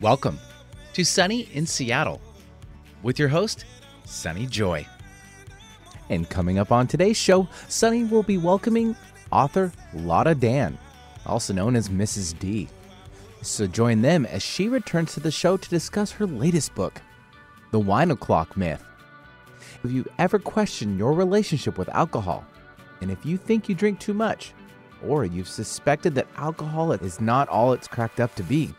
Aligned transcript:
Welcome 0.00 0.40
to 0.94 1.04
Sunny 1.04 1.48
in 1.52 1.66
Seattle 1.66 2.20
with 3.04 3.16
your 3.16 3.28
host, 3.28 3.64
Sunny 4.04 4.44
Joy. 4.44 4.84
And 6.10 6.28
coming 6.28 6.58
up 6.58 6.72
on 6.72 6.88
today's 6.88 7.16
show, 7.16 7.46
Sunny 7.68 8.02
will 8.02 8.24
be 8.24 8.36
welcoming 8.36 8.96
author 9.30 9.70
Lotta 9.94 10.34
Dann, 10.34 10.78
also 11.26 11.52
known 11.52 11.76
as 11.76 11.90
Mrs. 11.90 12.36
D. 12.40 12.68
So 13.42 13.68
join 13.68 14.02
them 14.02 14.26
as 14.26 14.42
she 14.42 14.68
returns 14.68 15.14
to 15.14 15.20
the 15.20 15.30
show 15.30 15.56
to 15.56 15.70
discuss 15.70 16.10
her 16.10 16.26
latest 16.26 16.74
book, 16.74 17.00
The 17.70 17.78
Wine 17.78 18.10
O'Clock 18.10 18.56
Myth. 18.56 18.84
If 19.84 19.92
you 19.92 20.04
ever 20.18 20.40
question 20.40 20.98
your 20.98 21.12
relationship 21.12 21.78
with 21.78 21.88
alcohol, 21.90 22.44
and 23.00 23.12
if 23.12 23.24
you 23.24 23.36
think 23.36 23.68
you 23.68 23.76
drink 23.76 24.00
too 24.00 24.14
much, 24.14 24.54
or 25.06 25.24
you've 25.24 25.48
suspected 25.48 26.16
that 26.16 26.26
alcohol 26.36 26.90
is 26.90 27.20
not 27.20 27.48
all 27.48 27.72
it's 27.72 27.86
cracked 27.86 28.18
up 28.18 28.34
to 28.34 28.42
be, 28.42 28.74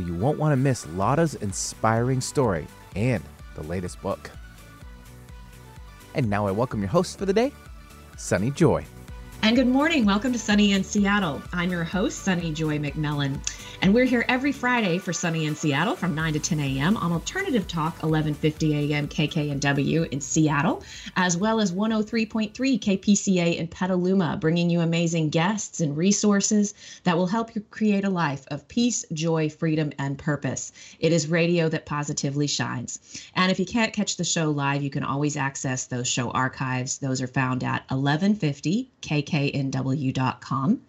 you 0.00 0.14
won't 0.14 0.38
want 0.38 0.52
to 0.52 0.56
miss 0.56 0.86
Lotta's 0.88 1.34
inspiring 1.36 2.20
story 2.20 2.66
and 2.94 3.22
the 3.54 3.62
latest 3.62 4.00
book. 4.02 4.30
And 6.14 6.30
now 6.30 6.46
I 6.46 6.50
welcome 6.50 6.80
your 6.80 6.88
host 6.88 7.18
for 7.18 7.26
the 7.26 7.32
day, 7.32 7.52
Sunny 8.16 8.50
Joy. 8.50 8.84
And 9.42 9.54
good 9.54 9.68
morning. 9.68 10.06
Welcome 10.06 10.32
to 10.32 10.38
Sunny 10.38 10.72
in 10.72 10.82
Seattle. 10.82 11.40
I'm 11.52 11.70
your 11.70 11.84
host, 11.84 12.20
Sunny 12.20 12.52
Joy 12.52 12.78
McMillan. 12.78 13.38
And 13.82 13.94
we're 13.94 14.04
here 14.06 14.24
every 14.28 14.52
Friday 14.52 14.98
for 14.98 15.12
Sunny 15.12 15.44
in 15.44 15.54
Seattle 15.54 15.94
from 15.94 16.14
9 16.14 16.32
to 16.32 16.40
10 16.40 16.60
a.m. 16.60 16.96
on 16.96 17.12
Alternative 17.12 17.66
Talk 17.68 18.02
1150 18.02 18.92
a.m. 18.92 19.06
KKNW 19.06 20.08
in 20.08 20.20
Seattle, 20.20 20.82
as 21.14 21.36
well 21.36 21.60
as 21.60 21.72
103.3 21.72 22.52
KPCA 22.52 23.56
in 23.56 23.68
Petaluma, 23.68 24.38
bringing 24.40 24.70
you 24.70 24.80
amazing 24.80 25.28
guests 25.28 25.80
and 25.80 25.96
resources 25.96 26.74
that 27.04 27.16
will 27.16 27.26
help 27.26 27.54
you 27.54 27.60
create 27.70 28.04
a 28.04 28.10
life 28.10 28.44
of 28.48 28.66
peace, 28.66 29.04
joy, 29.12 29.48
freedom, 29.48 29.92
and 29.98 30.18
purpose. 30.18 30.72
It 30.98 31.12
is 31.12 31.28
radio 31.28 31.68
that 31.68 31.86
positively 31.86 32.46
shines. 32.46 32.98
And 33.34 33.52
if 33.52 33.60
you 33.60 33.66
can't 33.66 33.92
catch 33.92 34.16
the 34.16 34.24
show 34.24 34.50
live, 34.50 34.82
you 34.82 34.90
can 34.90 35.04
always 35.04 35.36
access 35.36 35.86
those 35.86 36.08
show 36.08 36.30
archives. 36.30 36.98
Those 36.98 37.20
are 37.20 37.28
found 37.28 37.62
at 37.62 37.84
1150 37.90 38.90
kknw.com. 39.06 40.80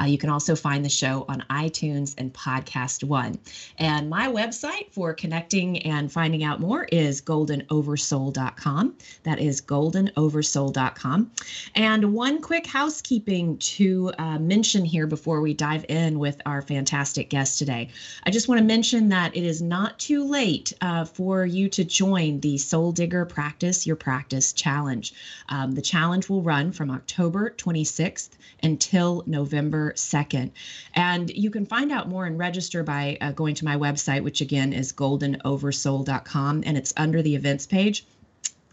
Uh, 0.00 0.04
you 0.04 0.18
can 0.18 0.30
also 0.30 0.54
find 0.54 0.84
the 0.84 0.90
show 0.90 1.24
on 1.28 1.44
iTunes 1.50 2.14
and 2.18 2.32
Podcast 2.34 3.04
One. 3.04 3.38
And 3.78 4.10
my 4.10 4.28
website 4.28 4.92
for 4.92 5.14
connecting 5.14 5.78
and 5.82 6.12
finding 6.12 6.44
out 6.44 6.60
more 6.60 6.84
is 6.84 7.22
goldenoversoul.com. 7.22 8.94
That 9.22 9.38
is 9.38 9.62
goldenoversoul.com. 9.62 11.30
And 11.74 12.12
one 12.12 12.40
quick 12.42 12.66
housekeeping 12.66 13.56
to 13.58 14.12
uh, 14.18 14.38
mention 14.38 14.84
here 14.84 15.06
before 15.06 15.40
we 15.40 15.54
dive 15.54 15.86
in 15.88 16.18
with 16.18 16.40
our 16.44 16.60
fantastic 16.60 17.30
guest 17.30 17.58
today. 17.58 17.88
I 18.24 18.30
just 18.30 18.48
want 18.48 18.58
to 18.58 18.64
mention 18.64 19.08
that 19.08 19.36
it 19.36 19.44
is 19.44 19.62
not 19.62 19.98
too 19.98 20.24
late 20.24 20.72
uh, 20.80 21.04
for 21.04 21.46
you 21.46 21.68
to 21.70 21.84
join 21.84 22.40
the 22.40 22.58
Soul 22.58 22.92
Digger 22.92 23.24
Practice 23.24 23.86
Your 23.86 23.96
Practice 23.96 24.52
Challenge. 24.52 25.14
Um, 25.48 25.72
the 25.72 25.82
challenge 25.82 26.28
will 26.28 26.42
run 26.42 26.72
from 26.72 26.90
October 26.90 27.54
26th 27.56 28.30
until 28.62 29.22
November 29.26 29.92
2nd. 29.92 30.50
And 30.94 31.30
you 31.30 31.50
can 31.50 31.66
find 31.66 31.92
out 31.92 32.08
more 32.08 32.23
and 32.24 32.38
register 32.38 32.82
by 32.82 33.18
uh, 33.20 33.32
going 33.32 33.54
to 33.56 33.64
my 33.64 33.76
website, 33.76 34.22
which 34.22 34.40
again 34.40 34.72
is 34.72 34.92
goldenoversoul.com, 34.92 36.62
and 36.66 36.76
it's 36.76 36.92
under 36.96 37.22
the 37.22 37.34
events 37.34 37.66
page. 37.66 38.06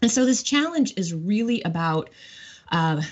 And 0.00 0.10
so 0.10 0.24
this 0.24 0.42
challenge 0.42 0.94
is 0.96 1.14
really 1.14 1.62
about. 1.62 2.10
Uh, 2.70 3.02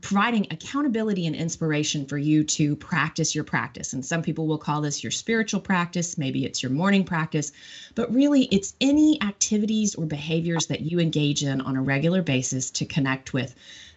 providing 0.00 0.46
accountability 0.50 1.26
and 1.26 1.36
inspiration 1.36 2.06
for 2.06 2.18
you 2.18 2.44
to 2.44 2.76
practice 2.76 3.34
your 3.34 3.44
practice. 3.44 3.92
And 3.92 4.04
some 4.04 4.22
people 4.22 4.46
will 4.46 4.58
call 4.58 4.80
this 4.80 5.04
your 5.04 5.10
spiritual 5.10 5.60
practice, 5.60 6.18
maybe 6.18 6.44
it's 6.44 6.62
your 6.62 6.72
morning 6.72 7.04
practice, 7.04 7.52
but 7.94 8.12
really 8.12 8.44
it's 8.44 8.74
any 8.80 9.22
activities 9.22 9.94
or 9.94 10.06
behaviors 10.06 10.66
that 10.66 10.80
you 10.80 10.98
engage 10.98 11.44
in 11.44 11.60
on 11.60 11.76
a 11.76 11.82
regular 11.82 12.22
basis 12.22 12.70
to 12.72 12.86
connect 12.86 13.32
with 13.32 13.54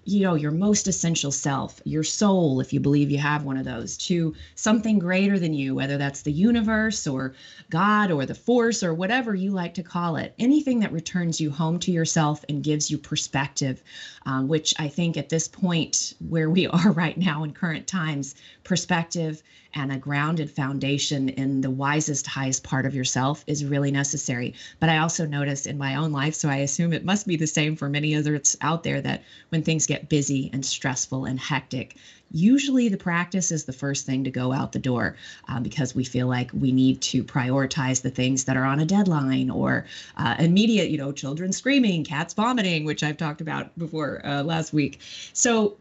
you 0.07 0.21
know 0.21 0.35
your 0.35 0.51
most 0.51 0.87
essential 0.87 1.31
self 1.31 1.81
your 1.83 2.03
soul 2.03 2.61
if 2.61 2.71
you 2.71 2.79
believe 2.79 3.11
you 3.11 3.17
have 3.17 3.43
one 3.43 3.57
of 3.57 3.65
those 3.65 3.97
to 3.97 4.33
something 4.55 4.97
greater 4.99 5.37
than 5.37 5.53
you 5.53 5.75
whether 5.75 5.97
that's 5.97 6.21
the 6.21 6.31
universe 6.31 7.05
or 7.05 7.33
god 7.69 8.09
or 8.09 8.25
the 8.25 8.33
force 8.33 8.81
or 8.81 8.93
whatever 8.93 9.35
you 9.35 9.51
like 9.51 9.73
to 9.73 9.83
call 9.83 10.15
it. 10.15 10.33
Anything 10.39 10.79
that 10.79 10.93
returns 10.93 11.41
you 11.41 11.51
home 11.51 11.77
to 11.79 11.91
yourself 11.91 12.45
and 12.47 12.63
gives 12.63 12.89
you 12.89 12.97
perspective 12.97 13.83
um, 14.25 14.47
which 14.47 14.73
i 14.79 14.87
think 14.87 15.17
at 15.17 15.27
this 15.29 15.47
point 15.47 16.13
where 16.19 16.49
we 16.49 16.67
are 16.77 16.91
right 16.93 17.17
now 17.17 17.43
in 17.43 17.51
current 17.51 17.85
times 17.85 18.33
perspective 18.67 19.41
and 19.73 19.93
a 19.93 19.97
grounded 19.97 20.51
foundation 20.51 21.29
in 21.29 21.61
the 21.61 21.71
wisest, 21.71 22.27
highest 22.27 22.63
part 22.63 22.85
of 22.85 22.93
yourself 22.93 23.41
is 23.47 23.63
really 23.63 23.91
necessary. 23.91 24.53
But 24.81 24.89
I 24.89 24.97
also 24.97 25.25
notice 25.25 25.65
in 25.65 25.77
my 25.77 25.95
own 25.95 26.11
life, 26.11 26.35
so 26.35 26.49
I 26.49 26.57
assume 26.57 26.91
it 26.91 27.05
must 27.05 27.25
be 27.25 27.37
the 27.37 27.47
same 27.47 27.77
for 27.77 27.87
many 27.87 28.13
others 28.13 28.57
out 28.59 28.83
there, 28.83 28.99
that 29.01 29.21
when 29.49 29.63
things 29.63 29.85
get 29.85 30.09
busy 30.09 30.49
and 30.51 30.65
stressful 30.65 31.23
and 31.23 31.39
hectic, 31.39 31.95
usually 32.29 32.89
the 32.89 32.97
practice 32.97 33.51
is 33.51 33.63
the 33.63 33.71
first 33.71 34.05
thing 34.05 34.25
to 34.25 34.31
go 34.31 34.51
out 34.51 34.73
the 34.73 34.79
door 34.79 35.13
uh, 35.47 35.61
because 35.61 35.95
we 35.95 36.03
feel 36.03 36.27
like 36.27 36.51
we 36.53 36.73
need 36.73 36.99
to 36.99 37.23
prioritize 37.23 38.01
the 38.01 38.09
things 38.09 38.43
that 38.43 38.57
are 38.57 38.65
on 38.65 38.79
a 38.79 38.85
deadline 38.85 39.49
or 39.49 39.85
uh, 40.17 40.35
immediate, 40.39 40.89
you 40.89 40.97
know, 40.97 41.13
children 41.13 41.53
screaming, 41.53 42.03
cats 42.03 42.33
vomiting, 42.33 42.83
which 42.83 43.01
I've 43.01 43.15
talked 43.15 43.39
about 43.39 43.69
before 43.77 44.19
uh, 44.25 44.43
last 44.43 44.73
week. 44.73 44.99
So 45.31 45.77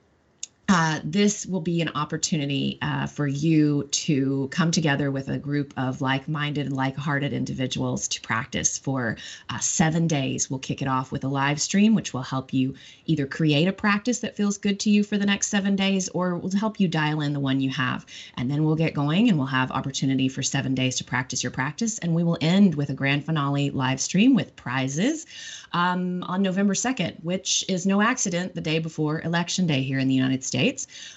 uh, 0.69 0.99
this 1.05 1.47
will 1.47 1.61
be 1.61 1.81
an 1.81 1.91
opportunity 1.95 2.77
uh, 2.83 3.07
for 3.07 3.29
you 3.29 3.85
to 3.93 4.49
come 4.51 4.73
together 4.73 5.13
with 5.13 5.29
a 5.29 5.39
group 5.39 5.73
of 5.77 6.01
like 6.01 6.27
minded 6.27 6.67
and 6.67 6.75
like 6.75 6.97
hearted 6.97 7.33
individuals 7.33 8.09
to 8.09 8.21
practice 8.21 8.77
for 8.77 9.17
uh, 9.49 9.59
seven 9.59 10.09
days. 10.09 10.51
We'll 10.51 10.59
kick 10.59 10.83
it 10.83 10.89
off 10.89 11.13
with 11.13 11.23
a 11.23 11.29
live 11.29 11.61
stream, 11.61 11.95
which 11.95 12.13
will 12.13 12.23
help 12.23 12.53
you 12.53 12.75
either 13.05 13.27
create 13.27 13.69
a 13.69 13.73
practice 13.73 14.19
that 14.21 14.37
feels 14.37 14.59
good 14.59 14.81
to 14.81 14.91
you 14.91 15.05
for 15.05 15.17
the 15.17 15.27
next 15.27 15.49
seven 15.49 15.77
days 15.77 16.09
or 16.09 16.37
will 16.37 16.51
help 16.57 16.81
you 16.81 16.89
dial 16.89 17.21
in 17.21 17.33
the 17.33 17.41
one 17.41 17.61
you 17.61 17.71
have. 17.71 18.05
And 18.37 18.51
then 18.51 18.65
we'll 18.65 18.75
get 18.75 18.93
going 18.93 19.29
and 19.29 19.39
we'll 19.39 19.47
have 19.47 19.71
opportunity 19.71 20.29
for 20.29 20.43
seven 20.43 20.75
days 20.75 20.97
to 20.97 21.05
practice 21.05 21.45
your 21.45 21.53
practice. 21.53 21.99
And 21.99 22.13
we 22.13 22.25
will 22.25 22.39
end 22.41 22.75
with 22.75 22.91
a 22.91 22.95
grand 22.95 23.25
finale 23.25 23.71
live 23.71 24.01
stream 24.01 24.35
with 24.35 24.57
prizes 24.57 25.27
um, 25.73 26.25
on 26.25 26.43
November 26.43 26.75
2nd, 26.75 27.23
which 27.23 27.65
is 27.69 27.87
no 27.87 28.03
accident 28.03 28.57
the 28.57 28.61
day 28.61 28.81
before 28.81 29.21
Election 29.21 29.69
Day 29.69 29.83
here 29.83 30.01
in 30.01 30.09
the 30.09 30.15
United 30.15 30.43
States. 30.43 30.56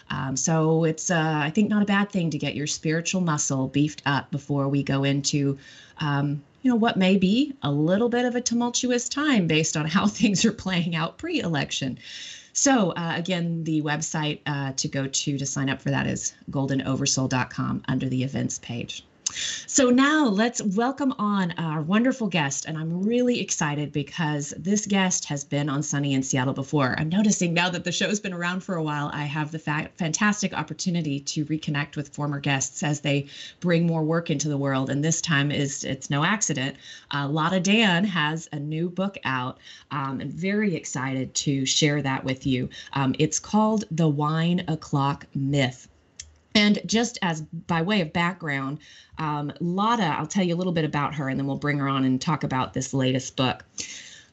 Um, 0.10 0.36
so 0.36 0.84
it's, 0.84 1.10
uh, 1.12 1.42
I 1.44 1.50
think, 1.50 1.70
not 1.70 1.82
a 1.82 1.86
bad 1.86 2.12
thing 2.12 2.30
to 2.32 2.38
get 2.38 2.56
your 2.56 2.68
spiritual 2.68 3.22
muscle 3.22 3.68
beefed 3.68 4.02
up 4.06 4.32
before 4.32 4.68
we 4.68 4.84
go 4.84 5.04
into. 5.04 5.58
Um, 6.00 6.44
you 6.62 6.70
know 6.70 6.76
what 6.76 6.98
may 6.98 7.18
be 7.18 7.56
a 7.64 7.72
little 7.72 8.10
bit 8.10 8.26
of 8.26 8.36
a 8.36 8.42
tumultuous 8.42 9.08
time 9.08 9.48
based 9.48 9.78
on 9.78 9.86
how 9.96 10.08
things 10.08 10.46
are 10.46 10.52
playing 10.52 10.96
out 10.96 11.18
pre-election. 11.18 12.00
So 12.54 12.92
uh, 12.92 13.14
again, 13.16 13.64
the 13.64 13.82
website 13.82 14.40
uh, 14.46 14.74
to 14.74 14.88
go 14.88 15.08
to 15.08 15.38
to 15.38 15.46
sign 15.46 15.70
up 15.70 15.82
for 15.82 15.92
that 15.92 16.08
is 16.08 16.34
goldenoversoul.com 16.52 17.84
under 17.88 18.10
the 18.10 18.24
events 18.24 18.60
page. 18.60 19.06
So 19.32 19.92
now 19.92 20.26
let's 20.26 20.62
welcome 20.62 21.14
on 21.20 21.52
our 21.58 21.82
wonderful 21.82 22.28
guest. 22.28 22.66
And 22.66 22.78
I'm 22.78 23.04
really 23.04 23.40
excited 23.40 23.92
because 23.92 24.54
this 24.58 24.86
guest 24.88 25.26
has 25.26 25.44
been 25.44 25.70
on 25.70 25.84
Sunny 25.84 26.14
in 26.14 26.24
Seattle 26.24 26.54
before. 26.54 26.96
I'm 26.98 27.10
noticing 27.10 27.54
now 27.54 27.70
that 27.70 27.84
the 27.84 27.92
show's 27.92 28.20
been 28.20 28.34
around 28.34 28.64
for 28.64 28.76
a 28.76 28.84
while, 28.84 29.12
I 29.14 29.26
have 29.26 29.52
the 29.52 29.60
fa- 29.60 29.90
fantastic 29.98 30.54
opportunity 30.54 31.20
to 31.20 31.46
reconnect 31.46 31.96
with 31.96 32.10
former 32.10 32.40
guests 32.40 32.82
as 32.82 33.02
they 33.02 33.28
bring 33.60 33.86
more 33.86 34.04
work 34.04 34.30
into 34.30 34.50
the 34.50 34.58
world. 34.58 34.90
And 34.90 35.04
this 35.04 35.22
time 35.22 35.52
is 35.52 35.84
it's 35.84 36.10
no 36.10 36.24
accident. 36.24 36.78
Uh, 37.14 37.28
Lotta 37.30 37.60
Dann 37.60 38.04
has 38.06 38.50
a 38.52 38.60
new 38.60 38.90
book 38.90 39.18
out. 39.24 39.60
Um, 39.92 40.20
and 40.22 40.34
very 40.34 40.76
excited 40.76 41.34
to 41.36 41.66
share 41.66 42.02
that 42.02 42.24
with 42.24 42.46
you. 42.46 42.70
Um, 42.94 43.16
it's 43.20 43.40
called 43.40 43.86
The 43.92 44.10
Wine 44.10 44.64
O'Clock 44.68 45.28
Myth. 45.36 45.88
And 46.56 46.80
just 46.86 47.20
as 47.22 47.42
by 47.42 47.82
way 47.82 48.02
of 48.02 48.12
background, 48.12 48.80
um, 49.18 49.52
Lotta, 49.60 50.04
I'll 50.04 50.28
tell 50.28 50.44
you 50.44 50.56
a 50.56 50.58
little 50.58 50.74
bit 50.74 50.86
about 50.86 51.16
her 51.16 51.30
and 51.30 51.40
then 51.40 51.46
we'll 51.46 51.58
bring 51.58 51.78
her 51.78 51.88
on 51.88 52.06
and 52.06 52.20
talk 52.20 52.44
about 52.44 52.74
this 52.74 52.94
latest 52.94 53.36
book. 53.36 53.64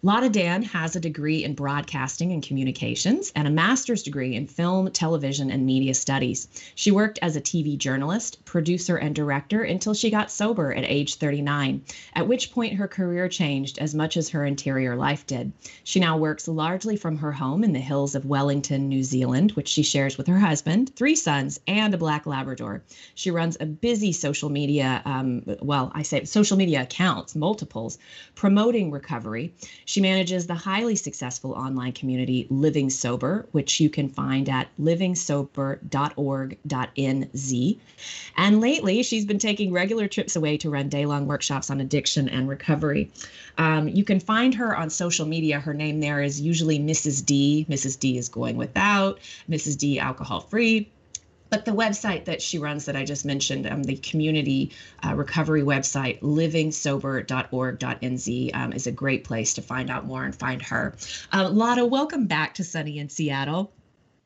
Lotta 0.02 0.28
Dann 0.28 0.62
has 0.62 0.94
a 0.94 1.00
degree 1.00 1.42
in 1.42 1.54
broadcasting 1.54 2.32
and 2.32 2.42
communications 2.42 3.32
and 3.34 3.48
a 3.48 3.50
master's 3.50 4.02
degree 4.02 4.34
in 4.34 4.46
film, 4.46 4.90
television, 4.90 5.50
and 5.50 5.64
media 5.64 5.94
studies. 5.94 6.48
She 6.74 6.90
worked 6.90 7.18
as 7.22 7.34
a 7.34 7.40
TV 7.40 7.78
journalist, 7.78 8.44
producer, 8.44 8.98
and 8.98 9.14
director 9.14 9.62
until 9.62 9.94
she 9.94 10.10
got 10.10 10.30
sober 10.30 10.74
at 10.74 10.84
age 10.84 11.14
39, 11.14 11.82
at 12.14 12.28
which 12.28 12.52
point 12.52 12.74
her 12.74 12.86
career 12.86 13.26
changed 13.28 13.78
as 13.78 13.94
much 13.94 14.18
as 14.18 14.28
her 14.28 14.44
interior 14.44 14.96
life 14.96 15.26
did. 15.26 15.50
She 15.82 15.98
now 15.98 16.18
works 16.18 16.46
largely 16.46 16.96
from 16.96 17.16
her 17.16 17.32
home 17.32 17.64
in 17.64 17.72
the 17.72 17.80
hills 17.80 18.14
of 18.14 18.26
Wellington, 18.26 18.88
New 18.88 19.02
Zealand, 19.02 19.52
which 19.52 19.68
she 19.68 19.82
shares 19.82 20.18
with 20.18 20.26
her 20.26 20.38
husband, 20.38 20.94
three 20.94 21.16
sons, 21.16 21.58
and 21.66 21.94
a 21.94 21.98
black 21.98 22.26
Labrador. 22.26 22.82
She 23.14 23.30
runs 23.30 23.56
a 23.60 23.66
busy 23.66 24.12
social 24.12 24.50
media, 24.50 25.00
um, 25.06 25.42
well, 25.62 25.90
I 25.94 26.02
say 26.02 26.24
social 26.24 26.58
media 26.58 26.82
accounts, 26.82 27.34
multiples, 27.34 27.98
promoting 28.34 28.90
recovery. 28.90 29.54
Manages 30.00 30.46
the 30.46 30.54
highly 30.54 30.96
successful 30.96 31.52
online 31.52 31.92
community 31.92 32.46
Living 32.50 32.90
Sober, 32.90 33.46
which 33.52 33.80
you 33.80 33.88
can 33.90 34.08
find 34.08 34.48
at 34.48 34.68
livingsober.org.nz. 34.80 37.78
And 38.36 38.60
lately, 38.60 39.02
she's 39.02 39.24
been 39.24 39.38
taking 39.38 39.72
regular 39.72 40.08
trips 40.08 40.36
away 40.36 40.56
to 40.58 40.70
run 40.70 40.88
day 40.88 41.06
long 41.06 41.26
workshops 41.26 41.70
on 41.70 41.80
addiction 41.80 42.28
and 42.28 42.48
recovery. 42.48 43.10
Um, 43.58 43.88
you 43.88 44.04
can 44.04 44.20
find 44.20 44.54
her 44.54 44.76
on 44.76 44.90
social 44.90 45.26
media. 45.26 45.60
Her 45.60 45.74
name 45.74 46.00
there 46.00 46.22
is 46.22 46.40
usually 46.40 46.78
Mrs. 46.78 47.24
D. 47.24 47.66
Mrs. 47.68 47.98
D 47.98 48.18
is 48.18 48.28
going 48.28 48.56
without, 48.56 49.18
Mrs. 49.48 49.78
D 49.78 49.98
alcohol 49.98 50.40
free 50.40 50.90
but 51.50 51.64
the 51.64 51.72
website 51.72 52.26
that 52.26 52.40
she 52.42 52.58
runs 52.58 52.84
that 52.86 52.96
I 52.96 53.04
just 53.04 53.24
mentioned, 53.24 53.66
um, 53.66 53.82
the 53.82 53.96
community 53.96 54.72
uh, 55.04 55.14
recovery 55.14 55.62
website, 55.62 56.20
livingsober.org.nz, 56.20 58.54
um, 58.54 58.72
is 58.72 58.86
a 58.86 58.92
great 58.92 59.24
place 59.24 59.54
to 59.54 59.62
find 59.62 59.90
out 59.90 60.06
more 60.06 60.24
and 60.24 60.34
find 60.34 60.62
her. 60.62 60.94
Uh, 61.32 61.48
Lotta, 61.48 61.84
welcome 61.84 62.26
back 62.26 62.54
to 62.54 62.64
Sunny 62.64 62.98
in 62.98 63.08
Seattle. 63.08 63.72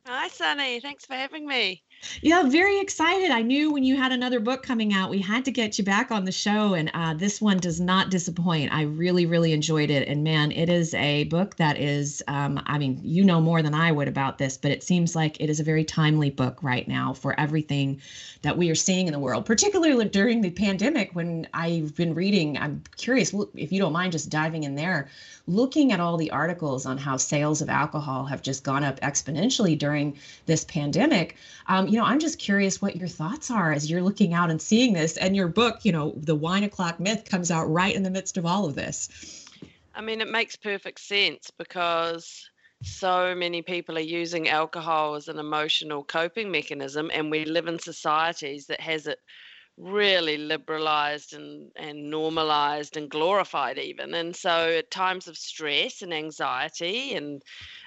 Hi, 0.07 0.29
Sunny. 0.29 0.81
Thanks 0.81 1.07
for 1.07 1.15
having 1.15 1.47
me. 1.47 1.83
Yeah, 2.23 2.44
very 2.44 2.81
excited. 2.81 3.31
I 3.31 3.43
knew 3.43 3.73
when 3.73 3.85
you 3.85 3.97
had 3.97 4.12
another 4.12 4.41
book 4.41 4.62
coming 4.62 4.93
out, 4.93 5.11
we 5.11 5.20
had 5.20 5.44
to 5.44 5.50
get 5.50 5.79
you 5.79 5.85
back 5.85 6.11
on 6.11 6.25
the 6.25 6.32
show. 6.32 6.75
And 6.75 6.91
uh, 6.94 7.14
this 7.14 7.41
one 7.41 7.58
does 7.58 7.81
not 7.81 8.11
disappoint. 8.11 8.73
I 8.73 8.82
really, 8.82 9.26
really 9.26 9.52
enjoyed 9.52 9.91
it. 9.91 10.08
And 10.08 10.25
man, 10.25 10.52
it 10.52 10.69
is 10.69 10.94
a 10.94 11.25
book 11.25 11.56
that 11.56 11.79
is, 11.79 12.23
um, 12.26 12.61
I 12.67 12.79
mean, 12.79 13.00
you 13.02 13.25
know 13.25 13.41
more 13.41 13.62
than 13.62 13.75
I 13.75 13.93
would 13.93 14.08
about 14.08 14.38
this, 14.38 14.56
but 14.56 14.70
it 14.70 14.82
seems 14.82 15.14
like 15.14 15.41
it 15.41 15.50
is 15.50 15.61
a 15.61 15.64
very 15.64 15.85
timely 15.85 16.31
book 16.31 16.62
right 16.62 16.87
now 16.88 17.12
for 17.12 17.38
everything 17.38 18.00
that 18.43 18.56
we 18.56 18.70
are 18.70 18.75
seeing 18.75 19.06
in 19.06 19.12
the 19.12 19.19
world, 19.19 19.44
particularly 19.44 20.08
during 20.08 20.41
the 20.41 20.50
pandemic 20.50 21.11
when 21.14 21.47
I've 21.52 21.94
been 21.94 22.14
reading. 22.14 22.56
I'm 22.56 22.82
curious 22.97 23.35
if 23.55 23.73
you 23.73 23.79
don't 23.79 23.93
mind 23.93 24.12
just 24.12 24.31
diving 24.31 24.64
in 24.64 24.75
there 24.75 25.11
looking 25.50 25.93
at 25.93 26.00
all 26.00 26.17
the 26.17 26.31
articles 26.31 26.87
on 26.87 26.97
how 26.97 27.17
sales 27.17 27.61
of 27.61 27.69
alcohol 27.69 28.25
have 28.25 28.43
just 28.43 28.62
gone 28.62 28.85
up 28.85 29.00
exponentially 29.00 29.76
during 29.76 30.17
this 30.47 30.64
pandemic, 30.64 31.37
um, 31.67 31.88
you 31.91 31.97
know, 31.97 32.05
I'm 32.05 32.21
just 32.21 32.39
curious 32.39 32.81
what 32.81 32.95
your 32.95 33.09
thoughts 33.09 33.51
are 33.51 33.73
as 33.73 33.91
you're 33.91 34.03
looking 34.03 34.33
out 34.33 34.49
and 34.49 34.63
seeing 34.63 34.93
this. 34.93 35.17
And 35.17 35.35
your 35.35 35.49
book, 35.49 35.81
you 35.85 35.91
know, 35.91 36.13
The 36.17 36.37
Wine 36.37 36.63
O'Clock 36.63 37.01
Myth, 37.01 37.25
comes 37.29 37.51
out 37.51 37.65
right 37.65 37.95
in 37.95 38.05
the 38.05 38.11
midst 38.11 38.37
of 38.37 38.47
all 38.47 38.65
of 38.65 38.77
this. 38.77 39.45
I 39.93 40.01
mean, 40.01 40.21
it 40.21 40.31
makes 40.31 40.55
perfect 40.55 41.01
sense 41.01 41.51
because 41.59 42.49
so 42.83 43.35
many 43.35 43.63
people 43.63 43.99
are 43.99 44.03
using 44.03 44.49
alcohol 44.49 45.17
as 45.17 45.27
an 45.27 45.39
emotional 45.39 46.05
coping 46.05 46.51
mechanism, 46.51 47.11
and 47.13 47.29
we 47.29 47.45
live 47.45 47.67
in 47.67 47.81
societies 47.81 48.67
that 48.67 48.81
has 48.81 49.09
it 49.09 49.19
really 49.81 50.37
liberalized 50.37 51.32
and, 51.35 51.71
and 51.77 52.11
normalized 52.11 52.97
and 52.97 53.11
glorified 53.11 53.79
even. 53.79 54.15
And 54.15 54.37
so 54.37 54.77
at 54.79 54.91
times 54.91 55.27
of 55.27 55.37
stress 55.37 56.03
and 56.03 56.12
anxiety 56.12 57.15
and 57.15 57.43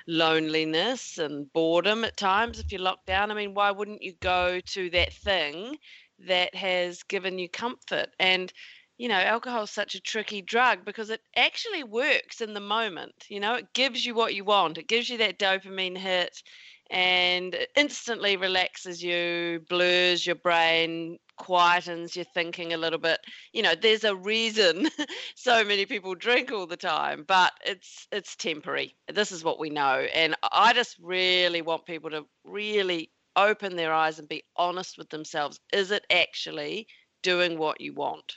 loneliness 0.07 1.17
and 1.17 1.51
boredom 1.53 2.03
at 2.03 2.17
times 2.17 2.59
if 2.59 2.71
you're 2.71 2.81
locked 2.81 3.05
down 3.05 3.31
i 3.31 3.33
mean 3.33 3.53
why 3.53 3.71
wouldn't 3.71 4.01
you 4.01 4.13
go 4.19 4.59
to 4.59 4.89
that 4.89 5.13
thing 5.13 5.77
that 6.19 6.53
has 6.55 7.03
given 7.03 7.39
you 7.39 7.49
comfort? 7.49 8.09
And 8.19 8.51
you 8.97 9.07
know 9.09 9.15
alcohol 9.15 9.63
is 9.63 9.71
such 9.71 9.95
a 9.95 10.01
tricky 10.01 10.41
drug 10.41 10.85
because 10.85 11.09
it 11.09 11.21
actually 11.35 11.83
works 11.83 12.41
in 12.41 12.53
the 12.53 12.59
moment 12.59 13.13
you 13.29 13.39
know? 13.39 13.55
It 13.55 13.73
gives 13.73 14.05
you 14.05 14.13
what 14.13 14.35
you 14.35 14.43
want. 14.43 14.77
It 14.77 14.87
gives 14.87 15.09
you 15.09 15.17
that 15.19 15.39
dopamine 15.39 15.97
hit 15.97 16.43
and 16.89 17.55
it 17.55 17.69
instantly 17.75 18.37
relaxes 18.37 19.01
you, 19.01 19.61
blurs 19.69 20.25
your 20.25 20.35
brain, 20.35 21.17
quietens 21.39 22.15
your 22.15 22.25
thinking 22.33 22.73
a 22.73 22.77
little 22.77 22.99
bit. 22.99 23.19
You 23.51 23.63
know, 23.63 23.75
there's 23.75 24.03
a 24.03 24.15
reason 24.15 24.89
so 25.35 25.63
many 25.63 25.85
people 25.85 26.15
drink 26.15 26.51
all 26.51 26.67
the 26.67 26.77
time, 26.77 27.23
but 27.27 27.53
it's 27.65 28.07
it's 28.11 28.35
temporary. 28.35 28.95
This 29.13 29.31
is 29.31 29.43
what 29.43 29.59
we 29.59 29.69
know. 29.69 30.05
And 30.13 30.35
I 30.51 30.73
just 30.73 30.97
really 31.01 31.61
want 31.61 31.85
people 31.85 32.09
to 32.11 32.25
really 32.43 33.11
open 33.35 33.75
their 33.75 33.93
eyes 33.93 34.19
and 34.19 34.29
be 34.29 34.43
honest 34.55 34.97
with 34.97 35.09
themselves. 35.09 35.59
Is 35.71 35.91
it 35.91 36.05
actually 36.11 36.87
doing 37.23 37.57
what 37.57 37.81
you 37.81 37.93
want? 37.93 38.35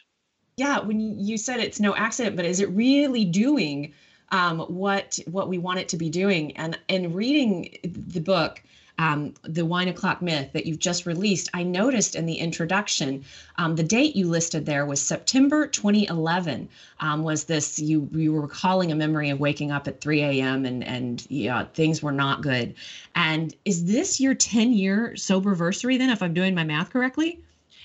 Yeah, 0.57 0.81
when 0.81 1.19
you 1.19 1.37
said 1.37 1.61
it's 1.61 1.81
no 1.81 1.95
accident, 1.95 2.37
but 2.37 2.47
is 2.47 2.61
it 2.61 2.71
really 2.71 3.27
doing 3.27 3.93
um, 4.31 4.61
what 4.61 5.19
what 5.27 5.49
we 5.49 5.59
want 5.59 5.79
it 5.79 5.89
to 5.91 5.97
be 5.97 6.11
doing. 6.11 6.57
And 6.57 6.79
in 6.89 7.13
reading 7.13 7.77
the 7.83 8.21
book, 8.21 8.63
um, 8.99 9.35
the 9.43 9.67
wine 9.67 9.89
o'clock 9.89 10.23
myth 10.23 10.53
that 10.53 10.65
you've 10.65 10.79
just 10.79 11.05
released, 11.05 11.51
I 11.53 11.63
noticed 11.63 12.15
in 12.15 12.25
the 12.25 12.37
introduction, 12.37 13.25
um, 13.57 13.77
the 13.77 13.83
date 13.83 14.17
you 14.17 14.29
listed 14.29 14.65
there 14.65 14.87
was 14.87 15.01
September 15.03 15.67
2011. 15.67 16.69
Um, 17.01 17.23
was 17.23 17.45
this 17.45 17.79
you 17.79 18.09
you 18.13 18.33
were 18.33 18.43
recalling 18.43 18.93
a 18.93 18.95
memory 18.95 19.31
of 19.31 19.41
waking 19.41 19.73
up 19.73 19.87
at 19.87 20.01
3 20.01 20.23
a.m. 20.23 20.65
and 20.65 20.83
and 20.85 21.27
yeah 21.29 21.65
things 21.75 22.03
were 22.03 22.13
not 22.13 22.41
good. 22.41 22.75
And 23.15 23.55
is 23.65 23.85
this 23.85 24.21
your 24.21 24.35
10 24.35 24.73
year 24.73 25.17
sober 25.17 25.55
anniversary 25.57 25.97
then, 25.97 26.11
if 26.11 26.23
I'm 26.23 26.35
doing 26.35 26.55
my 26.55 26.65
math 26.65 26.91
correctly? 26.91 27.41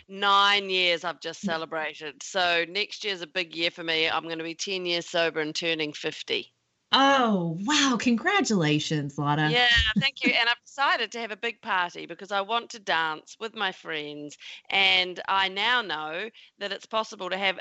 nine 0.09 0.69
years 0.69 1.05
I've 1.05 1.21
just 1.21 1.39
celebrated. 1.39 2.21
So 2.21 2.65
next 2.67 3.05
year's 3.05 3.21
a 3.21 3.27
big 3.27 3.55
year 3.55 3.71
for 3.71 3.81
me. 3.81 4.09
I'm 4.09 4.23
going 4.23 4.39
to 4.39 4.43
be 4.43 4.55
10 4.55 4.85
years 4.85 5.07
sober 5.07 5.39
and 5.39 5.55
turning 5.55 5.93
50. 5.93 6.51
Oh, 6.91 7.57
wow. 7.61 7.97
Congratulations, 7.99 9.17
Lotta. 9.17 9.57
Yeah, 9.57 9.67
thank 9.99 10.21
you. 10.21 10.31
and 10.31 10.47
I've 10.49 10.61
decided 10.65 11.11
to 11.11 11.19
have 11.19 11.31
a 11.31 11.37
big 11.37 11.61
party 11.61 12.05
because 12.05 12.31
I 12.31 12.41
want 12.41 12.69
to 12.71 12.79
dance 12.79 13.35
with 13.39 13.55
my 13.55 13.71
friends. 13.71 14.37
And 14.69 15.19
I 15.27 15.47
now 15.49 15.81
know 15.81 16.29
that 16.59 16.71
it's 16.71 16.85
possible 16.85 17.29
to 17.29 17.37
have 17.37 17.59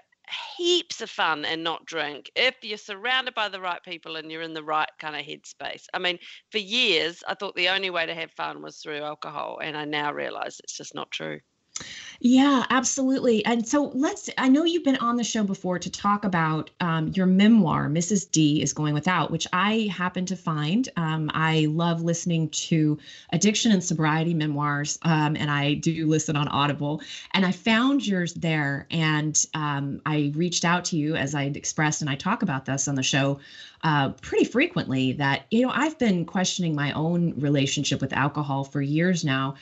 heaps 0.57 1.01
of 1.01 1.11
fun 1.11 1.45
and 1.45 1.65
not 1.65 1.87
drink 1.87 2.31
if 2.37 2.57
you're 2.63 2.79
surrounded 2.79 3.35
by 3.35 3.49
the 3.49 3.61
right 3.61 3.83
people 3.83 4.17
and 4.17 4.31
you're 4.31 4.43
in 4.43 4.53
the 4.55 4.63
right 4.63 4.91
kind 5.01 5.17
of 5.17 5.25
headspace. 5.27 5.87
I 5.95 5.99
mean, 5.99 6.19
for 6.53 6.59
years, 6.59 7.23
I 7.27 7.35
thought 7.35 7.57
the 7.57 7.71
only 7.71 7.91
way 7.91 8.07
to 8.07 8.15
have 8.15 8.31
fun 8.33 8.63
was 8.63 8.79
through 8.79 9.03
alcohol. 9.03 9.59
And 9.63 9.77
I 9.77 9.85
now 9.87 10.13
realize 10.13 10.61
it's 10.61 10.77
just 10.77 10.95
not 10.95 11.11
true. 11.11 11.41
Yeah, 12.23 12.65
absolutely. 12.69 13.43
And 13.47 13.67
so 13.67 13.93
let's, 13.95 14.29
I 14.37 14.47
know 14.49 14.65
you've 14.65 14.85
been 14.85 14.97
on 14.97 15.17
the 15.17 15.25
show 15.25 15.43
before 15.43 15.79
to 15.79 15.91
talk 15.91 16.27
about 16.27 16.69
um, 16.81 17.09
your 17.09 17.25
memoir, 17.25 17.89
Mrs. 17.89 18.31
D 18.31 18.61
is 18.61 18.75
Going 18.75 18.93
Without, 18.93 19.31
which 19.31 19.47
I 19.55 19.91
happen 19.91 20.27
to 20.27 20.37
find. 20.37 20.87
Um, 20.99 21.31
I 21.33 21.65
love 21.71 22.03
listening 22.03 22.51
to 22.51 22.99
addiction 23.33 23.73
and 23.73 23.83
sobriety 23.83 24.35
memoirs, 24.35 24.99
um, 25.01 25.35
and 25.35 25.51
I 25.51 25.75
do 25.75 26.07
listen 26.07 26.37
on 26.37 26.47
Audible. 26.49 27.01
And 27.33 27.47
I 27.47 27.53
found 27.53 28.07
yours 28.07 28.35
there, 28.35 28.87
and 28.91 29.43
um, 29.55 30.03
I 30.05 30.31
reached 30.35 30.67
out 30.67 30.85
to 30.87 30.99
you 30.99 31.17
as 31.17 31.35
I'd 31.35 31.57
expressed, 31.57 32.03
and 32.03 32.11
I 32.11 32.17
talk 32.17 32.43
about 32.43 32.67
this 32.67 32.87
on 32.87 32.97
the 32.97 33.03
show 33.03 33.41
uh, 33.83 34.11
pretty 34.21 34.45
frequently 34.45 35.13
that, 35.15 35.47
you 35.51 35.63
know, 35.63 35.73
I've 35.75 35.99
been 35.99 36.27
questioning 36.27 36.75
my 36.75 36.93
own 36.93 37.33
relationship 37.41 38.03
with 38.03 38.13
alcohol 38.13 38.65
for 38.65 38.83
years 38.83 39.25
now 39.25 39.55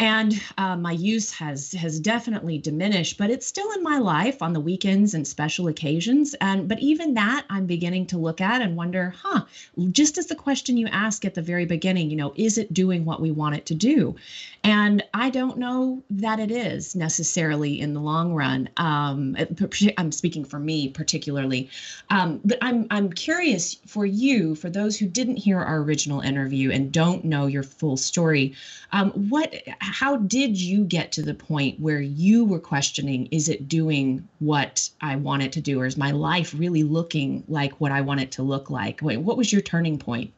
and 0.00 0.40
uh, 0.56 0.76
my 0.76 0.92
use 0.92 1.30
has 1.30 1.72
has 1.72 2.00
definitely 2.00 2.56
diminished 2.56 3.18
but 3.18 3.28
it's 3.28 3.46
still 3.46 3.70
in 3.72 3.82
my 3.82 3.98
life 3.98 4.40
on 4.40 4.54
the 4.54 4.60
weekends 4.60 5.12
and 5.12 5.28
special 5.28 5.68
occasions. 5.68 6.34
And 6.40 6.66
but 6.66 6.80
even 6.80 7.14
that 7.14 7.44
i'm 7.50 7.66
beginning 7.66 8.06
to 8.06 8.18
look 8.18 8.40
at 8.40 8.62
and 8.62 8.76
wonder 8.76 9.14
huh 9.16 9.44
just 9.92 10.16
as 10.16 10.26
the 10.26 10.34
question 10.34 10.78
you 10.78 10.86
ask 10.88 11.24
at 11.24 11.34
the 11.34 11.42
very 11.42 11.66
beginning 11.66 12.10
you 12.10 12.16
know 12.16 12.32
is 12.34 12.56
it 12.56 12.72
doing 12.72 13.04
what 13.04 13.20
we 13.20 13.30
want 13.30 13.54
it 13.54 13.66
to 13.66 13.74
do? 13.74 14.16
And 14.64 15.04
i 15.12 15.28
don't 15.28 15.58
know 15.58 16.02
that 16.10 16.40
it 16.40 16.50
is 16.50 16.96
necessarily 16.96 17.78
in 17.78 17.92
the 17.92 18.00
long 18.00 18.32
run 18.34 18.70
um, 18.78 19.36
i'm 19.98 20.12
speaking 20.12 20.44
for 20.44 20.58
me 20.58 20.88
particularly. 20.88 21.68
Um, 22.08 22.40
but 22.42 22.56
i'm 22.62 22.86
i'm 22.90 23.12
curious 23.12 23.74
for 23.86 24.06
you 24.06 24.54
for 24.54 24.70
those 24.70 24.96
who 24.96 25.06
didn't 25.06 25.36
hear 25.36 25.60
our 25.60 25.80
original 25.82 26.20
interview 26.22 26.70
and 26.70 26.90
don't 26.90 27.22
know 27.22 27.46
your 27.46 27.62
full 27.62 27.98
story 27.98 28.54
um, 28.92 29.10
what 29.28 29.54
how 29.90 30.16
did 30.16 30.60
you 30.60 30.84
get 30.84 31.12
to 31.12 31.22
the 31.22 31.34
point 31.34 31.78
where 31.80 32.00
you 32.00 32.44
were 32.44 32.60
questioning 32.60 33.26
is 33.26 33.48
it 33.48 33.68
doing 33.68 34.26
what 34.38 34.88
i 35.00 35.16
want 35.16 35.42
it 35.42 35.52
to 35.52 35.60
do 35.60 35.80
or 35.80 35.86
is 35.86 35.96
my 35.96 36.10
life 36.10 36.54
really 36.56 36.82
looking 36.82 37.44
like 37.48 37.72
what 37.80 37.92
i 37.92 38.00
want 38.00 38.20
it 38.20 38.30
to 38.30 38.42
look 38.42 38.70
like 38.70 39.00
Wait, 39.02 39.18
what 39.18 39.36
was 39.36 39.52
your 39.52 39.62
turning 39.62 39.98
point 39.98 40.32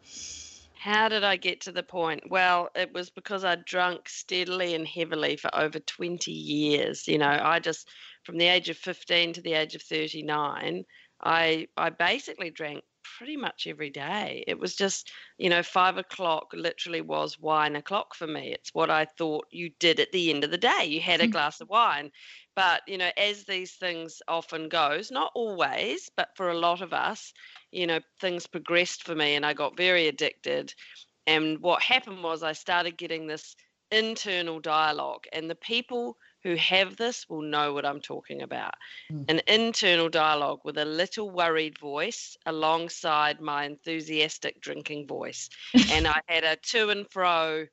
how 0.82 1.08
did 1.08 1.22
I 1.22 1.36
get 1.36 1.60
to 1.60 1.70
the 1.70 1.84
point? 1.84 2.28
Well, 2.28 2.68
it 2.74 2.92
was 2.92 3.08
because 3.08 3.44
I 3.44 3.54
drunk 3.54 4.08
steadily 4.08 4.74
and 4.74 4.84
heavily 4.84 5.36
for 5.36 5.48
over 5.54 5.78
20 5.78 6.32
years. 6.32 7.06
You 7.06 7.18
know, 7.18 7.38
I 7.40 7.60
just, 7.60 7.88
from 8.24 8.36
the 8.36 8.48
age 8.48 8.68
of 8.68 8.76
15 8.78 9.34
to 9.34 9.40
the 9.40 9.52
age 9.52 9.76
of 9.76 9.82
39, 9.82 10.84
I, 11.22 11.68
I 11.76 11.90
basically 11.90 12.50
drank 12.50 12.82
pretty 13.18 13.36
much 13.36 13.66
every 13.66 13.90
day. 13.90 14.44
It 14.46 14.58
was 14.58 14.74
just, 14.74 15.10
you 15.38 15.50
know, 15.50 15.62
five 15.62 15.96
o'clock 15.96 16.52
literally 16.52 17.00
was 17.00 17.38
wine 17.38 17.76
o'clock 17.76 18.14
for 18.14 18.26
me. 18.26 18.52
It's 18.52 18.74
what 18.74 18.90
I 18.90 19.04
thought 19.04 19.46
you 19.50 19.70
did 19.78 20.00
at 20.00 20.12
the 20.12 20.30
end 20.30 20.44
of 20.44 20.50
the 20.50 20.58
day. 20.58 20.84
You 20.86 21.00
had 21.00 21.20
a 21.20 21.26
glass 21.28 21.60
of 21.60 21.68
wine. 21.68 22.10
But, 22.54 22.82
you 22.86 22.98
know, 22.98 23.10
as 23.16 23.44
these 23.44 23.74
things 23.76 24.20
often 24.28 24.68
goes, 24.68 25.10
not 25.10 25.32
always, 25.34 26.10
but 26.16 26.28
for 26.36 26.50
a 26.50 26.58
lot 26.58 26.82
of 26.82 26.92
us, 26.92 27.32
you 27.70 27.86
know, 27.86 28.00
things 28.20 28.46
progressed 28.46 29.04
for 29.04 29.14
me 29.14 29.34
and 29.34 29.46
I 29.46 29.54
got 29.54 29.76
very 29.76 30.06
addicted. 30.08 30.74
And 31.26 31.60
what 31.60 31.82
happened 31.82 32.22
was 32.22 32.42
I 32.42 32.52
started 32.52 32.98
getting 32.98 33.26
this 33.26 33.56
internal 33.90 34.60
dialogue 34.60 35.24
and 35.32 35.48
the 35.48 35.54
people 35.54 36.16
who 36.42 36.56
have 36.56 36.96
this 36.96 37.28
will 37.28 37.42
know 37.42 37.72
what 37.72 37.86
I'm 37.86 38.00
talking 38.00 38.42
about. 38.42 38.74
Mm. 39.10 39.24
An 39.28 39.40
internal 39.46 40.08
dialogue 40.08 40.60
with 40.64 40.78
a 40.78 40.84
little 40.84 41.30
worried 41.30 41.78
voice 41.78 42.36
alongside 42.46 43.40
my 43.40 43.64
enthusiastic 43.64 44.60
drinking 44.60 45.06
voice. 45.06 45.48
and 45.90 46.06
I 46.06 46.20
had 46.26 46.44
a 46.44 46.56
to 46.56 46.90
and 46.90 47.08
fro. 47.10 47.66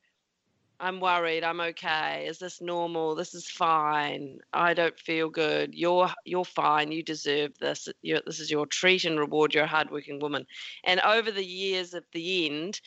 I'm 0.82 1.02
worried. 1.02 1.44
I'm 1.44 1.60
okay. 1.60 2.26
Is 2.28 2.40
this 2.40 2.62
normal? 2.62 3.14
This 3.14 3.34
is 3.34 3.50
fine. 3.50 4.40
I 4.54 4.74
don't 4.74 4.98
feel 4.98 5.30
good. 5.30 5.76
You're 5.76 6.10
you're 6.24 6.46
fine. 6.46 6.92
You 6.92 7.04
deserve 7.04 7.58
this. 7.60 7.90
You're, 8.02 8.22
this 8.26 8.40
is 8.40 8.50
your 8.50 8.66
treat 8.66 9.04
and 9.04 9.20
reward. 9.20 9.54
You're 9.54 9.66
a 9.66 9.68
hardworking 9.68 10.20
woman. 10.20 10.46
And 10.86 11.02
over 11.02 11.32
the 11.32 11.46
years, 11.46 11.94
at 11.94 12.10
the 12.14 12.46
end, 12.46 12.80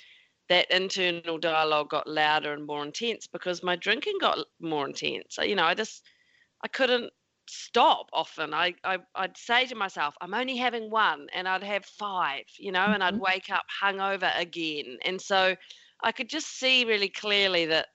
that 0.53 0.71
internal 0.71 1.39
dialogue 1.39 1.89
got 1.89 2.07
louder 2.07 2.53
and 2.53 2.67
more 2.67 2.85
intense 2.85 3.27
because 3.27 3.63
my 3.63 3.75
drinking 3.75 4.19
got 4.21 4.39
more 4.61 4.87
intense. 4.87 5.39
You 5.43 5.57
know, 5.57 5.65
I 5.65 5.73
just 5.73 6.03
I 6.63 6.69
couldn't 6.69 7.11
stop 7.49 8.11
often. 8.13 8.53
I, 8.53 8.75
I 8.85 8.99
I'd 9.15 9.39
say 9.39 9.65
to 9.65 9.75
myself, 9.75 10.15
I'm 10.21 10.35
only 10.35 10.59
having 10.59 10.91
one, 10.91 11.29
and 11.33 11.49
I'd 11.49 11.63
have 11.63 11.87
five, 11.87 12.45
you 12.59 12.71
know, 12.71 12.81
mm-hmm. 12.81 12.93
and 12.93 13.03
I'd 13.03 13.15
mm-hmm. 13.15 13.23
wake 13.23 13.51
up 13.51 13.65
hungover 13.83 14.31
again. 14.39 14.99
And 15.07 15.19
so 15.19 15.57
I 16.03 16.13
could 16.13 16.29
just 16.29 16.59
see 16.59 16.85
really 16.85 17.09
clearly 17.09 17.65
that 17.67 17.87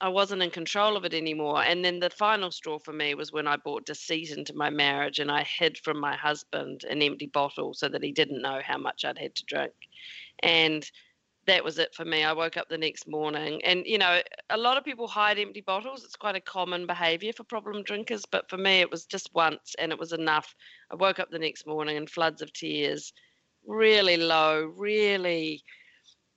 I 0.00 0.08
wasn't 0.08 0.42
in 0.42 0.50
control 0.50 0.96
of 0.96 1.04
it 1.04 1.12
anymore. 1.12 1.64
And 1.64 1.84
then 1.84 1.98
the 1.98 2.10
final 2.10 2.52
straw 2.52 2.78
for 2.78 2.92
me 2.92 3.16
was 3.16 3.32
when 3.32 3.48
I 3.48 3.56
brought 3.56 3.84
deceit 3.84 4.30
into 4.30 4.54
my 4.54 4.70
marriage 4.70 5.18
and 5.18 5.30
I 5.30 5.42
hid 5.42 5.76
from 5.78 5.98
my 5.98 6.14
husband 6.14 6.84
an 6.84 7.02
empty 7.02 7.26
bottle 7.26 7.74
so 7.74 7.88
that 7.88 8.04
he 8.04 8.12
didn't 8.12 8.42
know 8.42 8.60
how 8.64 8.78
much 8.78 9.04
I'd 9.04 9.18
had 9.18 9.34
to 9.34 9.44
drink. 9.46 9.72
And 10.44 10.88
that 11.46 11.64
was 11.64 11.78
it 11.78 11.94
for 11.94 12.04
me. 12.04 12.22
I 12.22 12.32
woke 12.32 12.56
up 12.56 12.68
the 12.68 12.78
next 12.78 13.08
morning, 13.08 13.60
and 13.64 13.84
you 13.86 13.98
know, 13.98 14.20
a 14.50 14.56
lot 14.56 14.76
of 14.76 14.84
people 14.84 15.08
hide 15.08 15.38
empty 15.38 15.60
bottles. 15.60 16.04
It's 16.04 16.16
quite 16.16 16.36
a 16.36 16.40
common 16.40 16.86
behavior 16.86 17.32
for 17.32 17.44
problem 17.44 17.82
drinkers, 17.82 18.24
but 18.30 18.48
for 18.50 18.56
me, 18.58 18.80
it 18.80 18.90
was 18.90 19.06
just 19.06 19.30
once, 19.34 19.74
and 19.78 19.92
it 19.92 19.98
was 19.98 20.12
enough. 20.12 20.54
I 20.90 20.96
woke 20.96 21.18
up 21.18 21.30
the 21.30 21.38
next 21.38 21.66
morning 21.66 21.96
in 21.96 22.06
floods 22.06 22.42
of 22.42 22.52
tears, 22.52 23.12
really 23.66 24.16
low, 24.16 24.62
really 24.76 25.62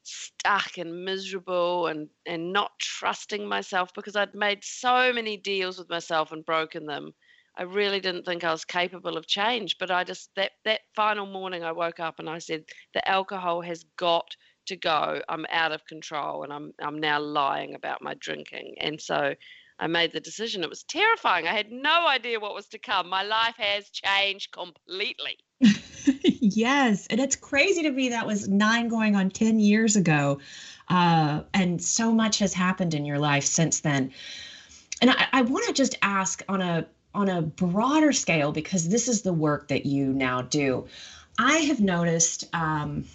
stuck 0.03 0.77
and 0.77 1.05
miserable 1.05 1.88
and 1.88 2.10
and 2.25 2.51
not 2.51 2.72
trusting 2.79 3.48
myself 3.48 3.93
because 3.93 4.15
I'd 4.15 4.36
made 4.36 4.63
so 4.63 5.13
many 5.13 5.38
deals 5.38 5.77
with 5.77 5.89
myself 5.89 6.31
and 6.31 6.45
broken 6.45 6.86
them. 6.86 7.13
I 7.55 7.63
really 7.63 8.00
didn't 8.00 8.25
think 8.25 8.43
I 8.43 8.51
was 8.51 8.65
capable 8.65 9.15
of 9.15 9.27
change, 9.27 9.77
but 9.77 9.91
I 9.91 10.03
just 10.03 10.29
that 10.36 10.51
that 10.65 10.81
final 10.95 11.25
morning 11.25 11.63
I 11.63 11.72
woke 11.72 12.00
up 12.00 12.19
and 12.19 12.29
I 12.29 12.39
said 12.39 12.65
the 12.93 13.07
alcohol 13.07 13.62
has 13.62 13.83
got 13.98 14.36
to 14.67 14.75
go. 14.75 15.22
I'm 15.29 15.46
out 15.50 15.72
of 15.72 15.86
control 15.86 16.43
and 16.43 16.53
I'm 16.53 16.74
I'm 16.82 17.00
now 17.00 17.20
lying 17.20 17.75
about 17.75 18.01
my 18.01 18.15
drinking. 18.15 18.75
And 18.79 19.01
so 19.01 19.36
I 19.79 19.88
made 19.88 20.13
the 20.13 20.20
decision. 20.20 20.63
It 20.63 20.70
was 20.70 20.84
terrifying. 20.84 21.48
I 21.48 21.53
had 21.53 21.72
no 21.72 22.08
idea 22.08 22.39
what 22.39 22.53
was 22.53 22.67
to 22.67 22.79
come. 22.79 23.10
My 23.10 23.24
life 23.24 23.55
has 23.58 23.89
changed 23.89 24.51
completely. 24.51 25.38
yes. 26.24 27.08
And 27.08 27.20
it's 27.20 27.36
crazy 27.36 27.84
to 27.84 27.91
me 27.91 28.10
that 28.10 28.25
was 28.25 28.48
nine 28.48 28.88
going 28.88 29.15
on 29.15 29.29
10 29.29 29.60
years 29.60 29.96
ago. 29.96 30.39
Uh, 30.89 31.41
and 31.53 31.82
so 31.82 32.12
much 32.12 32.39
has 32.39 32.53
happened 32.53 32.93
in 32.93 33.05
your 33.05 33.20
life 33.20 33.46
since 33.46 33.79
then. 33.79 34.12
And 35.01 35.10
I, 35.10 35.27
I 35.34 35.41
want 35.41 35.65
to 35.67 35.74
just 35.74 35.96
ask 36.01 36.43
on 36.48 36.62
a 36.62 36.86
on 37.15 37.29
a 37.29 37.41
broader 37.41 38.12
scale 38.12 38.51
because 38.51 38.89
this 38.89 39.08
is 39.08 39.22
the 39.22 39.34
work 39.34 39.67
that 39.67 39.86
you 39.86 40.13
now 40.13 40.41
do. 40.41 40.88
I 41.38 41.58
have 41.58 41.79
noticed 41.79 42.46
um, 42.53 43.05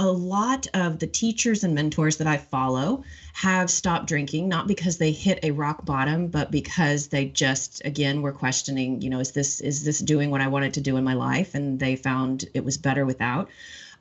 a 0.00 0.10
lot 0.10 0.66
of 0.72 0.98
the 0.98 1.06
teachers 1.06 1.62
and 1.62 1.74
mentors 1.74 2.16
that 2.16 2.26
I 2.26 2.38
follow 2.38 3.04
have 3.34 3.70
stopped 3.70 4.06
drinking, 4.06 4.48
not 4.48 4.66
because 4.66 4.96
they 4.96 5.12
hit 5.12 5.40
a 5.42 5.50
rock 5.50 5.84
bottom, 5.84 6.28
but 6.28 6.50
because 6.50 7.08
they 7.08 7.26
just 7.26 7.82
again 7.84 8.22
were 8.22 8.32
questioning, 8.32 9.02
you 9.02 9.10
know, 9.10 9.20
is 9.20 9.32
this 9.32 9.60
is 9.60 9.84
this 9.84 9.98
doing 9.98 10.30
what 10.30 10.40
I 10.40 10.48
wanted 10.48 10.72
to 10.74 10.80
do 10.80 10.96
in 10.96 11.04
my 11.04 11.12
life? 11.12 11.54
And 11.54 11.78
they 11.78 11.96
found 11.96 12.46
it 12.54 12.64
was 12.64 12.78
better 12.78 13.04
without. 13.04 13.50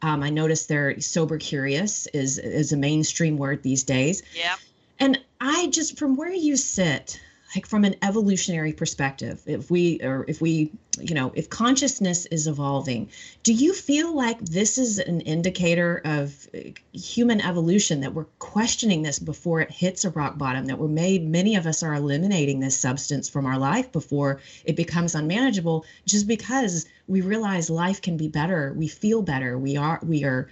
Um, 0.02 0.24
I 0.24 0.30
noticed 0.30 0.70
they're 0.70 1.02
sober 1.02 1.38
curious 1.38 2.08
is 2.08 2.38
is 2.38 2.72
a 2.72 2.78
mainstream 2.78 3.36
word 3.36 3.62
these 3.62 3.84
days. 3.84 4.24
Yeah. 4.34 4.56
And 5.00 5.20
I 5.42 5.68
just 5.68 5.98
from 5.98 6.16
where 6.16 6.32
you 6.32 6.56
sit, 6.56 7.20
like 7.56 7.66
from 7.66 7.84
an 7.84 7.96
evolutionary 8.04 8.74
perspective 8.74 9.42
if 9.46 9.72
we 9.72 10.00
or 10.02 10.26
if 10.28 10.42
we 10.42 10.72
you 11.00 11.16
know 11.16 11.32
if 11.36 11.50
consciousness 11.50 12.26
is 12.28 12.48
evolving 12.48 13.10
do 13.44 13.54
you 13.54 13.74
feel 13.74 14.14
like 14.16 14.40
this 14.40 14.78
is 14.78 15.00
an 15.00 15.22
indicator 15.22 16.02
of 16.06 16.48
uh, 16.54 16.60
human 16.94 17.42
evolution 17.42 18.02
that 18.02 18.14
we're 18.14 18.26
questioning 18.40 19.02
this 19.02 19.20
before 19.20 19.62
it 19.62 19.72
hits 19.72 20.06
a 20.06 20.10
rock 20.12 20.38
bottom 20.38 20.66
that 20.66 20.78
we're 20.78 20.88
made 20.88 21.28
many 21.28 21.56
of 21.56 21.66
us 21.66 21.82
are 21.82 21.94
eliminating 21.94 22.60
this 22.60 22.78
substance 22.78 23.30
from 23.30 23.46
our 23.46 23.58
life 23.58 23.92
before 23.92 24.40
it 24.66 24.76
becomes 24.76 25.16
unmanageable? 25.16 25.86
Just 26.06 26.28
because 26.28 26.86
we 27.08 27.22
realize 27.22 27.70
life 27.70 28.02
can 28.02 28.18
be 28.18 28.28
better 28.28 28.74
we 28.76 28.88
feel 28.88 29.22
better 29.22 29.58
we 29.58 29.78
are 29.78 30.00
we 30.04 30.24
are 30.24 30.50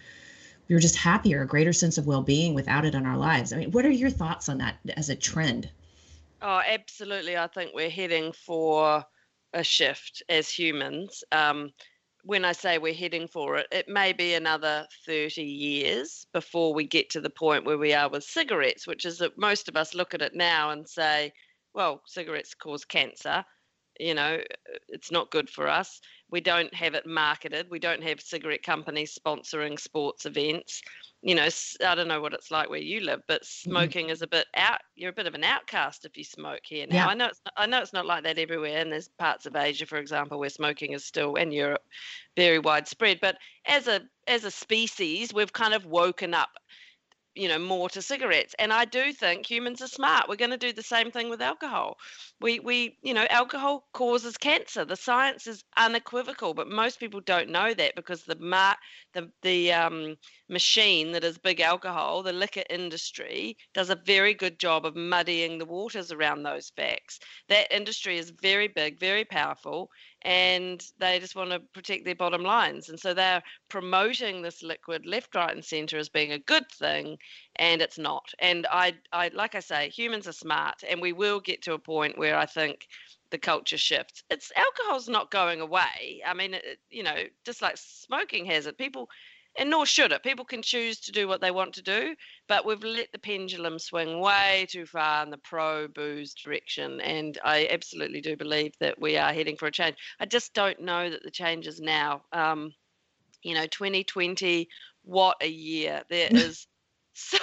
we're 0.69 0.79
just 0.79 0.97
happier 0.97 1.43
a 1.43 1.47
greater 1.47 1.71
sense 1.71 1.97
of 1.97 2.07
well-being 2.07 2.53
without 2.53 2.83
it 2.83 2.93
in 2.93 3.05
our 3.05 3.17
lives. 3.17 3.53
I 3.53 3.57
mean 3.57 3.71
what 3.71 3.85
are 3.85 3.91
your 3.91 4.09
thoughts 4.09 4.49
on 4.49 4.57
that 4.59 4.77
as 4.95 5.09
a 5.09 5.15
trend 5.15 5.69
Oh, 6.41 6.61
absolutely. 6.65 7.37
I 7.37 7.47
think 7.47 7.71
we're 7.73 7.89
heading 7.89 8.31
for 8.31 9.03
a 9.53 9.63
shift 9.63 10.21
as 10.29 10.49
humans. 10.49 11.23
Um, 11.31 11.71
when 12.23 12.43
I 12.45 12.51
say 12.51 12.77
we're 12.77 12.93
heading 12.93 13.27
for 13.27 13.57
it, 13.57 13.67
it 13.71 13.87
may 13.87 14.13
be 14.13 14.33
another 14.33 14.87
30 15.05 15.43
years 15.43 16.27
before 16.33 16.73
we 16.73 16.85
get 16.85 17.09
to 17.11 17.21
the 17.21 17.29
point 17.29 17.65
where 17.65 17.77
we 17.77 17.93
are 17.93 18.09
with 18.09 18.23
cigarettes, 18.23 18.85
which 18.85 19.05
is 19.05 19.17
that 19.19 19.37
most 19.37 19.67
of 19.69 19.75
us 19.75 19.93
look 19.95 20.13
at 20.13 20.21
it 20.21 20.33
now 20.35 20.69
and 20.71 20.87
say, 20.87 21.31
well, 21.73 22.01
cigarettes 22.05 22.53
cause 22.53 22.85
cancer. 22.85 23.43
You 23.99 24.13
know, 24.13 24.39
it's 24.89 25.11
not 25.11 25.31
good 25.31 25.49
for 25.49 25.67
us. 25.67 26.01
We 26.29 26.41
don't 26.41 26.73
have 26.73 26.93
it 26.93 27.05
marketed. 27.05 27.67
We 27.69 27.79
don't 27.79 28.03
have 28.03 28.19
cigarette 28.19 28.63
companies 28.63 29.17
sponsoring 29.17 29.79
sports 29.79 30.25
events 30.25 30.81
you 31.21 31.35
know, 31.35 31.47
I 31.85 31.95
don't 31.95 32.07
know 32.07 32.21
what 32.21 32.33
it's 32.33 32.51
like 32.51 32.69
where 32.69 32.79
you 32.79 33.01
live, 33.01 33.21
but 33.27 33.41
mm-hmm. 33.41 33.71
smoking 33.71 34.05
mm-hmm. 34.05 34.13
is 34.13 34.21
a 34.21 34.27
bit 34.27 34.45
out. 34.55 34.79
You're 34.95 35.09
a 35.09 35.13
bit 35.13 35.27
of 35.27 35.33
an 35.33 35.43
outcast 35.43 36.05
if 36.05 36.15
you 36.15 36.23
smoke 36.23 36.61
here 36.63 36.85
now. 36.87 36.95
Yeah. 36.95 37.07
I 37.07 37.13
know 37.15 37.25
it's 37.25 37.41
not, 37.43 37.53
I 37.57 37.65
know 37.65 37.81
it's 37.81 37.93
not 37.93 38.05
like 38.05 38.23
that 38.23 38.37
everywhere, 38.37 38.77
and 38.77 38.91
there's 38.91 39.09
parts 39.09 39.45
of 39.45 39.55
Asia, 39.55 39.85
for 39.85 39.97
example, 39.97 40.39
where 40.39 40.49
smoking 40.49 40.93
is 40.93 41.05
still, 41.05 41.35
and 41.35 41.53
Europe, 41.53 41.83
very 42.35 42.59
widespread. 42.59 43.19
But 43.19 43.37
as 43.65 43.87
a 43.87 44.01
as 44.27 44.43
a 44.43 44.51
species, 44.51 45.33
we've 45.33 45.53
kind 45.53 45.73
of 45.73 45.85
woken 45.85 46.33
up 46.33 46.49
you 47.37 47.47
know 47.47 47.59
more 47.59 47.89
to 47.89 48.01
cigarettes 48.01 48.55
and 48.59 48.73
i 48.73 48.85
do 48.85 49.13
think 49.13 49.49
humans 49.49 49.81
are 49.81 49.87
smart 49.87 50.27
we're 50.27 50.35
going 50.35 50.51
to 50.51 50.57
do 50.57 50.73
the 50.73 50.83
same 50.83 51.11
thing 51.11 51.29
with 51.29 51.41
alcohol. 51.41 51.97
We 52.41 52.59
we 52.59 52.97
you 53.01 53.13
know 53.13 53.25
alcohol 53.29 53.85
causes 53.93 54.37
cancer 54.37 54.85
the 54.85 54.95
science 54.95 55.47
is 55.47 55.63
unequivocal 55.77 56.53
but 56.53 56.67
most 56.69 56.99
people 56.99 57.21
don't 57.21 57.49
know 57.49 57.73
that 57.73 57.95
because 57.95 58.23
the 58.23 58.37
mar- 58.39 58.77
the 59.13 59.31
the 59.43 59.73
um, 59.73 60.17
machine 60.49 61.11
that 61.11 61.23
is 61.23 61.37
big 61.37 61.59
alcohol 61.59 62.23
the 62.23 62.31
liquor 62.33 62.63
industry 62.69 63.57
does 63.73 63.89
a 63.89 63.95
very 63.95 64.33
good 64.33 64.59
job 64.59 64.85
of 64.85 64.95
muddying 64.95 65.57
the 65.57 65.65
waters 65.65 66.11
around 66.11 66.43
those 66.43 66.71
facts 66.75 67.19
that 67.49 67.73
industry 67.75 68.17
is 68.17 68.31
very 68.41 68.67
big 68.67 68.99
very 68.99 69.25
powerful 69.25 69.89
and 70.23 70.83
they 70.99 71.19
just 71.19 71.35
want 71.35 71.51
to 71.51 71.59
protect 71.73 72.05
their 72.05 72.15
bottom 72.15 72.43
lines. 72.43 72.89
And 72.89 72.99
so 72.99 73.13
they're 73.13 73.43
promoting 73.69 74.41
this 74.41 74.63
liquid 74.63 75.05
left, 75.05 75.35
right, 75.35 75.53
and 75.53 75.63
center 75.63 75.97
as 75.97 76.09
being 76.09 76.31
a 76.31 76.39
good 76.39 76.69
thing, 76.71 77.17
and 77.55 77.81
it's 77.81 77.97
not. 77.97 78.33
And 78.39 78.67
I, 78.71 78.95
I, 79.11 79.29
like 79.29 79.55
I 79.55 79.59
say, 79.59 79.89
humans 79.89 80.27
are 80.27 80.33
smart, 80.33 80.83
and 80.87 81.01
we 81.01 81.13
will 81.13 81.39
get 81.39 81.61
to 81.63 81.73
a 81.73 81.79
point 81.79 82.17
where 82.17 82.37
I 82.37 82.45
think 82.45 82.87
the 83.29 83.37
culture 83.37 83.77
shifts. 83.77 84.23
It's 84.29 84.51
alcohol's 84.55 85.09
not 85.09 85.31
going 85.31 85.61
away. 85.61 86.21
I 86.25 86.33
mean, 86.33 86.55
it, 86.55 86.79
you 86.89 87.03
know, 87.03 87.23
just 87.45 87.61
like 87.61 87.77
smoking 87.77 88.45
has 88.45 88.67
it. 88.67 88.77
People 88.77 89.09
and 89.57 89.69
nor 89.69 89.85
should 89.85 90.11
it. 90.11 90.23
People 90.23 90.45
can 90.45 90.61
choose 90.61 90.99
to 91.01 91.11
do 91.11 91.27
what 91.27 91.41
they 91.41 91.51
want 91.51 91.73
to 91.73 91.81
do, 91.81 92.15
but 92.47 92.65
we've 92.65 92.83
let 92.83 93.11
the 93.11 93.19
pendulum 93.19 93.79
swing 93.79 94.19
way 94.19 94.67
too 94.69 94.85
far 94.85 95.23
in 95.23 95.29
the 95.29 95.37
pro 95.37 95.87
booze 95.87 96.33
direction. 96.33 97.01
And 97.01 97.37
I 97.43 97.67
absolutely 97.71 98.21
do 98.21 98.35
believe 98.35 98.73
that 98.79 98.99
we 98.99 99.17
are 99.17 99.33
heading 99.33 99.57
for 99.57 99.67
a 99.67 99.71
change. 99.71 99.97
I 100.19 100.25
just 100.25 100.53
don't 100.53 100.81
know 100.81 101.09
that 101.09 101.23
the 101.23 101.31
change 101.31 101.67
is 101.67 101.79
now. 101.79 102.23
Um, 102.31 102.73
you 103.43 103.53
know, 103.53 103.65
2020, 103.67 104.67
what 105.03 105.37
a 105.41 105.47
year. 105.47 106.03
There 106.09 106.29
is 106.35 106.67
so, 107.13 107.37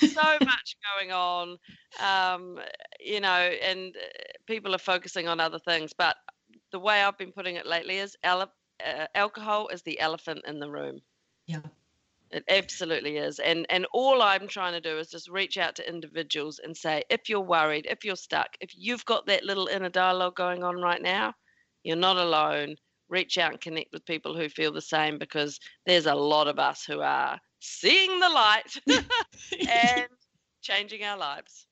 so 0.00 0.22
much 0.40 0.76
going 0.96 1.12
on, 1.12 1.56
um, 2.02 2.58
you 3.00 3.20
know, 3.20 3.28
and 3.28 3.96
uh, 3.96 4.00
people 4.46 4.74
are 4.74 4.78
focusing 4.78 5.28
on 5.28 5.40
other 5.40 5.58
things. 5.58 5.92
But 5.96 6.16
the 6.72 6.80
way 6.80 7.02
I've 7.02 7.18
been 7.18 7.32
putting 7.32 7.56
it 7.56 7.66
lately 7.66 7.98
is 7.98 8.16
ele- 8.22 8.52
uh, 8.86 9.06
alcohol 9.14 9.68
is 9.68 9.82
the 9.82 9.98
elephant 10.00 10.40
in 10.46 10.58
the 10.58 10.70
room. 10.70 11.00
Yeah. 11.48 11.60
It 12.30 12.44
absolutely 12.48 13.16
is. 13.16 13.38
And 13.38 13.66
and 13.70 13.86
all 13.92 14.20
I'm 14.20 14.48
trying 14.48 14.74
to 14.74 14.80
do 14.80 14.98
is 14.98 15.08
just 15.08 15.30
reach 15.30 15.56
out 15.56 15.74
to 15.76 15.88
individuals 15.88 16.60
and 16.62 16.76
say, 16.76 17.02
if 17.08 17.28
you're 17.28 17.40
worried, 17.40 17.86
if 17.88 18.04
you're 18.04 18.16
stuck, 18.16 18.48
if 18.60 18.70
you've 18.76 19.04
got 19.06 19.26
that 19.26 19.44
little 19.44 19.66
inner 19.66 19.88
dialogue 19.88 20.36
going 20.36 20.62
on 20.62 20.76
right 20.76 21.00
now, 21.00 21.32
you're 21.82 21.96
not 21.96 22.18
alone. 22.18 22.76
Reach 23.08 23.38
out 23.38 23.52
and 23.52 23.60
connect 23.60 23.94
with 23.94 24.04
people 24.04 24.36
who 24.36 24.50
feel 24.50 24.70
the 24.70 24.82
same 24.82 25.18
because 25.18 25.58
there's 25.86 26.04
a 26.04 26.14
lot 26.14 26.48
of 26.48 26.58
us 26.58 26.84
who 26.84 27.00
are 27.00 27.40
seeing 27.60 28.20
the 28.20 28.28
light 28.28 28.76
and 29.70 30.06
changing 30.60 31.04
our 31.04 31.16
lives. 31.16 31.66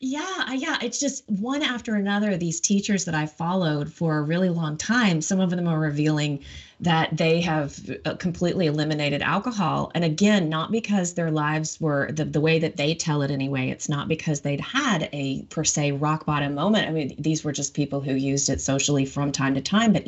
Yeah, 0.00 0.52
yeah. 0.52 0.78
It's 0.82 0.98
just 0.98 1.28
one 1.30 1.62
after 1.62 1.94
another. 1.94 2.36
These 2.36 2.60
teachers 2.60 3.04
that 3.04 3.14
I 3.14 3.26
followed 3.26 3.92
for 3.92 4.18
a 4.18 4.22
really 4.22 4.48
long 4.48 4.76
time, 4.76 5.20
some 5.20 5.38
of 5.38 5.50
them 5.50 5.68
are 5.68 5.78
revealing 5.78 6.42
that 6.82 7.16
they 7.16 7.40
have 7.40 7.78
uh, 8.04 8.16
completely 8.16 8.66
eliminated 8.66 9.22
alcohol. 9.22 9.92
And 9.94 10.02
again, 10.02 10.48
not 10.48 10.72
because 10.72 11.14
their 11.14 11.30
lives 11.30 11.80
were 11.80 12.10
the, 12.10 12.24
the 12.24 12.40
way 12.40 12.58
that 12.58 12.76
they 12.76 12.92
tell 12.92 13.22
it 13.22 13.30
anyway. 13.30 13.70
It's 13.70 13.88
not 13.88 14.08
because 14.08 14.40
they'd 14.40 14.60
had 14.60 15.08
a 15.12 15.42
per 15.42 15.62
se 15.62 15.92
rock 15.92 16.26
bottom 16.26 16.54
moment. 16.54 16.88
I 16.88 16.90
mean, 16.90 17.14
these 17.18 17.44
were 17.44 17.52
just 17.52 17.74
people 17.74 18.00
who 18.00 18.14
used 18.14 18.50
it 18.50 18.60
socially 18.60 19.04
from 19.04 19.30
time 19.30 19.54
to 19.54 19.60
time, 19.60 19.92
but 19.92 20.04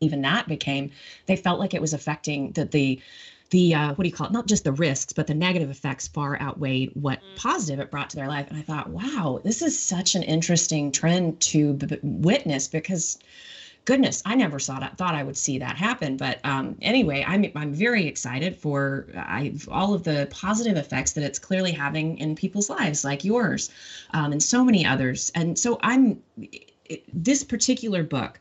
even 0.00 0.20
that 0.20 0.46
became, 0.48 0.90
they 1.24 1.36
felt 1.36 1.58
like 1.58 1.72
it 1.72 1.80
was 1.80 1.94
affecting 1.94 2.52
the, 2.52 2.66
the, 2.66 3.00
the 3.48 3.74
uh, 3.74 3.88
what 3.94 4.02
do 4.04 4.08
you 4.08 4.14
call 4.14 4.26
it? 4.26 4.32
Not 4.34 4.48
just 4.48 4.64
the 4.64 4.72
risks, 4.72 5.14
but 5.14 5.26
the 5.26 5.34
negative 5.34 5.70
effects 5.70 6.08
far 6.08 6.38
outweighed 6.42 6.90
what 6.92 7.20
mm. 7.20 7.36
positive 7.36 7.80
it 7.80 7.90
brought 7.90 8.10
to 8.10 8.16
their 8.16 8.28
life. 8.28 8.48
And 8.50 8.58
I 8.58 8.62
thought, 8.62 8.90
wow, 8.90 9.40
this 9.42 9.62
is 9.62 9.80
such 9.80 10.14
an 10.14 10.24
interesting 10.24 10.92
trend 10.92 11.40
to 11.40 11.72
b- 11.72 11.98
witness 12.02 12.68
because 12.68 13.18
goodness, 13.84 14.22
I 14.26 14.34
never 14.34 14.58
saw 14.58 14.80
that. 14.80 14.96
Thought 14.98 15.14
I 15.14 15.22
would 15.22 15.36
see 15.36 15.58
that 15.58 15.76
happen, 15.76 16.16
but 16.16 16.40
um, 16.44 16.76
anyway, 16.82 17.24
I'm 17.26 17.50
I'm 17.54 17.72
very 17.72 18.06
excited 18.06 18.56
for 18.56 19.06
I 19.16 19.54
all 19.68 19.94
of 19.94 20.04
the 20.04 20.28
positive 20.30 20.76
effects 20.76 21.12
that 21.12 21.24
it's 21.24 21.38
clearly 21.38 21.72
having 21.72 22.18
in 22.18 22.34
people's 22.34 22.68
lives, 22.70 23.04
like 23.04 23.24
yours, 23.24 23.70
um, 24.12 24.32
and 24.32 24.42
so 24.42 24.64
many 24.64 24.84
others. 24.84 25.32
And 25.34 25.58
so 25.58 25.78
I'm 25.82 26.22
it, 26.36 27.04
this 27.12 27.44
particular 27.44 28.02
book 28.02 28.40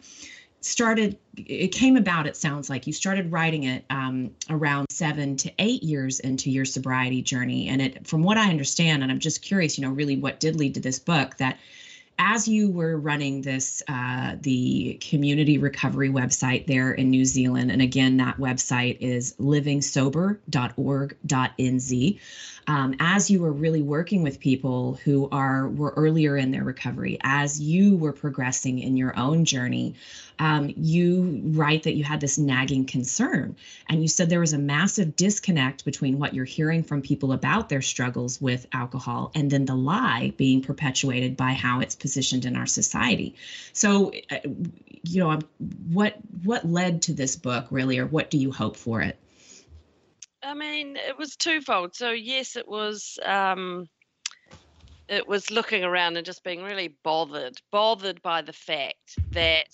started 0.61 1.17
it 1.35 1.71
came 1.71 1.95
about 1.95 2.25
it 2.25 2.35
sounds 2.35 2.69
like 2.69 2.87
you 2.87 2.93
started 2.93 3.31
writing 3.31 3.63
it 3.63 3.85
um, 3.89 4.31
around 4.49 4.87
seven 4.89 5.37
to 5.37 5.51
eight 5.59 5.83
years 5.83 6.19
into 6.19 6.49
your 6.49 6.65
sobriety 6.65 7.21
journey 7.21 7.67
and 7.67 7.81
it 7.81 8.07
from 8.07 8.23
what 8.23 8.37
i 8.37 8.49
understand 8.49 9.03
and 9.03 9.11
i'm 9.11 9.19
just 9.19 9.41
curious 9.41 9.77
you 9.77 9.85
know 9.85 9.93
really 9.93 10.17
what 10.17 10.39
did 10.39 10.55
lead 10.55 10.73
to 10.73 10.79
this 10.79 10.97
book 10.97 11.37
that 11.37 11.57
as 12.19 12.47
you 12.47 12.69
were 12.69 12.97
running 12.97 13.41
this, 13.41 13.81
uh, 13.87 14.35
the 14.41 14.99
community 15.01 15.57
recovery 15.57 16.09
website 16.09 16.67
there 16.67 16.91
in 16.91 17.09
New 17.09 17.25
Zealand, 17.25 17.71
and 17.71 17.81
again, 17.81 18.17
that 18.17 18.37
website 18.37 18.97
is 18.99 19.33
livingsober.org.nz. 19.39 22.19
Um, 22.69 22.95
as 22.99 23.31
you 23.31 23.39
were 23.39 23.53
really 23.53 23.81
working 23.81 24.23
with 24.23 24.39
people 24.39 24.99
who 25.03 25.29
are 25.31 25.69
were 25.69 25.93
earlier 25.95 26.35
in 26.35 26.51
their 26.51 26.65
recovery, 26.65 27.17
as 27.21 27.61
you 27.61 27.95
were 27.95 28.13
progressing 28.13 28.79
in 28.79 28.97
your 28.97 29.17
own 29.17 29.45
journey, 29.45 29.95
um, 30.39 30.73
you 30.75 31.41
write 31.45 31.83
that 31.83 31.95
you 31.95 32.03
had 32.03 32.21
this 32.21 32.37
nagging 32.37 32.85
concern. 32.85 33.55
And 33.89 34.01
you 34.01 34.07
said 34.07 34.29
there 34.29 34.39
was 34.39 34.53
a 34.53 34.57
massive 34.57 35.15
disconnect 35.15 35.85
between 35.85 36.19
what 36.19 36.33
you're 36.33 36.45
hearing 36.45 36.83
from 36.83 37.01
people 37.01 37.31
about 37.31 37.69
their 37.69 37.81
struggles 37.81 38.39
with 38.39 38.67
alcohol 38.71 39.31
and 39.35 39.49
then 39.49 39.65
the 39.65 39.75
lie 39.75 40.33
being 40.37 40.61
perpetuated 40.61 41.37
by 41.37 41.53
how 41.53 41.79
it's 41.79 41.95
positioned 41.95 42.45
in 42.45 42.55
our 42.55 42.65
society. 42.65 43.35
So, 43.73 44.11
uh, 44.31 44.37
you 45.03 45.23
know, 45.23 45.39
what 45.89 46.15
what 46.43 46.65
led 46.65 47.03
to 47.03 47.13
this 47.13 47.35
book 47.35 47.67
really, 47.71 47.99
or 47.99 48.05
what 48.05 48.29
do 48.29 48.37
you 48.37 48.51
hope 48.51 48.75
for 48.77 49.01
it? 49.01 49.17
I 50.43 50.53
mean, 50.53 50.97
it 50.97 51.17
was 51.17 51.35
twofold. 51.35 51.95
So 51.95 52.11
yes, 52.11 52.55
it 52.55 52.67
was. 52.67 53.19
Um, 53.23 53.89
it 55.09 55.25
was 55.27 55.49
looking 55.51 55.83
around 55.83 56.17
and 56.17 56.25
just 56.25 56.43
being 56.43 56.63
really 56.63 56.89
bothered, 57.03 57.57
bothered 57.71 58.21
by 58.21 58.41
the 58.41 58.51
fact 58.51 59.17
that 59.31 59.67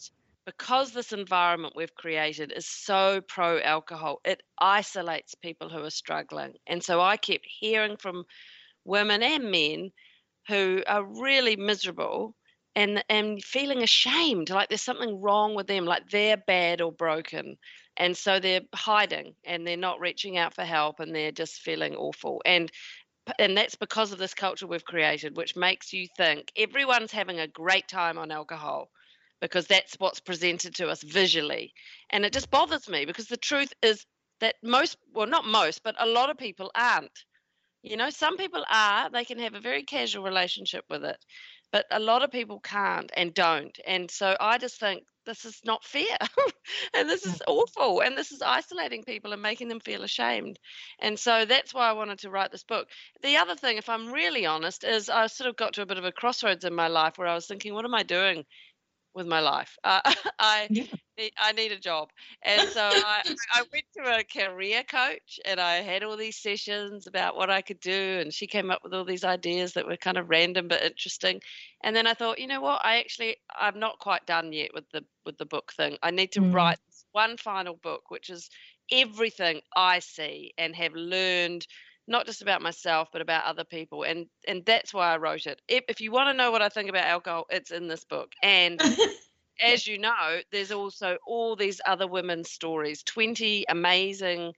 because 0.45 0.91
this 0.91 1.13
environment 1.13 1.75
we've 1.75 1.95
created 1.95 2.51
is 2.55 2.67
so 2.67 3.21
pro 3.27 3.59
alcohol, 3.61 4.19
it 4.25 4.41
isolates 4.57 5.35
people 5.35 5.69
who 5.69 5.83
are 5.83 5.89
struggling. 5.89 6.53
And 6.67 6.83
so 6.83 6.99
I 7.01 7.17
kept 7.17 7.45
hearing 7.45 7.97
from 7.97 8.25
women 8.85 9.23
and 9.23 9.49
men 9.51 9.91
who 10.47 10.83
are 10.87 11.03
really 11.03 11.55
miserable 11.55 12.35
and 12.75 13.03
and 13.07 13.43
feeling 13.43 13.83
ashamed 13.83 14.49
like 14.49 14.67
there's 14.67 14.81
something 14.81 15.21
wrong 15.21 15.55
with 15.55 15.67
them 15.67 15.85
like 15.85 16.09
they're 16.09 16.37
bad 16.37 16.81
or 16.81 16.91
broken. 16.91 17.57
And 17.97 18.17
so 18.17 18.39
they're 18.39 18.61
hiding 18.73 19.35
and 19.45 19.65
they're 19.65 19.77
not 19.77 19.99
reaching 19.99 20.37
out 20.37 20.55
for 20.55 20.63
help 20.63 20.99
and 20.99 21.15
they're 21.15 21.31
just 21.31 21.61
feeling 21.61 21.95
awful. 21.95 22.41
And 22.45 22.71
and 23.39 23.55
that's 23.55 23.75
because 23.75 24.11
of 24.11 24.19
this 24.19 24.33
culture 24.33 24.67
we've 24.67 24.83
created 24.83 25.37
which 25.37 25.55
makes 25.55 25.93
you 25.93 26.07
think 26.17 26.51
everyone's 26.57 27.11
having 27.11 27.39
a 27.39 27.47
great 27.47 27.87
time 27.87 28.17
on 28.17 28.31
alcohol 28.31 28.89
because 29.43 29.67
that's 29.67 29.95
what's 29.99 30.21
presented 30.21 30.73
to 30.73 30.87
us 30.87 31.03
visually. 31.03 31.73
And 32.09 32.23
it 32.23 32.31
just 32.31 32.49
bothers 32.49 32.87
me 32.87 33.03
because 33.03 33.27
the 33.27 33.35
truth 33.35 33.73
is 33.81 34.05
that 34.39 34.55
most, 34.63 34.95
well, 35.13 35.27
not 35.27 35.43
most, 35.43 35.83
but 35.83 35.95
a 35.99 36.05
lot 36.05 36.29
of 36.29 36.37
people 36.37 36.71
aren't. 36.73 37.11
You 37.81 37.97
know, 37.97 38.09
some 38.09 38.37
people 38.37 38.63
are, 38.71 39.09
they 39.09 39.25
can 39.25 39.39
have 39.39 39.53
a 39.53 39.59
very 39.59 39.83
casual 39.83 40.23
relationship 40.23 40.85
with 40.89 41.03
it, 41.03 41.17
but 41.73 41.85
a 41.91 41.99
lot 41.99 42.23
of 42.23 42.31
people 42.31 42.61
can't 42.61 43.11
and 43.17 43.33
don't. 43.33 43.77
And 43.85 44.09
so 44.09 44.37
I 44.39 44.57
just 44.59 44.79
think 44.79 45.03
this 45.25 45.43
is 45.43 45.59
not 45.65 45.83
fair 45.83 46.17
and 46.93 47.09
this 47.09 47.25
is 47.25 47.39
mm. 47.39 47.41
awful 47.47 48.01
and 48.01 48.17
this 48.17 48.31
is 48.31 48.41
isolating 48.41 49.03
people 49.03 49.33
and 49.33 49.41
making 49.41 49.67
them 49.67 49.81
feel 49.81 50.03
ashamed. 50.03 50.57
And 50.99 51.19
so 51.19 51.43
that's 51.43 51.73
why 51.73 51.89
I 51.89 51.93
wanted 51.93 52.19
to 52.19 52.29
write 52.29 52.53
this 52.53 52.63
book. 52.63 52.87
The 53.21 53.35
other 53.35 53.55
thing, 53.55 53.75
if 53.75 53.89
I'm 53.89 54.13
really 54.13 54.45
honest, 54.45 54.85
is 54.85 55.09
I 55.09 55.27
sort 55.27 55.49
of 55.49 55.57
got 55.57 55.73
to 55.73 55.81
a 55.81 55.85
bit 55.85 55.97
of 55.97 56.05
a 56.05 56.13
crossroads 56.13 56.63
in 56.63 56.73
my 56.73 56.87
life 56.87 57.17
where 57.17 57.27
I 57.27 57.35
was 57.35 57.47
thinking, 57.47 57.73
what 57.73 57.83
am 57.83 57.93
I 57.93 58.03
doing 58.03 58.45
with 59.13 59.27
my 59.27 59.39
life. 59.39 59.77
Uh, 59.83 60.01
I 60.39 60.67
yeah. 60.69 60.85
need, 61.17 61.31
I 61.37 61.51
need 61.51 61.71
a 61.71 61.79
job, 61.79 62.09
and 62.41 62.67
so 62.69 62.81
I, 62.81 63.21
I 63.51 63.63
went 63.73 63.85
to 63.97 64.19
a 64.19 64.23
career 64.23 64.83
coach, 64.83 65.39
and 65.45 65.59
I 65.59 65.75
had 65.75 66.03
all 66.03 66.17
these 66.17 66.37
sessions 66.37 67.07
about 67.07 67.35
what 67.35 67.49
I 67.49 67.61
could 67.61 67.79
do, 67.79 68.19
and 68.19 68.33
she 68.33 68.47
came 68.47 68.71
up 68.71 68.81
with 68.83 68.93
all 68.93 69.05
these 69.05 69.23
ideas 69.23 69.73
that 69.73 69.87
were 69.87 69.97
kind 69.97 70.17
of 70.17 70.29
random 70.29 70.67
but 70.67 70.83
interesting. 70.83 71.41
And 71.83 71.95
then 71.95 72.07
I 72.07 72.13
thought, 72.13 72.39
you 72.39 72.47
know 72.47 72.61
what? 72.61 72.81
I 72.83 72.99
actually 72.99 73.37
I'm 73.57 73.79
not 73.79 73.99
quite 73.99 74.25
done 74.25 74.53
yet 74.53 74.71
with 74.73 74.89
the 74.91 75.03
with 75.25 75.37
the 75.37 75.45
book 75.45 75.73
thing. 75.75 75.97
I 76.01 76.11
need 76.11 76.31
to 76.33 76.41
mm. 76.41 76.53
write 76.53 76.79
one 77.11 77.37
final 77.37 77.75
book, 77.75 78.09
which 78.09 78.29
is 78.29 78.49
everything 78.91 79.61
I 79.75 79.99
see 79.99 80.53
and 80.57 80.75
have 80.75 80.93
learned 80.93 81.65
not 82.07 82.25
just 82.25 82.41
about 82.41 82.61
myself 82.61 83.09
but 83.11 83.21
about 83.21 83.45
other 83.45 83.63
people 83.63 84.03
and 84.03 84.27
and 84.47 84.65
that's 84.65 84.93
why 84.93 85.13
i 85.13 85.17
wrote 85.17 85.45
it. 85.45 85.61
If, 85.67 85.83
if 85.87 86.01
you 86.01 86.11
want 86.11 86.29
to 86.29 86.33
know 86.33 86.51
what 86.51 86.61
i 86.61 86.69
think 86.69 86.89
about 86.89 87.05
alcohol 87.05 87.45
it's 87.49 87.71
in 87.71 87.87
this 87.87 88.03
book. 88.03 88.31
And 88.41 88.81
as 89.61 89.87
you 89.87 89.97
know 89.97 90.39
there's 90.51 90.71
also 90.71 91.17
all 91.27 91.55
these 91.55 91.79
other 91.85 92.07
women's 92.07 92.49
stories 92.49 93.03
20 93.03 93.65
amazing 93.69 94.53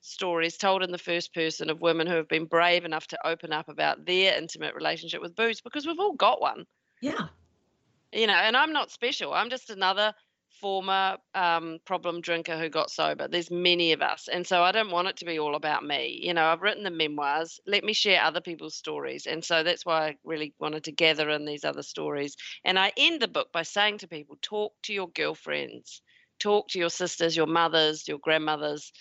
stories 0.00 0.56
told 0.56 0.82
in 0.82 0.92
the 0.92 0.98
first 0.98 1.34
person 1.34 1.68
of 1.68 1.80
women 1.80 2.06
who 2.06 2.14
have 2.14 2.28
been 2.28 2.44
brave 2.44 2.84
enough 2.84 3.08
to 3.08 3.26
open 3.26 3.52
up 3.52 3.68
about 3.68 4.06
their 4.06 4.38
intimate 4.38 4.74
relationship 4.74 5.20
with 5.20 5.34
booze 5.34 5.60
because 5.60 5.86
we've 5.86 5.98
all 5.98 6.14
got 6.14 6.40
one. 6.40 6.64
Yeah. 7.00 7.26
You 8.12 8.26
know 8.28 8.34
and 8.34 8.56
i'm 8.56 8.72
not 8.72 8.90
special. 8.90 9.34
I'm 9.34 9.50
just 9.50 9.68
another 9.68 10.14
former 10.60 11.16
um, 11.34 11.78
problem 11.84 12.20
drinker 12.20 12.58
who 12.58 12.68
got 12.68 12.90
sober. 12.90 13.28
There's 13.28 13.50
many 13.50 13.92
of 13.92 14.02
us. 14.02 14.28
And 14.32 14.46
so 14.46 14.62
I 14.62 14.72
don't 14.72 14.90
want 14.90 15.08
it 15.08 15.16
to 15.18 15.24
be 15.24 15.38
all 15.38 15.54
about 15.54 15.84
me. 15.84 16.20
You 16.22 16.34
know, 16.34 16.46
I've 16.46 16.62
written 16.62 16.84
the 16.84 16.90
memoirs. 16.90 17.60
Let 17.66 17.84
me 17.84 17.92
share 17.92 18.22
other 18.22 18.40
people's 18.40 18.76
stories. 18.76 19.26
And 19.26 19.44
so 19.44 19.62
that's 19.62 19.84
why 19.84 20.08
I 20.08 20.16
really 20.24 20.54
wanted 20.58 20.84
to 20.84 20.92
gather 20.92 21.30
in 21.30 21.44
these 21.44 21.64
other 21.64 21.82
stories. 21.82 22.36
And 22.64 22.78
I 22.78 22.92
end 22.96 23.20
the 23.20 23.28
book 23.28 23.52
by 23.52 23.62
saying 23.62 23.98
to 23.98 24.08
people 24.08 24.36
talk 24.42 24.72
to 24.84 24.92
your 24.92 25.08
girlfriends, 25.08 26.02
talk 26.38 26.68
to 26.68 26.78
your 26.78 26.90
sisters, 26.90 27.36
your 27.36 27.46
mothers, 27.46 28.08
your 28.08 28.18
grandmothers, 28.18 28.92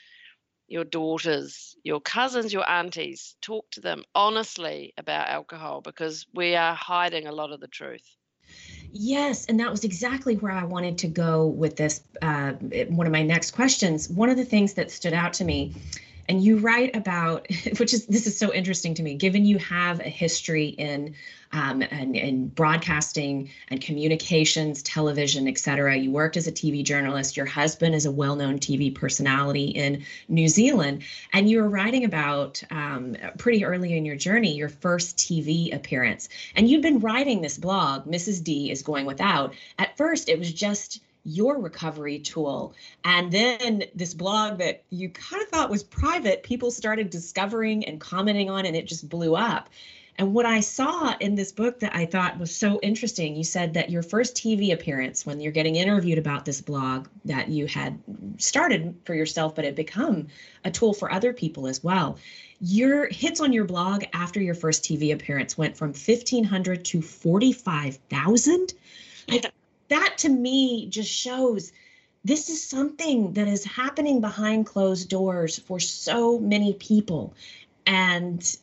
your 0.67 0.83
daughters, 0.83 1.75
your 1.83 2.01
cousins, 2.01 2.51
your 2.51 2.67
aunties. 2.67 3.35
Talk 3.41 3.69
to 3.71 3.81
them 3.81 4.03
honestly 4.13 4.93
about 4.97 5.29
alcohol 5.29 5.81
because 5.81 6.25
we 6.33 6.55
are 6.55 6.73
hiding 6.73 7.27
a 7.27 7.31
lot 7.31 7.51
of 7.51 7.59
the 7.59 7.67
truth. 7.67 8.17
Yes, 8.97 9.45
and 9.47 9.59
that 9.59 9.69
was 9.69 9.83
exactly 9.83 10.37
where 10.37 10.53
I 10.53 10.63
wanted 10.63 10.97
to 10.99 11.07
go 11.07 11.47
with 11.47 11.75
this. 11.75 12.01
Uh, 12.21 12.53
one 12.87 13.05
of 13.05 13.11
my 13.11 13.23
next 13.23 13.51
questions. 13.51 14.09
One 14.09 14.29
of 14.29 14.37
the 14.37 14.45
things 14.45 14.73
that 14.75 14.89
stood 14.89 15.11
out 15.11 15.33
to 15.33 15.43
me 15.43 15.73
and 16.27 16.43
you 16.43 16.57
write 16.57 16.95
about 16.95 17.47
which 17.77 17.93
is 17.93 18.05
this 18.07 18.27
is 18.27 18.37
so 18.37 18.53
interesting 18.53 18.93
to 18.93 19.03
me 19.03 19.15
given 19.15 19.45
you 19.45 19.57
have 19.57 19.99
a 19.99 20.09
history 20.09 20.67
in 20.67 21.15
um, 21.51 21.81
and, 21.83 22.15
in 22.15 22.47
broadcasting 22.47 23.49
and 23.69 23.79
communications 23.79 24.81
television 24.83 25.47
et 25.47 25.57
cetera. 25.57 25.95
you 25.95 26.11
worked 26.11 26.37
as 26.37 26.47
a 26.47 26.51
tv 26.51 26.83
journalist. 26.83 27.37
Your 27.37 27.45
husband 27.45 27.95
is 27.95 28.05
a 28.05 28.11
well-known 28.11 28.59
tv 28.59 28.93
personality 28.93 29.65
in 29.65 30.03
new 30.27 30.47
zealand. 30.47 31.03
And 31.33 31.49
you 31.49 31.61
were 31.61 31.69
writing 31.69 32.03
about 32.03 32.61
um, 32.71 33.15
pretty 33.37 33.63
early 33.63 33.97
in 33.97 34.05
your 34.05 34.15
journey 34.15 34.55
your 34.55 34.69
first 34.69 35.17
tv 35.17 35.73
appearance. 35.73 36.29
And 36.55 36.69
you'd 36.69 36.81
been 36.81 36.99
writing 36.99 37.41
this 37.41 37.57
blog 37.57 38.05
mrs 38.05 38.43
d 38.43 38.71
is 38.71 38.81
going 38.81 39.05
without. 39.05 39.53
At 39.79 39.97
first 39.97 40.29
it 40.29 40.39
was 40.39 40.51
just 40.51 41.01
your 41.25 41.59
recovery 41.59 42.19
tool. 42.19 42.73
And 43.03 43.31
then 43.31 43.83
this 43.93 44.13
blog 44.13 44.59
that 44.59 44.83
you 44.91 45.09
kind 45.09 45.41
of 45.41 45.49
thought 45.49 45.69
was 45.69 45.83
private, 45.83 46.43
people 46.43 46.71
started 46.71 47.09
discovering 47.09 47.83
and 47.85 47.99
commenting 47.99 48.49
on, 48.49 48.65
and 48.65 48.75
it 48.75 48.85
just 48.85 49.09
blew 49.09 49.35
up. 49.35 49.69
And 50.17 50.33
what 50.33 50.45
I 50.45 50.61
saw 50.61 51.13
in 51.19 51.35
this 51.35 51.51
book 51.51 51.81
that 51.81 51.93
I 51.93 52.05
thought 52.05 52.39
was 52.39 52.55
so 52.55 52.79
interesting, 52.81 53.35
you 53.35 53.43
said 53.43 53.73
that 53.73 53.89
your 53.89 54.01
first 54.01 54.35
TV 54.35 54.71
appearance, 54.71 55.25
when 55.25 55.41
you're 55.41 55.51
getting 55.51 55.75
interviewed 55.75 56.17
about 56.17 56.45
this 56.45 56.61
blog 56.61 57.07
that 57.25 57.49
you 57.49 57.65
had 57.67 57.99
started 58.37 58.95
for 59.03 59.13
yourself, 59.13 59.55
but 59.55 59.65
had 59.65 59.75
become 59.75 60.27
a 60.63 60.71
tool 60.71 60.93
for 60.93 61.11
other 61.11 61.33
people 61.33 61.67
as 61.67 61.83
well. 61.83 62.17
Your 62.61 63.09
hits 63.09 63.41
on 63.41 63.51
your 63.51 63.65
blog 63.65 64.05
after 64.13 64.41
your 64.41 64.55
first 64.55 64.85
TV 64.85 65.11
appearance 65.11 65.57
went 65.57 65.75
from 65.75 65.89
1,500 65.89 66.85
to 66.85 67.01
45,000. 67.01 68.73
That 69.89 70.15
to 70.19 70.29
me 70.29 70.87
just 70.87 71.09
shows 71.09 71.71
this 72.23 72.49
is 72.49 72.67
something 72.67 73.33
that 73.33 73.47
is 73.47 73.63
happening 73.63 74.19
behind 74.19 74.65
closed 74.65 75.09
doors 75.09 75.59
for 75.59 75.79
so 75.79 76.39
many 76.39 76.73
people. 76.73 77.35
And 77.85 78.57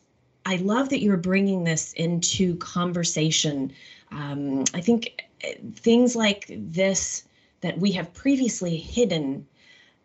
I 0.45 0.57
love 0.57 0.89
that 0.89 1.01
you're 1.01 1.15
bringing 1.15 1.63
this 1.63 1.93
into 1.93 2.57
conversation. 2.57 3.71
Um, 4.11 4.65
I 4.73 4.81
think 4.81 5.23
eh, 5.41 5.55
things 5.75 6.15
like 6.15 6.45
this 6.49 7.23
that 7.61 7.77
we 7.79 7.93
have 7.93 8.13
previously 8.13 8.75
hidden, 8.75 9.47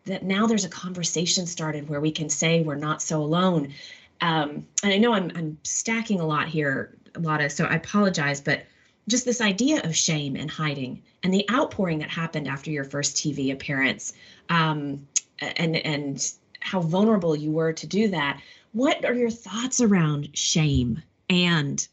that 0.05 0.23
now 0.23 0.47
there's 0.47 0.63
a 0.63 0.69
conversation 0.69 1.45
started 1.45 1.89
where 1.89 1.99
we 1.99 2.11
can 2.11 2.29
say 2.29 2.61
we're 2.61 2.75
not 2.75 3.01
so 3.01 3.21
alone. 3.21 3.73
Um, 4.21 4.65
and 4.83 4.93
I 4.93 4.97
know 4.97 5.13
I'm, 5.13 5.31
I'm 5.35 5.57
stacking 5.63 6.21
a 6.21 6.25
lot 6.25 6.47
here, 6.47 6.95
Lotta, 7.17 7.49
so 7.49 7.65
I 7.65 7.75
apologize, 7.75 8.39
but 8.39 8.63
just 9.09 9.25
this 9.25 9.41
idea 9.41 9.81
of 9.83 9.95
shame 9.95 10.35
and 10.35 10.49
hiding 10.49 11.01
and 11.23 11.33
the 11.33 11.49
outpouring 11.51 11.99
that 11.99 12.09
happened 12.09 12.47
after 12.47 12.71
your 12.71 12.83
first 12.83 13.17
TV 13.17 13.51
appearance 13.51 14.13
um, 14.49 15.05
and 15.39 15.75
and 15.77 16.33
how 16.61 16.81
vulnerable 16.81 17.35
you 17.35 17.51
were 17.51 17.73
to 17.73 17.87
do 17.87 18.09
that. 18.09 18.39
What 18.73 19.03
are 19.05 19.13
your 19.13 19.29
thoughts 19.29 19.81
around 19.81 20.37
shame 20.37 21.01
and 21.29 21.85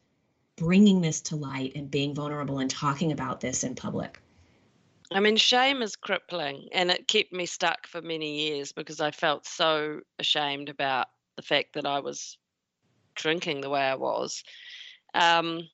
bringing 0.57 1.00
this 1.00 1.20
to 1.22 1.37
light 1.37 1.72
and 1.74 1.90
being 1.90 2.14
vulnerable 2.14 2.59
and 2.59 2.70
talking 2.70 3.12
about 3.12 3.40
this 3.40 3.64
in 3.64 3.74
public? 3.74 4.20
I 5.12 5.20
mean, 5.20 5.37
shame 5.37 5.83
is 5.83 5.94
crippling 5.94 6.68
and 6.72 6.90
it 6.90 7.07
kept 7.07 7.33
me 7.33 7.46
stuck 7.46 7.87
for 7.87 8.02
many 8.02 8.48
years 8.48 8.72
because 8.72 9.00
I 9.00 9.12
felt 9.12 9.46
so 9.46 10.00
ashamed 10.18 10.68
about 10.68 11.07
the 11.37 11.42
fact 11.42 11.74
that 11.74 11.87
I 11.87 12.00
was 12.00 12.37
drinking 13.14 13.61
the 13.61 13.70
way 13.70 13.83
I 13.83 13.94
was. 13.94 14.42
Um, 15.14 15.68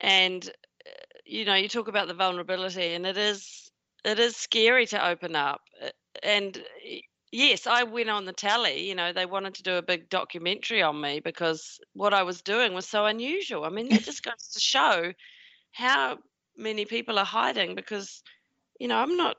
and 0.00 0.48
uh, 0.86 0.90
you 1.24 1.44
know 1.44 1.54
you 1.54 1.68
talk 1.68 1.88
about 1.88 2.08
the 2.08 2.14
vulnerability 2.14 2.94
and 2.94 3.06
it 3.06 3.16
is 3.16 3.70
it 4.04 4.18
is 4.18 4.36
scary 4.36 4.86
to 4.86 5.06
open 5.06 5.36
up 5.36 5.60
uh, 5.84 5.88
and 6.22 6.62
yes 7.32 7.66
i 7.66 7.82
went 7.82 8.08
on 8.08 8.24
the 8.24 8.32
telly 8.32 8.88
you 8.88 8.94
know 8.94 9.12
they 9.12 9.26
wanted 9.26 9.54
to 9.54 9.62
do 9.62 9.74
a 9.76 9.82
big 9.82 10.08
documentary 10.08 10.82
on 10.82 11.00
me 11.00 11.20
because 11.20 11.80
what 11.94 12.14
i 12.14 12.22
was 12.22 12.42
doing 12.42 12.72
was 12.74 12.86
so 12.86 13.04
unusual. 13.06 13.64
I 13.64 13.70
mean 13.70 13.92
it 13.92 14.04
just 14.04 14.22
goes 14.22 14.48
to 14.52 14.60
show 14.60 15.12
how 15.72 16.18
many 16.56 16.84
people 16.84 17.18
are 17.18 17.24
hiding 17.24 17.74
because 17.74 18.22
you 18.80 18.88
know 18.88 18.96
i'm 18.96 19.16
not 19.16 19.36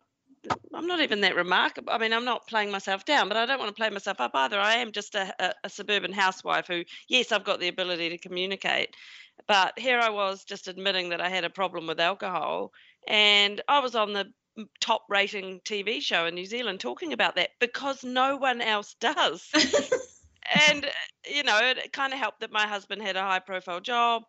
I'm 0.74 0.88
not 0.88 1.02
even 1.02 1.22
that 1.22 1.36
remarkable. 1.36 1.92
I 1.92 1.98
mean, 1.98 2.14
I'm 2.14 2.26
not 2.26 2.48
playing 2.48 2.72
myself 2.72 3.06
down, 3.06 3.28
but 3.28 3.38
I 3.38 3.46
don't 3.46 3.60
want 3.60 3.70
to 3.70 3.80
play 3.80 3.90
myself 3.90 4.20
up 4.20 4.32
either. 4.34 4.60
I 4.60 4.76
am 4.76 4.92
just 4.92 5.16
a, 5.16 5.34
a, 5.40 5.54
a, 5.66 5.70
suburban 5.70 6.14
housewife 6.14 6.68
who, 6.68 6.84
yes, 7.08 7.32
I've 7.32 7.44
got 7.44 7.60
the 7.60 7.68
ability 7.68 8.10
to 8.10 8.18
communicate, 8.18 8.96
but 9.48 9.78
here 9.78 10.00
I 10.00 10.10
was 10.10 10.44
just 10.44 10.68
admitting 10.68 11.10
that 11.10 11.22
I 11.22 11.30
had 11.30 11.44
a 11.44 11.50
problem 11.50 11.88
with 11.88 12.00
alcohol, 12.00 12.72
and 13.08 13.62
I 13.68 13.80
was 13.80 13.96
on 13.96 14.14
the 14.14 14.28
top 14.80 15.06
rating 15.10 15.62
TV 15.62 16.02
show 16.02 16.26
in 16.26 16.36
New 16.36 16.46
Zealand 16.46 16.80
talking 16.80 17.14
about 17.14 17.36
that 17.36 17.52
because 17.60 18.04
no 18.04 18.38
one 18.38 18.62
else 18.62 18.96
does. 19.00 19.50
and, 20.70 20.86
you 21.30 21.44
know, 21.44 21.58
it 21.62 21.94
kind 21.94 22.14
of 22.14 22.20
helped 22.20 22.42
that 22.42 22.52
my 22.52 22.68
husband 22.68 23.02
had 23.02 23.16
a 23.16 23.22
high 23.22 23.40
profile 23.40 23.80
job 23.80 24.24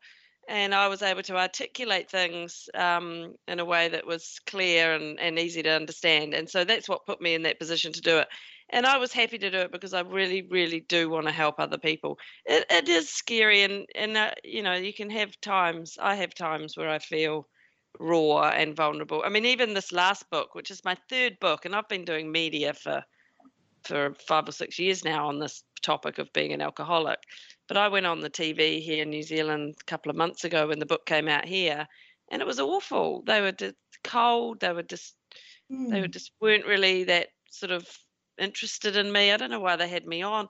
and 0.50 0.74
I 0.74 0.88
was 0.88 1.00
able 1.00 1.22
to 1.22 1.36
articulate 1.36 2.10
things 2.10 2.68
um, 2.74 3.34
in 3.46 3.60
a 3.60 3.64
way 3.64 3.88
that 3.88 4.04
was 4.04 4.40
clear 4.46 4.94
and, 4.94 5.18
and 5.20 5.38
easy 5.38 5.62
to 5.62 5.70
understand. 5.70 6.34
And 6.34 6.50
so 6.50 6.64
that's 6.64 6.88
what 6.88 7.06
put 7.06 7.20
me 7.20 7.34
in 7.34 7.42
that 7.44 7.60
position 7.60 7.92
to 7.92 8.00
do 8.00 8.18
it. 8.18 8.26
And 8.70 8.84
I 8.84 8.98
was 8.98 9.12
happy 9.12 9.38
to 9.38 9.50
do 9.50 9.58
it 9.58 9.70
because 9.70 9.94
I 9.94 10.00
really, 10.00 10.42
really 10.42 10.80
do 10.80 11.08
want 11.08 11.26
to 11.26 11.32
help 11.32 11.60
other 11.60 11.78
people. 11.78 12.18
It, 12.44 12.66
it 12.68 12.88
is 12.88 13.08
scary, 13.08 13.62
and 13.62 13.86
and 13.94 14.16
uh, 14.16 14.30
you 14.44 14.62
know 14.62 14.74
you 14.74 14.92
can 14.92 15.10
have 15.10 15.40
times. 15.40 15.98
I 16.00 16.14
have 16.16 16.34
times 16.34 16.76
where 16.76 16.88
I 16.88 17.00
feel 17.00 17.48
raw 17.98 18.48
and 18.50 18.76
vulnerable. 18.76 19.22
I 19.24 19.28
mean, 19.28 19.44
even 19.46 19.74
this 19.74 19.90
last 19.90 20.30
book, 20.30 20.54
which 20.54 20.70
is 20.70 20.84
my 20.84 20.96
third 21.08 21.38
book, 21.40 21.64
and 21.64 21.74
I've 21.74 21.88
been 21.88 22.04
doing 22.04 22.30
media 22.30 22.74
for 22.74 23.02
for 23.84 24.14
five 24.26 24.48
or 24.48 24.52
six 24.52 24.78
years 24.78 25.04
now 25.04 25.28
on 25.28 25.38
this 25.38 25.62
topic 25.82 26.18
of 26.18 26.32
being 26.32 26.52
an 26.52 26.60
alcoholic. 26.60 27.18
But 27.68 27.76
I 27.76 27.88
went 27.88 28.06
on 28.06 28.20
the 28.20 28.30
TV 28.30 28.80
here 28.80 29.02
in 29.02 29.10
New 29.10 29.22
Zealand 29.22 29.76
a 29.80 29.84
couple 29.84 30.10
of 30.10 30.16
months 30.16 30.44
ago 30.44 30.68
when 30.68 30.78
the 30.78 30.86
book 30.86 31.06
came 31.06 31.28
out 31.28 31.44
here, 31.44 31.86
and 32.30 32.42
it 32.42 32.46
was 32.46 32.60
awful. 32.60 33.22
They 33.26 33.40
were 33.40 33.52
just 33.52 33.74
cold. 34.04 34.60
They 34.60 34.72
were 34.72 34.82
just 34.82 35.14
mm. 35.70 35.90
they 35.90 36.00
were 36.00 36.06
hmm. 36.06 36.12
just 36.12 36.32
weren't 36.40 36.66
really 36.66 37.04
that 37.04 37.28
sort 37.50 37.72
of 37.72 37.86
interested 38.38 38.96
in 38.96 39.12
me. 39.12 39.32
I 39.32 39.36
don't 39.36 39.50
know 39.50 39.60
why 39.60 39.76
they 39.76 39.88
had 39.88 40.06
me 40.06 40.22
on. 40.22 40.48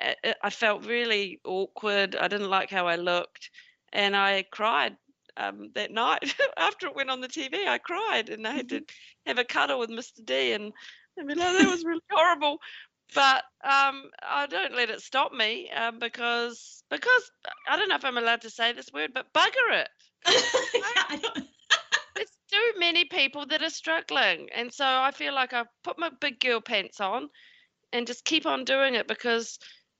I, 0.00 0.34
I 0.42 0.50
felt 0.50 0.86
really 0.86 1.40
awkward. 1.44 2.16
I 2.16 2.28
didn't 2.28 2.50
like 2.50 2.70
how 2.70 2.86
I 2.86 2.96
looked, 2.96 3.50
and 3.92 4.16
I 4.16 4.44
cried 4.50 4.96
um, 5.36 5.70
that 5.74 5.92
night 5.92 6.34
after 6.56 6.88
it 6.88 6.96
went 6.96 7.10
on 7.10 7.20
the 7.20 7.28
TV. 7.28 7.66
I 7.66 7.78
cried, 7.78 8.28
and 8.28 8.46
I 8.46 8.52
had 8.52 8.68
to 8.70 8.76
mm-hmm. 8.80 9.28
have 9.28 9.38
a 9.38 9.44
cuddle 9.44 9.78
with 9.78 9.90
Mr. 9.90 10.24
D, 10.24 10.52
and 10.52 10.72
I 11.18 11.24
mean, 11.24 11.38
that 11.38 11.68
was 11.68 11.84
really 11.84 12.00
horrible 12.10 12.58
but 13.14 13.44
um, 13.64 14.10
I 14.22 14.46
don't 14.48 14.74
let 14.74 14.90
it 14.90 15.00
stop 15.00 15.32
me 15.32 15.70
um, 15.70 15.98
because 15.98 16.82
because 16.90 17.30
I 17.68 17.76
don't 17.76 17.88
know 17.88 17.94
if 17.96 18.04
I'm 18.04 18.18
allowed 18.18 18.42
to 18.42 18.50
say 18.50 18.72
this 18.72 18.92
word, 18.92 19.12
but 19.14 19.32
bugger 19.32 19.82
it. 19.82 19.88
There's 22.14 22.38
too 22.50 22.72
many 22.78 23.04
people 23.04 23.46
that 23.46 23.62
are 23.62 23.70
struggling, 23.70 24.48
and 24.54 24.72
so 24.72 24.84
I 24.84 25.10
feel 25.12 25.34
like 25.34 25.52
I 25.52 25.64
put 25.84 25.98
my 25.98 26.10
big 26.20 26.40
girl 26.40 26.60
pants 26.60 27.00
on 27.00 27.28
and 27.92 28.06
just 28.06 28.24
keep 28.24 28.44
on 28.44 28.64
doing 28.64 28.94
it 28.94 29.08
because 29.08 29.58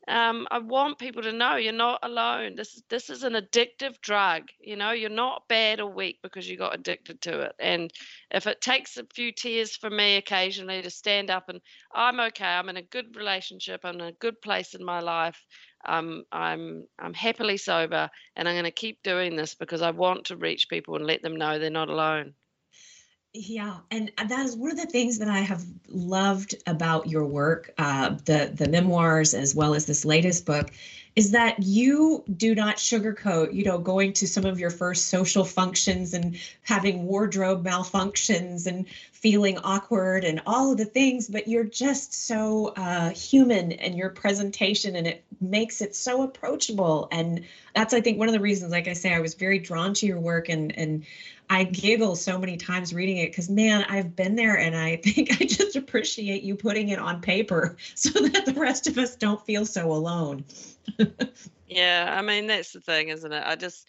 um, 0.09 0.49
I 0.51 0.59
want 0.59 0.99
people 0.99 1.23
to 1.23 1.33
know 1.33 1.57
you're 1.57 1.73
not 1.73 2.01
alone. 2.03 2.55
This 2.57 2.83
this 2.89 3.11
is 3.11 3.25
an 3.25 3.35
addictive 3.35 4.01
drug. 4.01 4.45
You 4.59 4.77
know, 4.77 4.93
you're 4.93 5.11
not 5.11 5.47
bad 5.49 5.81
or 5.81 5.91
weak 5.91 6.19
because 6.23 6.49
you 6.49 6.57
got 6.57 6.75
addicted 6.75 7.21
to 7.23 7.43
it. 7.43 7.53
And 7.59 7.91
if 8.31 8.47
it 8.47 8.61
takes 8.61 8.97
a 8.97 9.07
few 9.15 9.33
tears 9.33 9.77
for 9.77 9.91
me 9.91 10.17
occasionally 10.17 10.81
to 10.83 10.91
stand 10.91 11.31
up 11.31 11.49
and 11.49 11.61
I'm 11.95 12.21
okay, 12.21 12.47
I'm 12.47 12.69
in 12.71 12.79
a 12.79 12.83
good 12.83 13.17
relationship, 13.17 13.81
I'm 13.85 13.97
in 13.97 14.09
a 14.09 14.13
good 14.13 14.41
place 14.41 14.75
in 14.75 14.85
my 14.85 15.01
life. 15.01 15.39
Um, 15.87 16.25
I'm 16.33 16.87
I'm 16.99 17.15
happily 17.15 17.57
sober, 17.57 18.11
and 18.35 18.49
I'm 18.49 18.55
going 18.55 18.65
to 18.65 18.71
keep 18.71 19.03
doing 19.03 19.37
this 19.37 19.55
because 19.55 19.83
I 19.83 19.91
want 19.91 20.27
to 20.27 20.37
reach 20.37 20.69
people 20.69 20.97
and 20.97 21.07
let 21.07 21.23
them 21.23 21.37
know 21.37 21.59
they're 21.59 21.71
not 21.71 21.91
alone. 21.91 22.35
Yeah, 23.41 23.77
and 23.93 24.11
that 24.17 24.47
is 24.47 24.57
one 24.57 24.73
of 24.73 24.77
the 24.77 24.87
things 24.87 25.21
that 25.21 25.29
I 25.29 25.39
have 25.39 25.65
loved 25.87 26.57
about 26.67 27.07
your 27.07 27.25
work, 27.25 27.73
uh, 27.79 28.17
the 28.25 28.51
the 28.53 28.69
memoirs 28.69 29.33
as 29.33 29.55
well 29.55 29.75
as 29.75 29.87
this 29.87 30.05
latest 30.05 30.45
book, 30.45 30.73
is 31.15 31.31
that 31.31 31.63
you 31.63 32.25
do 32.37 32.57
not 32.57 32.79
sugarcoat, 32.79 33.55
you 33.55 33.63
know, 33.63 33.79
going 33.79 34.13
to 34.15 34.27
some 34.27 34.45
of 34.45 34.59
your 34.59 34.71
first 34.71 35.07
social 35.07 35.45
functions 35.45 36.15
and 36.15 36.37
having 36.63 37.05
wardrobe 37.05 37.65
malfunctions 37.65 38.67
and 38.67 38.89
feeling 39.13 39.59
awkward 39.59 40.25
and 40.25 40.41
all 40.45 40.73
of 40.73 40.79
the 40.79 40.85
things, 40.85 41.29
but 41.29 41.47
you're 41.47 41.65
just 41.65 42.15
so 42.15 42.69
uh, 42.77 43.11
human 43.11 43.71
in 43.73 43.97
your 43.97 44.11
presentation 44.11 44.97
and 44.97 45.07
it 45.07 45.25
makes 45.41 45.81
it 45.81 45.95
so 45.95 46.23
approachable. 46.23 47.09
And 47.13 47.45
that's, 47.75 47.95
I 47.95 48.01
think, 48.01 48.19
one 48.19 48.29
of 48.29 48.33
the 48.33 48.41
reasons, 48.41 48.73
like 48.73 48.89
I 48.89 48.93
say, 48.93 49.15
I 49.15 49.21
was 49.21 49.35
very 49.35 49.59
drawn 49.59 49.95
to 49.95 50.07
your 50.07 50.21
work 50.21 50.49
and, 50.49 50.77
and 50.79 51.05
I 51.51 51.65
giggle 51.65 52.15
so 52.17 52.39
many 52.39 52.57
times 52.57 52.93
reading 52.93 53.19
it 53.19 53.31
because, 53.31 53.49
man, 53.49 53.85
I've 53.89 54.15
been 54.15 54.35
there 54.35 54.59
and 54.59 54.77
I 54.77 54.97
think 55.05 55.41
I 55.41 55.45
just 55.45 55.77
appreciate 55.77 56.43
you 56.43 56.55
putting 56.55 56.91
it 56.91 56.99
on 56.99 57.21
paper 57.21 57.77
so 57.95 58.11
that 58.11 58.47
the 58.47 58.55
rest 58.55 58.87
of 58.87 58.99
us 58.99 59.17
don't 59.17 59.45
feel 59.45 59.65
so 59.67 59.91
alone. 59.93 60.45
yeah, 61.69 62.15
I 62.17 62.23
mean 62.23 62.47
that's 62.47 62.73
the 62.73 62.81
thing, 62.81 63.09
isn't 63.09 63.33
it? 63.33 63.43
I 63.47 63.57
just 63.57 63.89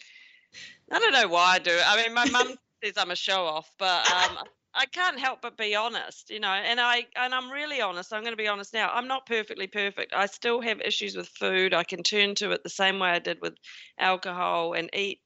I 0.90 0.98
don't 0.98 1.12
know 1.12 1.28
why 1.28 1.54
I 1.54 1.58
do 1.58 1.70
it. 1.70 1.82
I 1.86 2.02
mean, 2.02 2.14
my 2.14 2.28
mum 2.30 2.54
says 2.82 2.94
I'm 2.96 3.10
a 3.10 3.16
show 3.16 3.44
off, 3.44 3.70
but 3.78 4.10
um, 4.10 4.38
I 4.74 4.86
can't 4.86 5.18
help 5.18 5.42
but 5.42 5.56
be 5.56 5.74
honest, 5.74 6.30
you 6.30 6.40
know. 6.40 6.48
And 6.48 6.80
I 6.80 7.06
and 7.16 7.34
I'm 7.34 7.50
really 7.50 7.80
honest. 7.80 8.12
I'm 8.12 8.22
going 8.22 8.32
to 8.32 8.42
be 8.42 8.48
honest 8.48 8.72
now. 8.72 8.90
I'm 8.92 9.08
not 9.08 9.26
perfectly 9.26 9.66
perfect. 9.66 10.12
I 10.14 10.26
still 10.26 10.60
have 10.60 10.80
issues 10.80 11.16
with 11.16 11.28
food. 11.28 11.74
I 11.74 11.84
can 11.84 12.02
turn 12.02 12.34
to 12.36 12.52
it 12.52 12.62
the 12.62 12.70
same 12.70 12.98
way 12.98 13.10
I 13.10 13.18
did 13.18 13.38
with 13.40 13.54
alcohol 13.98 14.74
and 14.74 14.90
eat, 14.94 15.20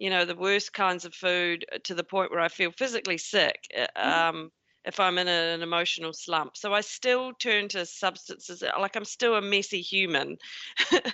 you 0.00 0.10
know, 0.10 0.24
the 0.24 0.34
worst 0.34 0.72
kinds 0.72 1.04
of 1.04 1.14
food 1.14 1.64
to 1.84 1.94
the 1.94 2.02
point 2.02 2.32
where 2.32 2.40
I 2.40 2.48
feel 2.48 2.72
physically 2.72 3.18
sick. 3.18 3.58
Uh, 3.76 3.86
mm. 3.96 4.28
Um, 4.28 4.50
if 4.86 4.98
I'm 4.98 5.18
in 5.18 5.28
a, 5.28 5.54
an 5.54 5.62
emotional 5.62 6.14
slump. 6.14 6.56
So 6.56 6.72
I 6.72 6.80
still 6.80 7.34
turn 7.34 7.68
to 7.68 7.84
substances. 7.84 8.62
Uh, 8.62 8.70
like 8.80 8.96
I'm 8.96 9.04
still 9.04 9.34
a 9.34 9.42
messy 9.42 9.82
human. 9.82 10.38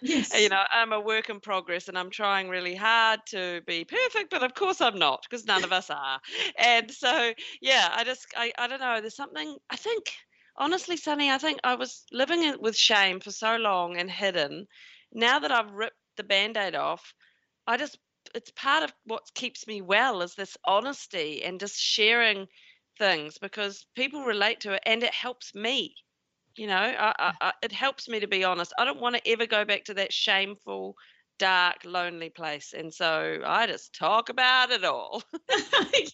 Yes. 0.03 0.41
you 0.41 0.49
know, 0.49 0.63
I'm 0.71 0.93
a 0.93 1.01
work 1.01 1.31
in 1.31 1.41
progress 1.41 1.89
and 1.89 1.99
I'm 1.99 2.11
trying 2.11 2.49
really 2.49 2.77
hard 2.77 3.21
to 3.31 3.61
be 3.67 3.85
perfect, 3.85 4.31
but 4.31 4.45
of 4.45 4.55
course 4.55 4.81
I'm 4.81 4.99
not 4.99 5.25
because 5.29 5.45
none 5.45 5.65
of 5.65 5.73
us 5.73 5.91
are. 5.91 6.21
And 6.57 6.89
so, 6.91 7.33
yeah, 7.61 7.89
I 7.93 8.05
just, 8.05 8.27
I, 8.37 8.53
I 8.57 8.69
don't 8.69 8.81
know. 8.81 9.01
There's 9.01 9.17
something, 9.17 9.57
I 9.69 9.77
think, 9.77 10.13
honestly, 10.57 10.97
Sunny, 10.97 11.31
I 11.31 11.39
think 11.39 11.59
I 11.65 11.75
was 11.75 12.05
living 12.13 12.55
with 12.61 12.77
shame 12.77 13.19
for 13.19 13.33
so 13.33 13.57
long 13.57 13.97
and 13.97 14.09
hidden. 14.09 14.69
Now 15.13 15.41
that 15.41 15.51
I've 15.51 15.73
ripped 15.73 15.97
the 16.17 16.25
band 16.25 16.57
aid 16.57 16.77
off, 16.77 17.13
I 17.67 17.77
just, 17.79 17.99
it's 18.35 18.51
part 18.53 18.83
of 18.83 18.93
what 19.05 19.33
keeps 19.35 19.67
me 19.67 19.81
well 19.81 20.23
is 20.23 20.35
this 20.35 20.57
honesty 20.65 21.43
and 21.45 21.61
just 21.61 21.79
sharing 21.79 22.47
things 22.99 23.39
because 23.39 23.87
people 23.95 24.25
relate 24.25 24.61
to 24.61 24.73
it 24.73 24.83
and 24.87 25.03
it 25.03 25.15
helps 25.15 25.55
me. 25.55 25.95
You 26.57 26.69
know, 26.69 26.75
I, 26.77 27.15
I, 27.19 27.33
I, 27.41 27.53
it 27.63 27.73
helps 27.73 28.09
me 28.09 28.21
to 28.21 28.27
be 28.27 28.45
honest. 28.45 28.73
I 28.79 28.85
don't 28.85 29.01
want 29.01 29.17
to 29.17 29.31
ever 29.31 29.47
go 29.47 29.65
back 29.65 29.85
to 29.85 29.95
that 29.95 30.13
shameful, 30.13 30.95
dark, 31.39 31.85
lonely 31.85 32.31
place. 32.31 32.73
And 32.77 32.93
so 32.93 33.41
I 33.45 33.67
just 33.67 33.95
talk 33.95 34.31
about 34.31 34.71
it 34.71 34.85
all. 34.85 35.23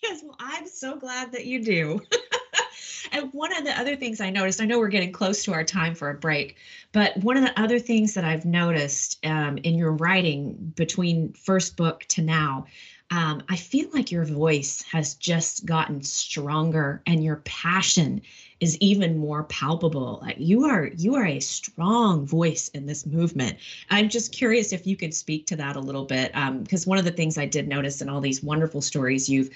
yes, 0.03 0.23
well, 0.25 0.37
I'm 0.41 0.67
so 0.67 0.97
glad 0.97 1.33
that 1.33 1.47
you 1.47 1.63
do. 1.63 2.01
and 3.13 3.33
one 3.33 3.57
of 3.57 3.65
the 3.65 3.79
other 3.79 3.97
things 3.97 4.21
I 4.21 4.31
noticed, 4.31 4.61
I 4.61 4.65
know 4.65 4.79
we're 4.79 4.89
getting 4.89 5.13
close 5.13 5.45
to 5.45 5.53
our 5.53 5.65
time 5.65 5.95
for 5.95 6.11
a 6.11 6.15
break, 6.15 6.57
but 6.93 7.17
one 7.19 7.37
of 7.37 7.45
the 7.45 7.61
other 7.61 7.79
things 7.79 8.15
that 8.15 8.25
I've 8.25 8.45
noticed 8.45 9.25
um, 9.25 9.59
in 9.59 9.77
your 9.77 9.93
writing 9.93 10.73
between 10.77 11.33
first 11.33 11.77
book 11.77 12.05
to 12.09 12.23
now 12.23 12.67
um, 13.13 13.43
I 13.51 13.57
feel 13.57 13.91
like 13.93 14.11
your 14.11 14.25
voice 14.25 14.83
has 14.91 15.15
just 15.17 15.67
gotten 15.67 16.03
stronger 16.03 17.03
and 17.07 17.23
your 17.23 17.43
passion 17.45 18.23
is 18.61 18.79
even 18.79 19.19
more 19.19 19.45
palpable. 19.45 20.27
You 20.39 20.65
are 20.65 20.87
you 20.97 21.15
are 21.17 21.27
a 21.27 21.39
strong 21.39 22.25
voice 22.25 22.69
in 22.69 22.87
this 22.87 23.05
movement. 23.05 23.59
I'm 23.91 24.09
just 24.09 24.33
curious 24.33 24.73
if 24.73 24.87
you 24.87 24.97
could 24.97 25.13
speak 25.13 25.47
to 25.49 25.57
that 25.57 25.77
a 25.77 25.81
little 25.81 26.07
bit, 26.07 26.33
because 26.63 26.87
um, 26.87 26.91
one 26.91 26.99
of 26.99 27.05
the 27.05 27.11
things 27.11 27.37
I 27.37 27.45
did 27.45 27.69
notice 27.69 28.01
in 28.01 28.09
all 28.09 28.23
these 28.23 28.43
wonderful 28.43 28.81
stories 28.81 29.29
you've 29.29 29.51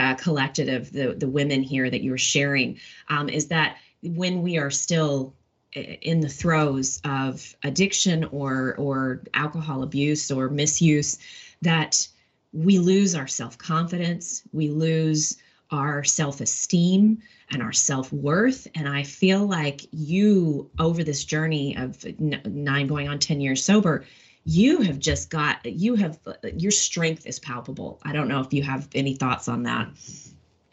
uh, 0.00 0.14
collected 0.14 0.68
of 0.68 0.90
the 0.92 1.14
the 1.14 1.28
women 1.28 1.62
here 1.62 1.90
that 1.90 2.02
you're 2.02 2.18
sharing 2.18 2.78
um, 3.08 3.28
is 3.28 3.46
that 3.48 3.76
when 4.02 4.42
we 4.42 4.56
are 4.56 4.70
still 4.70 5.34
uh, 5.76 5.80
in 5.80 6.20
the 6.20 6.28
throes 6.28 7.00
of 7.04 7.54
addiction 7.62 8.24
or 8.24 8.74
or 8.76 9.22
alcohol 9.34 9.82
abuse 9.82 10.30
or 10.30 10.48
misuse, 10.48 11.18
that 11.62 12.08
we 12.52 12.78
lose 12.78 13.14
our 13.14 13.26
self 13.26 13.58
confidence, 13.58 14.42
we 14.52 14.70
lose 14.70 15.36
our 15.70 16.02
self 16.02 16.40
esteem 16.40 17.18
and 17.50 17.62
our 17.62 17.72
self 17.72 18.12
worth. 18.12 18.66
And 18.74 18.88
I 18.88 19.02
feel 19.02 19.46
like 19.46 19.82
you, 19.92 20.70
over 20.78 21.04
this 21.04 21.24
journey 21.24 21.76
of 21.76 22.04
nine 22.18 22.86
going 22.86 23.08
on 23.08 23.18
10 23.18 23.40
years 23.40 23.62
sober, 23.62 24.04
you 24.44 24.80
have 24.82 24.98
just 24.98 25.30
got, 25.30 25.64
you 25.64 25.94
have, 25.96 26.18
your 26.56 26.70
strength 26.70 27.26
is 27.26 27.38
palpable. 27.38 28.00
I 28.02 28.12
don't 28.12 28.28
know 28.28 28.40
if 28.40 28.52
you 28.52 28.62
have 28.62 28.88
any 28.94 29.14
thoughts 29.14 29.48
on 29.48 29.64
that. 29.64 29.88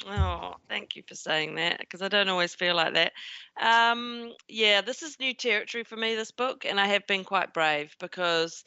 Oh, 0.05 0.55
thank 0.69 0.95
you 0.95 1.03
for 1.07 1.15
saying 1.15 1.55
that 1.55 1.79
because 1.79 2.01
I 2.01 2.07
don't 2.07 2.29
always 2.29 2.55
feel 2.55 2.75
like 2.75 2.93
that. 2.93 3.13
Um, 3.59 4.33
yeah, 4.47 4.81
this 4.81 5.01
is 5.03 5.19
new 5.19 5.33
territory 5.33 5.83
for 5.83 5.97
me, 5.97 6.15
this 6.15 6.31
book, 6.31 6.65
and 6.65 6.79
I 6.79 6.87
have 6.87 7.05
been 7.07 7.23
quite 7.23 7.53
brave 7.53 7.95
because 7.99 8.63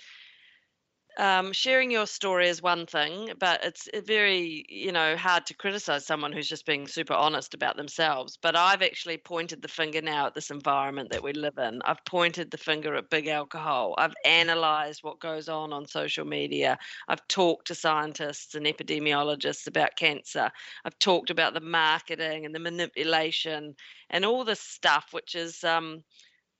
um, 1.19 1.53
sharing 1.53 1.91
your 1.91 2.07
story 2.07 2.49
is 2.49 2.63
one 2.63 2.87
thing, 2.87 3.33
but 3.39 3.63
it's 3.65 3.89
eh, 3.93 4.01
very, 4.01 4.65
you 4.69 4.93
know, 4.93 5.17
hard 5.17 5.47
to 5.47 5.55
criticize 5.55 6.07
someone 6.07 6.33
who's 6.33 6.49
just 6.49 6.67
being 6.67 6.87
super 6.87 7.15
honest 7.15 7.55
about 7.55 7.77
themselves. 7.77 8.37
But 8.41 8.57
I've 8.57 8.83
actually 8.83 9.19
pointed 9.19 9.63
the 9.63 9.69
finger 9.69 10.01
now 10.01 10.27
at 10.27 10.35
this 10.35 10.51
environment 10.51 11.11
that 11.11 11.23
we 11.23 11.33
live 11.33 11.59
in. 11.59 11.83
I've 11.83 12.05
pointed 12.05 12.51
the 12.51 12.59
finger 12.59 12.95
at 12.95 13.11
big 13.11 13.27
alcohol. 13.27 13.95
I've 13.99 14.15
analyzed 14.25 15.03
what 15.03 15.21
goes 15.21 15.49
on 15.49 15.73
on 15.73 15.87
social 15.87 16.25
media. 16.25 16.79
I've 17.09 17.27
talked 17.29 17.67
to 17.69 17.75
scientists 17.75 18.55
and 18.55 18.67
epidemiologists 18.67 19.67
about 19.67 19.97
cancer. 19.97 20.51
I've 20.85 20.99
talked 20.99 21.31
about 21.31 21.55
the 21.55 21.61
marketing 21.61 22.47
and 22.47 22.55
the 22.55 22.61
manipulation 22.61 23.75
and 24.11 24.25
all 24.25 24.45
this 24.45 24.61
stuff, 24.61 25.09
which 25.13 25.35
is, 25.35 25.65
um, 25.65 26.03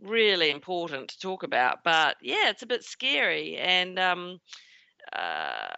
really 0.03 0.51
important 0.51 1.09
to 1.09 1.19
talk 1.19 1.43
about. 1.43 1.85
But 1.85 2.17
yeah, 2.23 2.51
it's 2.51 2.63
a 2.63 2.67
bit 2.67 2.85
scary. 2.85 3.57
And 3.57 3.99
um, 3.99 4.39
uh, 5.13 5.69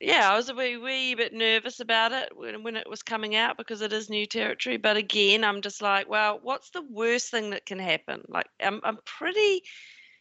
yeah, 0.00 0.30
I 0.30 0.36
was 0.36 0.48
a 0.48 0.54
wee, 0.54 0.76
wee 0.76 1.14
bit 1.14 1.32
nervous 1.32 1.80
about 1.80 2.12
it 2.12 2.30
when, 2.36 2.62
when 2.62 2.76
it 2.76 2.88
was 2.88 3.02
coming 3.02 3.34
out 3.34 3.56
because 3.56 3.82
it 3.82 3.92
is 3.92 4.08
new 4.08 4.26
territory. 4.26 4.76
But 4.76 4.96
again, 4.96 5.44
I'm 5.44 5.60
just 5.60 5.82
like, 5.82 6.08
well, 6.08 6.38
what's 6.42 6.70
the 6.70 6.84
worst 6.90 7.30
thing 7.30 7.50
that 7.50 7.66
can 7.66 7.78
happen? 7.78 8.22
Like, 8.28 8.46
I'm, 8.60 8.80
I'm 8.84 8.98
pretty 9.04 9.62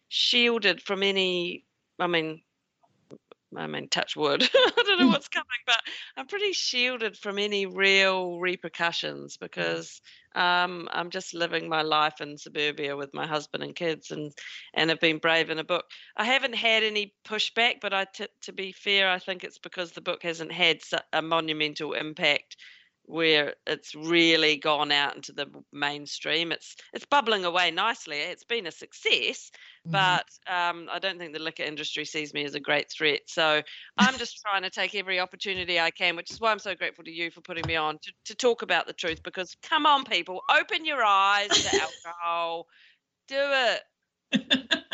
shielded 0.10 0.82
from 0.82 1.04
any, 1.04 1.66
I 2.00 2.08
mean, 2.08 2.42
I 3.56 3.68
mean, 3.68 3.88
touch 3.88 4.16
wood. 4.16 4.44
I 4.54 4.84
don't 4.86 5.00
know 5.00 5.08
mm. 5.08 5.12
what's 5.12 5.30
coming, 5.30 5.46
but 5.66 5.80
I'm 6.18 6.28
pretty 6.28 6.52
shielded 6.52 7.18
from 7.18 7.40
any 7.40 7.66
real 7.66 8.40
repercussions 8.40 9.38
because 9.38 10.02
um, 10.36 10.90
I'm 10.92 11.10
just 11.10 11.34
living 11.34 11.70
my 11.70 11.82
life 11.82 12.20
in 12.20 12.38
suburbia 12.38 12.98
with 12.98 13.14
my 13.14 13.26
husband 13.26 13.64
and 13.64 13.76
kids, 13.76 14.12
and 14.12 14.34
and 14.74 14.90
have 14.90 15.00
been 15.00 15.18
brave 15.20 15.50
in 15.50 15.60
a 15.60 15.64
book. 15.64 15.86
I 16.16 16.26
haven't 16.26 16.56
had 16.56 16.84
any 16.84 17.14
pushback, 17.26 17.76
but 17.82 17.94
I, 17.94 18.06
t- 18.06 18.28
to 18.44 18.54
be 18.54 18.72
fair, 18.72 19.10
I 19.10 19.20
think 19.20 19.44
it's 19.44 19.60
because 19.60 19.92
the 19.92 20.02
book 20.02 20.24
hasn't 20.24 20.52
had 20.52 20.80
a 21.14 21.22
monumental 21.22 21.94
impact 21.94 22.58
where 23.08 23.56
it's 23.66 23.96
really 23.96 24.58
gone 24.58 24.92
out 24.92 25.16
into 25.16 25.32
the 25.32 25.48
mainstream. 25.72 26.52
It's 26.52 26.76
it's 26.94 27.06
bubbling 27.06 27.46
away 27.46 27.72
nicely. 27.72 28.18
It's 28.18 28.44
been 28.44 28.68
a 28.68 28.72
success, 28.72 29.50
mm-hmm. 29.88 29.92
but 29.92 30.26
um, 30.46 30.90
I 30.92 31.00
don't 31.00 31.18
think 31.18 31.34
the 31.34 31.42
liquor 31.42 31.64
industry 31.64 32.04
sees 32.04 32.34
me 32.34 32.44
as 32.44 32.54
a 32.54 32.60
great 32.60 32.92
threat. 32.92 33.22
So 33.28 33.62
I'm 33.98 34.18
just 34.18 34.42
trying 34.46 34.64
to 34.64 34.70
take 34.70 34.94
every 34.94 35.20
opportunity 35.20 35.80
I 35.80 35.90
can, 35.90 36.18
which 36.18 36.32
is 36.32 36.42
why 36.42 36.52
I'm 36.52 36.60
so 36.60 36.76
grateful 36.76 37.06
to 37.06 37.12
you 37.12 37.32
for 37.32 37.42
putting 37.42 37.66
me 37.66 37.78
on 37.78 37.98
to, 38.00 38.12
to 38.26 38.36
talk 38.36 38.62
about 38.62 38.88
the 38.88 38.94
truth. 38.94 39.24
Because 39.24 39.56
come 39.64 39.86
on, 39.86 40.04
people, 40.04 40.42
open 40.54 40.86
your 40.86 41.04
eyes 41.04 41.50
to 41.50 41.82
alcohol. 42.06 42.68
Do 43.30 43.38
it. 43.40 44.84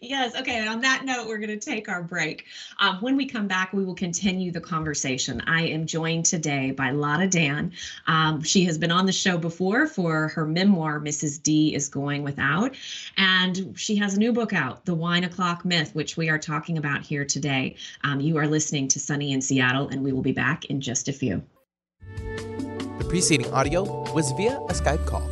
yes. 0.00 0.34
Okay. 0.36 0.58
And 0.58 0.68
On 0.68 0.80
that 0.80 1.04
note, 1.04 1.26
we're 1.26 1.38
going 1.38 1.58
to 1.58 1.64
take 1.64 1.88
our 1.88 2.02
break. 2.02 2.44
Um, 2.78 2.98
when 3.00 3.16
we 3.16 3.26
come 3.26 3.46
back, 3.46 3.72
we 3.72 3.84
will 3.84 3.94
continue 3.94 4.50
the 4.50 4.60
conversation. 4.60 5.42
I 5.46 5.62
am 5.62 5.86
joined 5.86 6.26
today 6.26 6.70
by 6.70 6.90
Lotta 6.90 7.26
Dann. 7.26 7.72
Um, 8.06 8.42
she 8.42 8.64
has 8.64 8.78
been 8.78 8.90
on 8.90 9.06
the 9.06 9.12
show 9.12 9.38
before 9.38 9.86
for 9.86 10.28
her 10.28 10.46
memoir, 10.46 11.00
Mrs. 11.00 11.42
D 11.42 11.74
is 11.74 11.88
Going 11.88 12.22
Without. 12.22 12.74
And 13.16 13.74
she 13.76 13.96
has 13.96 14.14
a 14.14 14.18
new 14.18 14.32
book 14.32 14.52
out, 14.52 14.84
The 14.84 14.94
Wine 14.94 15.24
O'Clock 15.24 15.64
Myth, 15.64 15.94
which 15.94 16.16
we 16.16 16.28
are 16.30 16.38
talking 16.38 16.78
about 16.78 17.02
here 17.02 17.24
today. 17.24 17.76
Um, 18.02 18.20
you 18.20 18.36
are 18.38 18.46
listening 18.46 18.88
to 18.88 19.00
Sunny 19.00 19.32
in 19.32 19.40
Seattle, 19.40 19.88
and 19.88 20.02
we 20.02 20.12
will 20.12 20.22
be 20.22 20.32
back 20.32 20.66
in 20.66 20.80
just 20.80 21.08
a 21.08 21.12
few. 21.12 21.42
The 22.98 23.06
preceding 23.08 23.52
audio 23.52 23.82
was 24.12 24.32
via 24.32 24.56
a 24.56 24.72
Skype 24.72 25.04
call. 25.06 25.28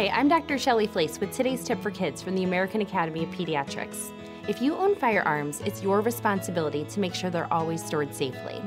Hi, 0.00 0.08
I'm 0.18 0.28
Dr. 0.28 0.56
Shelley 0.56 0.86
Flace 0.86 1.20
with 1.20 1.30
today's 1.30 1.62
tip 1.62 1.78
for 1.82 1.90
kids 1.90 2.22
from 2.22 2.34
the 2.34 2.44
American 2.44 2.80
Academy 2.80 3.24
of 3.24 3.28
Pediatrics. 3.32 4.12
If 4.48 4.62
you 4.62 4.74
own 4.74 4.96
firearms, 4.96 5.60
it's 5.60 5.82
your 5.82 6.00
responsibility 6.00 6.84
to 6.84 7.00
make 7.00 7.14
sure 7.14 7.28
they're 7.28 7.52
always 7.52 7.84
stored 7.84 8.14
safely. 8.14 8.62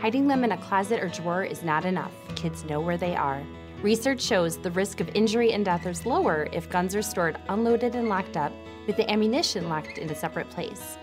Hiding 0.00 0.26
them 0.26 0.42
in 0.42 0.52
a 0.52 0.56
closet 0.56 1.02
or 1.02 1.08
drawer 1.08 1.44
is 1.44 1.62
not 1.62 1.84
enough. 1.84 2.14
Kids 2.34 2.64
know 2.64 2.80
where 2.80 2.96
they 2.96 3.14
are. 3.14 3.42
Research 3.82 4.22
shows 4.22 4.56
the 4.56 4.70
risk 4.70 5.00
of 5.00 5.10
injury 5.14 5.52
and 5.52 5.66
death 5.66 5.84
is 5.84 6.06
lower 6.06 6.48
if 6.50 6.70
guns 6.70 6.96
are 6.96 7.02
stored 7.02 7.38
unloaded 7.50 7.94
and 7.94 8.08
locked 8.08 8.38
up, 8.38 8.52
with 8.86 8.96
the 8.96 9.10
ammunition 9.10 9.68
locked 9.68 9.98
in 9.98 10.08
a 10.08 10.14
separate 10.14 10.48
place. 10.48 10.96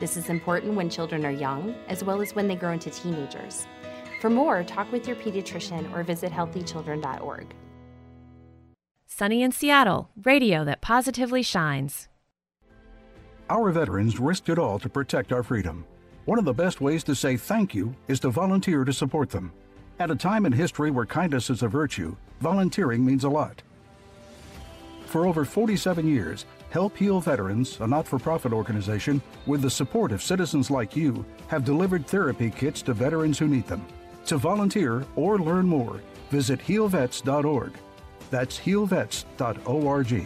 This 0.00 0.16
is 0.16 0.30
important 0.30 0.72
when 0.72 0.88
children 0.88 1.26
are 1.26 1.30
young, 1.30 1.74
as 1.88 2.02
well 2.02 2.22
as 2.22 2.34
when 2.34 2.48
they 2.48 2.56
grow 2.56 2.72
into 2.72 2.88
teenagers. 2.88 3.66
For 4.22 4.30
more, 4.30 4.64
talk 4.64 4.90
with 4.90 5.06
your 5.06 5.16
pediatrician 5.16 5.94
or 5.94 6.02
visit 6.02 6.32
healthychildren.org. 6.32 7.54
Sunny 9.18 9.42
in 9.42 9.50
Seattle, 9.50 10.10
radio 10.22 10.64
that 10.64 10.80
positively 10.80 11.42
shines. 11.42 12.06
Our 13.50 13.72
veterans 13.72 14.20
risked 14.20 14.48
it 14.48 14.60
all 14.60 14.78
to 14.78 14.88
protect 14.88 15.32
our 15.32 15.42
freedom. 15.42 15.84
One 16.24 16.38
of 16.38 16.44
the 16.44 16.54
best 16.54 16.80
ways 16.80 17.02
to 17.02 17.16
say 17.16 17.36
thank 17.36 17.74
you 17.74 17.96
is 18.06 18.20
to 18.20 18.30
volunteer 18.30 18.84
to 18.84 18.92
support 18.92 19.30
them. 19.30 19.50
At 19.98 20.12
a 20.12 20.14
time 20.14 20.46
in 20.46 20.52
history 20.52 20.92
where 20.92 21.04
kindness 21.04 21.50
is 21.50 21.64
a 21.64 21.68
virtue, 21.68 22.14
volunteering 22.40 23.04
means 23.04 23.24
a 23.24 23.28
lot. 23.28 23.60
For 25.06 25.26
over 25.26 25.44
47 25.44 26.06
years, 26.06 26.44
Help 26.70 26.96
Heal 26.96 27.18
Veterans, 27.18 27.80
a 27.80 27.88
not 27.88 28.06
for 28.06 28.20
profit 28.20 28.52
organization, 28.52 29.20
with 29.46 29.62
the 29.62 29.70
support 29.70 30.12
of 30.12 30.22
citizens 30.22 30.70
like 30.70 30.94
you, 30.94 31.26
have 31.48 31.64
delivered 31.64 32.06
therapy 32.06 32.50
kits 32.50 32.82
to 32.82 32.94
veterans 32.94 33.36
who 33.36 33.48
need 33.48 33.66
them. 33.66 33.84
To 34.26 34.36
volunteer 34.36 35.04
or 35.16 35.40
learn 35.40 35.66
more, 35.66 36.02
visit 36.30 36.60
healvets.org. 36.60 37.72
That's 38.30 38.58
healvets.org. 38.58 40.24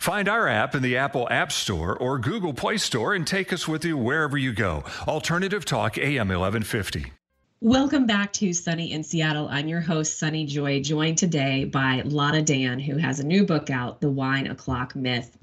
Find 0.00 0.28
our 0.28 0.48
app 0.48 0.74
in 0.74 0.82
the 0.82 0.96
Apple 0.96 1.28
App 1.30 1.52
Store 1.52 1.94
or 1.94 2.18
Google 2.18 2.54
Play 2.54 2.78
Store 2.78 3.12
and 3.12 3.26
take 3.26 3.52
us 3.52 3.68
with 3.68 3.84
you 3.84 3.98
wherever 3.98 4.38
you 4.38 4.52
go. 4.52 4.82
Alternative 5.06 5.62
Talk 5.62 5.98
AM 5.98 6.28
1150. 6.28 7.12
Welcome 7.60 8.06
back 8.06 8.32
to 8.32 8.54
Sunny 8.54 8.92
in 8.92 9.04
Seattle. 9.04 9.46
I'm 9.50 9.68
your 9.68 9.82
host, 9.82 10.18
Sunny 10.18 10.46
Joy, 10.46 10.80
joined 10.80 11.18
today 11.18 11.66
by 11.66 12.00
Lotta 12.06 12.40
Dann, 12.40 12.80
who 12.80 12.96
has 12.96 13.20
a 13.20 13.26
new 13.26 13.44
book 13.44 13.68
out, 13.68 14.00
The 14.00 14.08
Wine 14.08 14.46
O'Clock 14.46 14.96
Myth. 14.96 15.36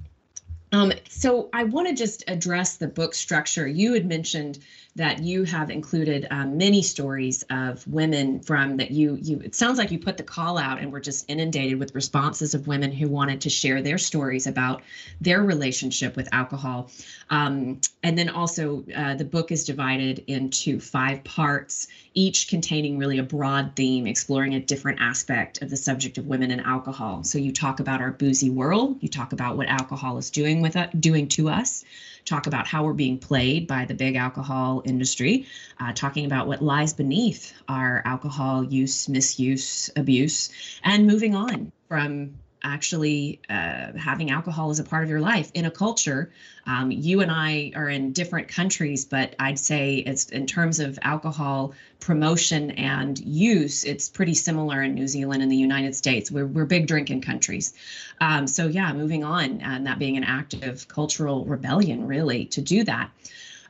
Um, 0.72 0.92
so 1.08 1.50
I 1.54 1.66
want 1.66 1.88
to 1.88 1.94
just 1.94 2.24
address 2.28 2.78
the 2.78 2.88
book 2.88 3.14
structure. 3.14 3.68
You 3.68 3.94
had 3.94 4.08
mentioned 4.08 4.58
that 4.98 5.22
you 5.22 5.44
have 5.44 5.70
included 5.70 6.26
um, 6.32 6.58
many 6.58 6.82
stories 6.82 7.44
of 7.52 7.88
women 7.88 8.40
from 8.40 8.78
that 8.78 8.90
you 8.90 9.16
you. 9.22 9.40
It 9.42 9.54
sounds 9.54 9.78
like 9.78 9.92
you 9.92 10.00
put 10.00 10.18
the 10.18 10.24
call 10.24 10.58
out 10.58 10.80
and 10.80 10.92
were 10.92 11.00
just 11.00 11.24
inundated 11.28 11.78
with 11.78 11.94
responses 11.94 12.56
of 12.56 12.66
women 12.66 12.92
who 12.92 13.08
wanted 13.08 13.40
to 13.42 13.50
share 13.50 13.80
their 13.84 14.00
stories 14.00 14.48
about 14.48 14.82
their 15.22 15.44
relationship 15.44 16.16
with 16.16 16.28
alcohol. 16.32 16.90
Um, 17.30 17.80
and 18.02 18.18
then 18.18 18.30
also, 18.30 18.84
uh, 18.96 19.14
the 19.14 19.26
book 19.26 19.52
is 19.52 19.66
divided 19.66 20.24
into 20.26 20.80
five 20.80 21.24
parts, 21.24 21.88
each 22.16 22.48
containing 22.48 22.98
really 22.98 23.20
a 23.20 23.24
broad 23.24 23.74
theme, 23.76 24.08
exploring 24.08 24.56
a 24.56 24.60
different 24.60 25.00
aspect 25.00 25.62
of 25.62 25.70
the 25.70 25.78
subject 25.78 26.18
of 26.18 26.26
women 26.26 26.50
and 26.50 26.62
alcohol. 26.62 27.24
So 27.24 27.38
you 27.38 27.52
talk 27.52 27.80
about 27.80 28.02
our 28.02 28.12
boozy 28.12 28.50
world, 28.50 28.98
you 29.02 29.10
talk 29.10 29.32
about 29.32 29.58
what 29.58 29.68
alcohol 29.68 30.18
is 30.18 30.32
doing 30.32 30.62
with 30.62 30.76
us, 30.76 30.90
doing 31.00 31.28
to 31.30 31.50
us, 31.50 31.84
talk 32.28 32.48
about 32.48 32.68
how 32.68 32.84
we're 32.84 32.94
being 32.94 33.18
played 33.18 33.68
by 33.68 33.86
the 33.86 33.94
big 33.94 34.16
alcohol 34.16 34.82
industry, 34.86 35.48
uh, 35.80 35.94
talking 35.94 36.26
about 36.26 36.48
what 36.48 36.62
lies 36.62 36.94
beneath 36.94 37.54
our 37.68 38.02
alcohol 38.06 38.64
use, 38.64 39.08
misuse, 39.08 39.90
abuse, 39.96 40.50
and 40.84 41.08
moving 41.08 41.36
on 41.36 41.72
from 41.88 42.34
actually 42.68 43.40
uh, 43.50 43.94
having 43.98 44.30
alcohol 44.30 44.70
as 44.70 44.80
a 44.80 44.84
part 44.84 45.04
of 45.04 45.10
your 45.10 45.22
life 45.22 45.50
in 45.54 45.66
a 45.66 45.72
culture. 45.72 46.32
Um, 46.66 46.92
you 46.92 47.22
and 47.22 47.32
I 47.32 47.72
are 47.76 47.90
in 47.90 48.12
different 48.12 48.50
countries, 48.50 49.06
but 49.06 49.36
I'd 49.40 49.58
say 49.58 49.98
it's 49.98 50.30
in 50.30 50.46
terms 50.46 50.80
of 50.80 51.00
alcohol 51.02 51.74
promotion 52.00 52.72
and 52.72 53.18
use, 53.20 53.86
it's 53.86 54.10
pretty 54.10 54.34
similar 54.34 54.84
in 54.84 54.94
New 54.96 55.08
Zealand 55.08 55.42
and 55.42 55.52
the 55.52 55.56
United 55.56 55.96
States. 55.96 56.30
We're, 56.30 56.46
we're 56.46 56.66
big 56.66 56.88
drinking 56.88 57.22
countries. 57.22 57.74
Um, 58.20 58.48
so, 58.48 58.68
yeah, 58.68 58.92
moving 58.94 59.24
on, 59.24 59.62
and 59.62 59.88
that 59.88 59.98
being 59.98 60.18
an 60.18 60.26
act 60.26 60.54
of 60.66 60.88
cultural 60.88 61.46
rebellion, 61.46 62.06
really, 62.06 62.46
to 62.48 62.62
do 62.62 62.84
that. 62.84 63.10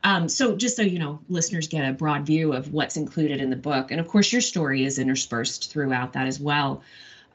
Um, 0.03 0.29
so 0.29 0.55
just 0.55 0.75
so 0.75 0.83
you 0.83 0.99
know, 0.99 1.19
listeners 1.29 1.67
get 1.67 1.87
a 1.87 1.93
broad 1.93 2.25
view 2.25 2.53
of 2.53 2.71
what's 2.71 2.97
included 2.97 3.41
in 3.41 3.49
the 3.49 3.55
book, 3.55 3.91
and 3.91 3.99
of 3.99 4.07
course, 4.07 4.31
your 4.31 4.41
story 4.41 4.85
is 4.85 4.99
interspersed 4.99 5.71
throughout 5.71 6.13
that 6.13 6.27
as 6.27 6.39
well. 6.39 6.81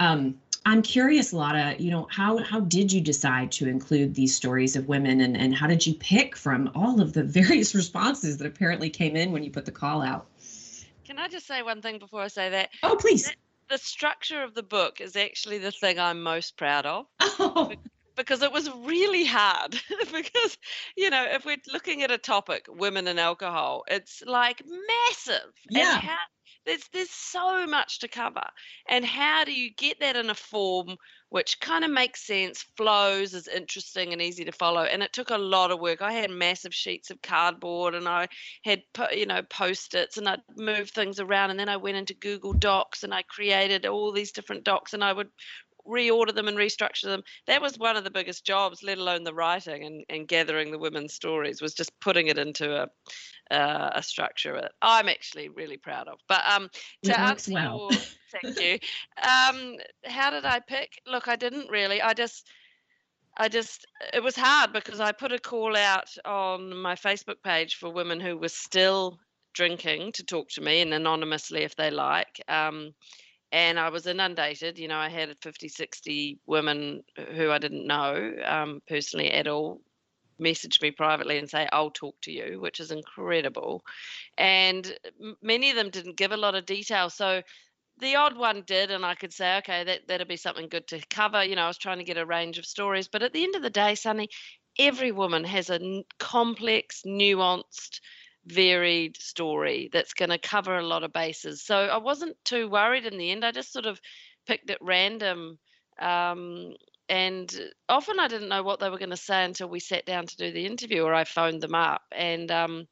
Um, 0.01 0.37
I'm 0.65 0.83
curious, 0.83 1.33
Lotta, 1.33 1.77
you 1.79 1.91
know, 1.91 2.07
how 2.11 2.39
how 2.39 2.61
did 2.61 2.93
you 2.93 3.01
decide 3.01 3.51
to 3.53 3.69
include 3.69 4.15
these 4.15 4.35
stories 4.35 4.77
of 4.77 4.89
women 4.89 5.21
and, 5.21 5.37
and 5.37 5.55
how 5.55 5.67
did 5.67 5.87
you 5.87 5.95
pick 5.95 6.37
from 6.37 6.71
all 6.75 7.01
of 7.01 7.13
the 7.13 7.23
various 7.41 7.75
responses 7.75 8.39
that 8.39 8.47
apparently 8.47 8.91
came 8.91 9.17
in 9.17 9.33
when 9.33 9.43
you 9.43 9.51
put 9.51 9.65
the 9.65 9.73
call 9.73 10.03
out? 10.03 10.27
Can 11.05 11.19
I 11.19 11.29
just 11.29 11.47
say 11.47 11.63
one 11.63 11.83
thing 11.83 11.99
before 11.99 12.23
I 12.23 12.29
say 12.29 12.51
that? 12.51 12.71
Oh, 12.83 12.97
please. 12.99 13.31
The 13.69 13.79
structure 13.79 14.43
of 14.43 14.55
the 14.55 14.63
book 14.63 15.01
is 15.01 15.17
actually 15.17 15.59
the 15.59 15.73
thing 15.73 15.99
I'm 15.99 16.23
most 16.23 16.57
proud 16.57 16.87
of. 16.87 17.07
Oh. 17.39 17.73
Because 18.15 18.43
it 18.43 18.53
was 18.53 18.71
really 18.71 19.25
hard. 19.25 19.73
because, 20.13 20.59
you 20.97 21.09
know, 21.09 21.25
if 21.31 21.47
we're 21.47 21.57
looking 21.73 22.03
at 22.03 22.11
a 22.11 22.19
topic, 22.19 22.67
women 22.69 23.09
and 23.09 23.19
alcohol, 23.19 23.85
it's 23.89 24.23
like 24.27 24.63
massive. 24.67 25.51
Yeah. 25.71 25.95
And 25.95 26.03
how, 26.03 26.19
there's 26.67 26.89
there's 26.93 27.11
so 27.11 27.67
much 27.67 27.99
to 28.01 28.09
cover 28.09 28.45
and 28.89 29.05
how 29.05 29.45
do 29.45 29.53
you 29.53 29.71
get 29.75 30.01
that 30.01 30.17
in 30.17 30.31
a 30.31 30.35
form 30.35 30.97
which 31.31 31.61
kind 31.61 31.85
of 31.85 31.91
makes 31.91 32.27
sense 32.27 32.65
flows 32.77 33.33
is 33.33 33.49
interesting 33.49 34.13
and 34.13 34.21
easy 34.21 34.45
to 34.45 34.53
follow 34.53 34.83
and 34.83 35.03
it 35.03 35.13
took 35.13 35.31
a 35.31 35.39
lot 35.39 35.71
of 35.71 35.81
work. 35.81 36.03
I 36.03 36.13
had 36.13 36.31
massive 36.31 36.75
sheets 36.75 37.11
of 37.11 37.23
cardboard 37.23 37.95
and 37.95 38.09
i 38.09 38.29
had 38.65 38.83
you 39.13 39.27
know 39.27 39.43
post-its 39.43 40.19
and 40.19 40.29
i'd 40.29 40.43
move 40.57 40.91
things 40.91 41.21
around 41.21 41.51
and 41.51 41.59
then 41.59 41.69
i 41.69 41.77
went 41.77 41.97
into 41.97 42.15
google 42.15 42.53
docs 42.53 43.03
and 43.03 43.15
i 43.15 43.23
created 43.23 43.87
all 43.87 44.13
these 44.13 44.33
different 44.33 44.65
docs 44.65 44.93
and 44.95 45.03
i 45.03 45.13
would 45.13 45.29
reorder 45.87 46.35
them 46.35 46.49
and 46.49 46.57
restructure 46.57 47.05
them. 47.05 47.23
That 47.47 47.63
was 47.63 47.79
one 47.79 47.97
of 47.97 48.05
the 48.05 48.11
biggest 48.11 48.45
jobs, 48.45 48.83
let 48.83 48.99
alone 48.99 49.25
the 49.25 49.35
writing 49.35 49.85
and, 49.85 50.05
and 50.09 50.29
gathering 50.29 50.71
the 50.71 50.79
women's 50.79 51.15
stories, 51.15 51.61
was 51.61 51.75
just 51.75 51.99
putting 52.01 52.29
it 52.29 52.39
into 52.39 52.83
a 52.83 52.89
uh, 53.51 53.91
a 53.95 54.03
structure 54.03 54.55
that 54.55 54.73
I'm 54.81 55.09
actually 55.09 55.49
really 55.51 55.77
proud 55.77 56.09
of. 56.09 56.19
But 56.29 56.43
um, 56.51 56.71
to 57.05 57.21
answer 57.21 57.53
well. 57.53 57.89
your, 57.91 58.01
thank 58.41 58.61
you. 58.61 58.79
Um, 59.23 59.77
how 60.05 60.31
did 60.31 60.45
I 60.45 60.61
pick? 60.61 61.01
Look, 61.07 61.29
I 61.29 61.37
didn't 61.37 61.71
really. 61.71 62.01
I 62.01 62.15
just, 62.15 62.49
I 63.37 63.49
just, 63.49 63.87
it 64.13 64.23
was 64.23 64.35
hard 64.35 64.73
because 64.73 65.01
I 65.01 65.13
put 65.13 65.33
a 65.33 65.39
call 65.39 65.77
out 65.77 66.09
on 66.25 66.75
my 66.77 66.95
Facebook 66.95 67.43
page 67.45 67.77
for 67.77 67.91
women 67.91 68.21
who 68.21 68.37
were 68.37 68.49
still 68.49 69.19
drinking 69.53 70.13
to 70.13 70.25
talk 70.25 70.49
to 70.51 70.61
me 70.61 70.81
and 70.81 70.95
anonymously 70.95 71.63
if 71.63 71.77
they 71.77 71.91
like. 71.91 72.43
Um, 72.49 72.95
and 73.53 73.79
I 73.79 73.91
was 73.91 74.07
inundated. 74.07 74.79
You 74.79 74.89
know, 74.89 74.97
I 74.99 75.11
had 75.11 75.37
50, 75.41 75.69
60 75.69 76.41
women 76.47 77.03
who 77.35 77.51
I 77.51 77.59
didn't 77.59 77.87
know 77.87 78.33
um, 78.45 78.81
personally 78.89 79.31
at 79.31 79.47
all 79.47 79.81
message 80.39 80.81
me 80.83 80.91
privately 80.91 81.39
and 81.39 81.49
say, 81.49 81.69
I'll 81.73 81.91
talk 81.91 82.17
to 82.23 82.33
you, 82.33 82.59
which 82.61 82.81
is 82.81 82.91
incredible. 82.91 83.85
And 84.39 84.93
many 85.41 85.71
of 85.71 85.77
them 85.77 85.91
didn't 85.91 86.17
give 86.17 86.33
a 86.33 86.37
lot 86.37 86.55
of 86.55 86.67
detail. 86.67 87.11
So 87.11 87.43
the 88.01 88.17
odd 88.17 88.37
one 88.37 88.63
did, 88.67 88.91
and 88.91 89.05
I 89.05 89.15
could 89.15 89.33
say, 89.33 89.59
okay, 89.59 89.85
that, 89.85 90.09
that'd 90.09 90.27
be 90.27 90.37
something 90.37 90.69
good 90.69 90.89
to 90.89 91.01
cover. 91.11 91.45
You 91.45 91.55
know, 91.55 91.63
I 91.63 91.69
was 91.69 91.79
trying 91.79 91.99
to 91.99 92.05
get 92.05 92.17
a 92.17 92.27
range 92.27 92.59
of 92.59 92.67
stories. 92.67 93.07
But 93.07 93.23
at 93.23 93.33
the 93.33 93.45
end 93.45 93.55
of 93.55 93.63
the 93.63 93.71
day, 93.71 93.95
Sunny, 93.95 94.29
every 94.79 95.13
woman 95.13 95.45
has 95.45 95.71
a 95.71 96.03
complex, 96.19 97.03
nuanced, 97.07 98.01
varied 98.47 99.17
story 99.17 99.89
that's 99.93 100.15
going 100.15 100.31
to 100.31 100.39
cover 100.39 100.77
a 100.77 100.87
lot 100.87 101.05
of 101.05 101.13
bases. 101.13 101.63
So 101.63 101.77
I 101.77 101.99
wasn't 101.99 102.37
too 102.45 102.69
worried 102.69 103.07
in 103.07 103.19
the 103.19 103.31
end. 103.31 103.45
I 103.45 103.53
just 103.53 103.73
sort 103.73 103.87
of 103.87 104.01
picked 104.47 104.71
at 104.71 104.79
random 104.81 105.59
um, 105.99 106.75
and 107.09 107.55
often 107.89 108.19
I 108.19 108.29
didn't 108.29 108.49
know 108.49 108.63
what 108.63 108.81
they 108.81 108.89
were 108.89 108.99
going 108.99 109.11
to 109.11 109.17
say 109.17 109.45
until 109.45 109.69
we 109.69 109.81
sat 109.81 110.07
down 110.07 110.27
to 110.27 110.37
do 110.37 110.51
the 110.51 110.67
interview, 110.67 111.03
or 111.03 111.15
I 111.15 111.25
phoned 111.25 111.61
them 111.61 111.75
up. 111.75 112.03
And 112.11 112.51
um, 112.51 112.87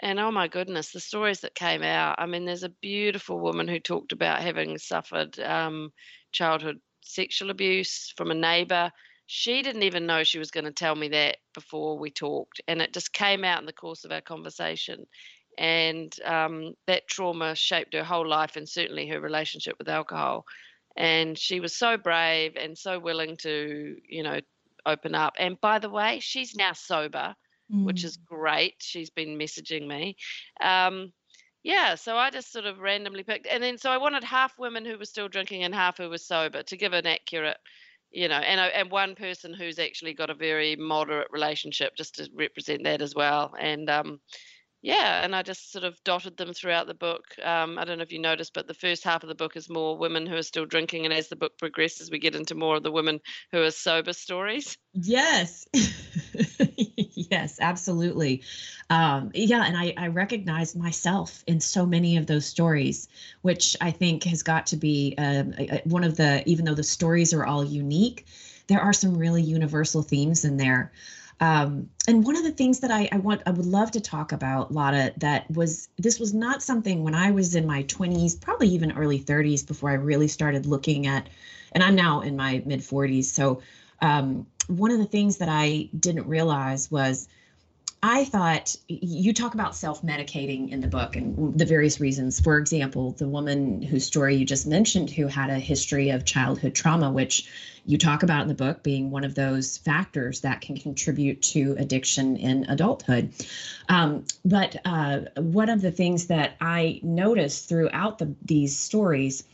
and 0.00 0.18
oh 0.18 0.30
my 0.30 0.48
goodness, 0.48 0.90
the 0.90 1.00
stories 1.00 1.40
that 1.40 1.54
came 1.54 1.82
out. 1.82 2.16
I 2.18 2.26
mean, 2.26 2.44
there's 2.44 2.64
a 2.64 2.68
beautiful 2.68 3.38
woman 3.38 3.68
who 3.68 3.78
talked 3.78 4.12
about 4.12 4.42
having 4.42 4.76
suffered 4.78 5.38
um, 5.40 5.92
childhood 6.32 6.80
sexual 7.02 7.50
abuse 7.50 8.12
from 8.16 8.30
a 8.30 8.34
neighbor. 8.34 8.90
She 9.26 9.62
didn't 9.62 9.82
even 9.82 10.06
know 10.06 10.24
she 10.24 10.38
was 10.38 10.50
going 10.50 10.64
to 10.64 10.72
tell 10.72 10.94
me 10.94 11.08
that 11.08 11.38
before 11.54 11.98
we 11.98 12.10
talked, 12.10 12.60
and 12.68 12.80
it 12.80 12.92
just 12.92 13.12
came 13.12 13.44
out 13.44 13.60
in 13.60 13.66
the 13.66 13.72
course 13.72 14.04
of 14.04 14.12
our 14.12 14.20
conversation. 14.20 15.06
And 15.58 16.14
um, 16.24 16.74
that 16.86 17.08
trauma 17.08 17.54
shaped 17.54 17.94
her 17.94 18.04
whole 18.04 18.28
life, 18.28 18.56
and 18.56 18.68
certainly 18.68 19.08
her 19.08 19.20
relationship 19.20 19.76
with 19.78 19.88
alcohol 19.88 20.44
and 20.96 21.38
she 21.38 21.60
was 21.60 21.76
so 21.76 21.96
brave 21.96 22.56
and 22.56 22.76
so 22.76 22.98
willing 22.98 23.36
to 23.36 23.96
you 24.08 24.22
know 24.22 24.40
open 24.86 25.14
up 25.14 25.34
and 25.38 25.60
by 25.60 25.78
the 25.78 25.90
way 25.90 26.18
she's 26.20 26.54
now 26.54 26.72
sober 26.72 27.34
mm. 27.72 27.84
which 27.84 28.04
is 28.04 28.16
great 28.16 28.74
she's 28.78 29.10
been 29.10 29.38
messaging 29.38 29.86
me 29.86 30.16
um, 30.60 31.12
yeah 31.62 31.94
so 31.94 32.16
i 32.16 32.30
just 32.30 32.52
sort 32.52 32.64
of 32.64 32.78
randomly 32.78 33.22
picked 33.22 33.46
and 33.46 33.62
then 33.62 33.76
so 33.76 33.90
i 33.90 33.98
wanted 33.98 34.24
half 34.24 34.58
women 34.58 34.84
who 34.84 34.96
were 34.96 35.04
still 35.04 35.28
drinking 35.28 35.64
and 35.64 35.74
half 35.74 35.98
who 35.98 36.08
were 36.08 36.18
sober 36.18 36.62
to 36.62 36.76
give 36.76 36.92
an 36.92 37.06
accurate 37.06 37.58
you 38.16 38.28
know 38.28 38.36
and 38.36 38.60
and 38.60 38.90
one 38.90 39.14
person 39.14 39.52
who's 39.52 39.78
actually 39.78 40.14
got 40.14 40.30
a 40.30 40.34
very 40.34 40.74
moderate 40.76 41.28
relationship 41.30 41.94
just 41.96 42.14
to 42.14 42.28
represent 42.34 42.82
that 42.84 43.02
as 43.02 43.14
well 43.14 43.54
and 43.60 43.90
um 43.90 44.18
yeah, 44.82 45.24
and 45.24 45.34
I 45.34 45.42
just 45.42 45.72
sort 45.72 45.84
of 45.84 45.98
dotted 46.04 46.36
them 46.36 46.52
throughout 46.52 46.86
the 46.86 46.94
book. 46.94 47.24
Um, 47.42 47.76
I 47.76 47.84
don't 47.84 47.98
know 47.98 48.04
if 48.04 48.12
you 48.12 48.20
noticed, 48.20 48.54
but 48.54 48.68
the 48.68 48.74
first 48.74 49.02
half 49.02 49.24
of 49.24 49.28
the 49.28 49.34
book 49.34 49.56
is 49.56 49.68
more 49.68 49.98
women 49.98 50.26
who 50.26 50.36
are 50.36 50.44
still 50.44 50.64
drinking, 50.64 51.04
and 51.04 51.12
as 51.12 51.26
the 51.28 51.34
book 51.34 51.58
progresses, 51.58 52.08
we 52.08 52.20
get 52.20 52.36
into 52.36 52.54
more 52.54 52.76
of 52.76 52.84
the 52.84 52.92
women 52.92 53.18
who 53.50 53.62
are 53.62 53.72
sober 53.72 54.12
stories. 54.12 54.78
Yes, 54.92 55.66
yes, 57.30 57.58
absolutely. 57.60 58.42
Um, 58.90 59.30
yeah, 59.34 59.64
and 59.64 59.76
I, 59.76 59.94
I 59.96 60.08
recognize 60.08 60.76
myself 60.76 61.42
in 61.46 61.60
so 61.60 61.86
many 61.86 62.16
of 62.16 62.26
those 62.26 62.46
stories, 62.46 63.08
which 63.42 63.76
I 63.80 63.90
think 63.90 64.24
has 64.24 64.42
got 64.42 64.66
to 64.66 64.76
be 64.76 65.14
um, 65.18 65.54
one 65.84 66.04
of 66.04 66.16
the. 66.16 66.42
Even 66.46 66.64
though 66.64 66.74
the 66.74 66.82
stories 66.82 67.32
are 67.32 67.44
all 67.44 67.64
unique, 67.64 68.26
there 68.68 68.80
are 68.80 68.92
some 68.92 69.16
really 69.16 69.42
universal 69.42 70.02
themes 70.02 70.44
in 70.44 70.56
there. 70.56 70.92
Um, 71.38 71.90
and 72.08 72.24
one 72.24 72.36
of 72.36 72.44
the 72.44 72.50
things 72.50 72.80
that 72.80 72.90
I, 72.90 73.08
I 73.12 73.18
want, 73.18 73.42
I 73.44 73.50
would 73.50 73.66
love 73.66 73.90
to 73.90 74.00
talk 74.00 74.32
about, 74.32 74.72
Lotta, 74.72 75.12
that 75.18 75.50
was 75.50 75.88
this 75.98 76.18
was 76.18 76.32
not 76.32 76.62
something 76.62 77.02
when 77.02 77.14
I 77.14 77.30
was 77.30 77.54
in 77.54 77.66
my 77.66 77.82
20s, 77.84 78.40
probably 78.40 78.68
even 78.68 78.92
early 78.92 79.20
30s, 79.20 79.66
before 79.66 79.90
I 79.90 79.94
really 79.94 80.28
started 80.28 80.64
looking 80.64 81.06
at, 81.06 81.28
and 81.72 81.82
I'm 81.82 81.94
now 81.94 82.20
in 82.22 82.36
my 82.36 82.62
mid 82.64 82.80
40s. 82.80 83.24
So 83.24 83.60
um, 84.00 84.46
one 84.68 84.90
of 84.90 84.98
the 84.98 85.06
things 85.06 85.38
that 85.38 85.48
I 85.48 85.88
didn't 85.98 86.26
realize 86.26 86.90
was 86.90 87.28
I 88.02 88.24
thought 88.24 88.76
you 88.88 89.32
talk 89.32 89.54
about 89.54 89.74
self 89.74 90.02
medicating 90.02 90.70
in 90.70 90.80
the 90.80 90.86
book 90.86 91.16
and 91.16 91.58
the 91.58 91.64
various 91.64 91.98
reasons. 91.98 92.38
For 92.38 92.58
example, 92.58 93.12
the 93.12 93.26
woman 93.26 93.82
whose 93.82 94.04
story 94.04 94.36
you 94.36 94.44
just 94.44 94.66
mentioned, 94.66 95.10
who 95.10 95.26
had 95.26 95.50
a 95.50 95.58
history 95.58 96.10
of 96.10 96.24
childhood 96.24 96.74
trauma, 96.74 97.10
which 97.10 97.50
you 97.86 97.96
talk 97.96 98.22
about 98.22 98.42
in 98.42 98.48
the 98.48 98.54
book 98.54 98.82
being 98.82 99.10
one 99.10 99.24
of 99.24 99.34
those 99.34 99.78
factors 99.78 100.42
that 100.42 100.60
can 100.60 100.76
contribute 100.76 101.40
to 101.40 101.74
addiction 101.78 102.36
in 102.36 102.64
adulthood. 102.68 103.32
Um, 103.88 104.24
but 104.44 104.76
uh, 104.84 105.20
one 105.36 105.68
of 105.68 105.80
the 105.80 105.92
things 105.92 106.26
that 106.26 106.56
I 106.60 107.00
noticed 107.02 107.68
throughout 107.68 108.18
the, 108.18 108.34
these 108.44 108.78
stories 108.78 109.44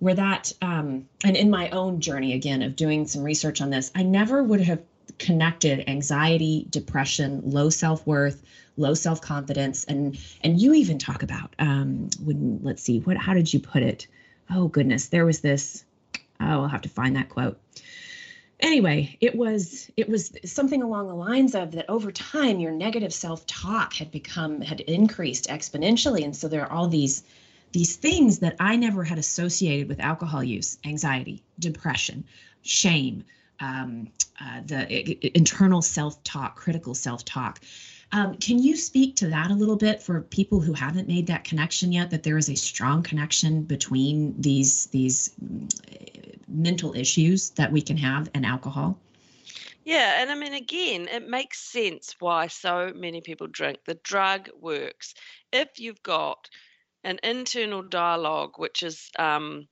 were 0.00 0.14
that, 0.14 0.52
um, 0.62 1.08
and 1.24 1.36
in 1.36 1.50
my 1.50 1.70
own 1.70 2.00
journey 2.00 2.34
again 2.34 2.62
of 2.62 2.76
doing 2.76 3.06
some 3.06 3.22
research 3.22 3.60
on 3.60 3.70
this, 3.70 3.90
I 3.94 4.02
never 4.02 4.42
would 4.42 4.60
have 4.60 4.80
connected 5.18 5.88
anxiety, 5.88 6.66
depression, 6.70 7.42
low 7.44 7.70
self 7.70 8.06
worth, 8.06 8.42
low 8.76 8.94
self 8.94 9.20
confidence, 9.20 9.84
and 9.84 10.18
and 10.42 10.60
you 10.60 10.74
even 10.74 10.98
talk 10.98 11.22
about 11.22 11.54
um, 11.58 12.08
when 12.24 12.60
let's 12.62 12.82
see 12.82 13.00
what 13.00 13.16
how 13.16 13.34
did 13.34 13.52
you 13.52 13.60
put 13.60 13.82
it? 13.82 14.06
Oh 14.50 14.68
goodness, 14.68 15.08
there 15.08 15.24
was 15.24 15.40
this. 15.40 15.84
Oh, 16.40 16.62
I'll 16.62 16.68
have 16.68 16.82
to 16.82 16.88
find 16.88 17.16
that 17.16 17.28
quote. 17.28 17.58
Anyway, 18.60 19.16
it 19.20 19.34
was 19.34 19.90
it 19.96 20.08
was 20.08 20.32
something 20.44 20.82
along 20.82 21.08
the 21.08 21.14
lines 21.14 21.54
of 21.54 21.72
that 21.72 21.88
over 21.88 22.12
time 22.12 22.60
your 22.60 22.72
negative 22.72 23.12
self 23.12 23.46
talk 23.46 23.94
had 23.94 24.10
become 24.10 24.60
had 24.60 24.80
increased 24.80 25.48
exponentially, 25.48 26.24
and 26.24 26.34
so 26.34 26.48
there 26.48 26.62
are 26.62 26.72
all 26.72 26.88
these 26.88 27.22
these 27.72 27.96
things 27.96 28.38
that 28.40 28.56
I 28.60 28.76
never 28.76 29.04
had 29.04 29.18
associated 29.18 29.88
with 29.88 30.00
alcohol 30.00 30.44
use: 30.44 30.78
anxiety, 30.84 31.42
depression, 31.58 32.24
shame, 32.62 33.24
um, 33.60 34.08
uh, 34.40 34.60
the 34.66 35.36
internal 35.36 35.82
self 35.82 36.22
talk, 36.24 36.56
critical 36.56 36.94
self 36.94 37.24
talk. 37.24 37.60
Um, 38.14 38.36
can 38.36 38.62
you 38.62 38.76
speak 38.76 39.16
to 39.16 39.28
that 39.28 39.50
a 39.50 39.54
little 39.54 39.76
bit 39.76 40.02
for 40.02 40.20
people 40.20 40.60
who 40.60 40.74
haven't 40.74 41.08
made 41.08 41.26
that 41.28 41.44
connection 41.44 41.92
yet? 41.92 42.10
That 42.10 42.22
there 42.22 42.36
is 42.36 42.50
a 42.50 42.54
strong 42.54 43.02
connection 43.02 43.62
between 43.62 44.34
these 44.38 44.86
these 44.86 45.34
mm, 45.42 45.70
mental 46.48 46.94
issues 46.94 47.50
that 47.50 47.72
we 47.72 47.80
can 47.80 47.96
have 47.96 48.28
and 48.34 48.44
alcohol. 48.44 48.98
Yeah, 49.84 50.20
and 50.20 50.30
I 50.30 50.34
mean, 50.36 50.54
again, 50.54 51.08
it 51.08 51.28
makes 51.28 51.58
sense 51.58 52.14
why 52.20 52.46
so 52.46 52.92
many 52.94 53.20
people 53.20 53.48
drink. 53.48 53.78
The 53.84 53.94
drug 53.94 54.48
works. 54.60 55.14
If 55.52 55.80
you've 55.80 56.02
got 56.02 56.48
an 57.04 57.18
internal 57.22 57.82
dialogue, 57.82 58.52
which 58.56 58.82
is 58.82 59.10
um, 59.18 59.66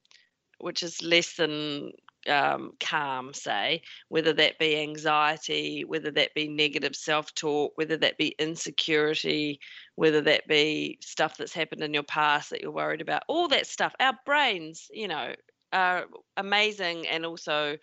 which 0.58 0.82
is 0.82 1.02
less 1.02 1.34
than 1.34 1.92
um, 2.28 2.72
calm, 2.80 3.32
say, 3.32 3.82
whether 4.08 4.32
that 4.34 4.58
be 4.58 4.76
anxiety, 4.76 5.84
whether 5.84 6.10
that 6.10 6.34
be 6.34 6.48
negative 6.48 6.94
self 6.94 7.34
talk, 7.34 7.72
whether 7.76 7.96
that 7.96 8.18
be 8.18 8.34
insecurity, 8.38 9.60
whether 9.94 10.20
that 10.22 10.46
be 10.46 10.98
stuff 11.00 11.36
that's 11.36 11.54
happened 11.54 11.82
in 11.82 11.94
your 11.94 12.02
past 12.02 12.50
that 12.50 12.60
you're 12.60 12.70
worried 12.70 13.00
about, 13.00 13.22
all 13.28 13.48
that 13.48 13.66
stuff. 13.66 13.94
Our 14.00 14.14
brains, 14.26 14.88
you 14.92 15.08
know, 15.08 15.34
are 15.72 16.06
amazing 16.36 17.06
and 17.08 17.24
also 17.24 17.76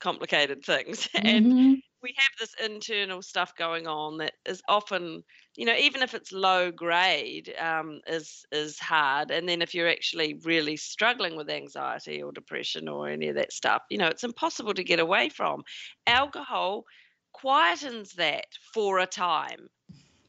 complicated 0.00 0.64
things. 0.64 1.08
Mm-hmm. 1.18 1.26
And 1.26 1.82
we 2.02 2.14
have 2.16 2.32
this 2.38 2.54
internal 2.64 3.22
stuff 3.22 3.54
going 3.56 3.86
on 3.86 4.18
that 4.18 4.34
is 4.46 4.62
often 4.68 5.22
you 5.56 5.64
know 5.64 5.74
even 5.74 6.02
if 6.02 6.14
it's 6.14 6.32
low 6.32 6.70
grade 6.70 7.54
um, 7.58 8.00
is 8.06 8.44
is 8.52 8.78
hard. 8.78 9.30
And 9.30 9.48
then 9.48 9.62
if 9.62 9.74
you're 9.74 9.88
actually 9.88 10.40
really 10.44 10.76
struggling 10.76 11.36
with 11.36 11.50
anxiety 11.50 12.22
or 12.22 12.32
depression 12.32 12.88
or 12.88 13.08
any 13.08 13.28
of 13.28 13.36
that 13.36 13.52
stuff 13.52 13.82
you 13.90 13.98
know 13.98 14.08
it's 14.08 14.24
impossible 14.24 14.74
to 14.74 14.84
get 14.84 15.00
away 15.00 15.28
from. 15.28 15.62
Alcohol 16.06 16.84
quietens 17.36 18.14
that 18.14 18.46
for 18.72 18.98
a 18.98 19.06
time. 19.06 19.68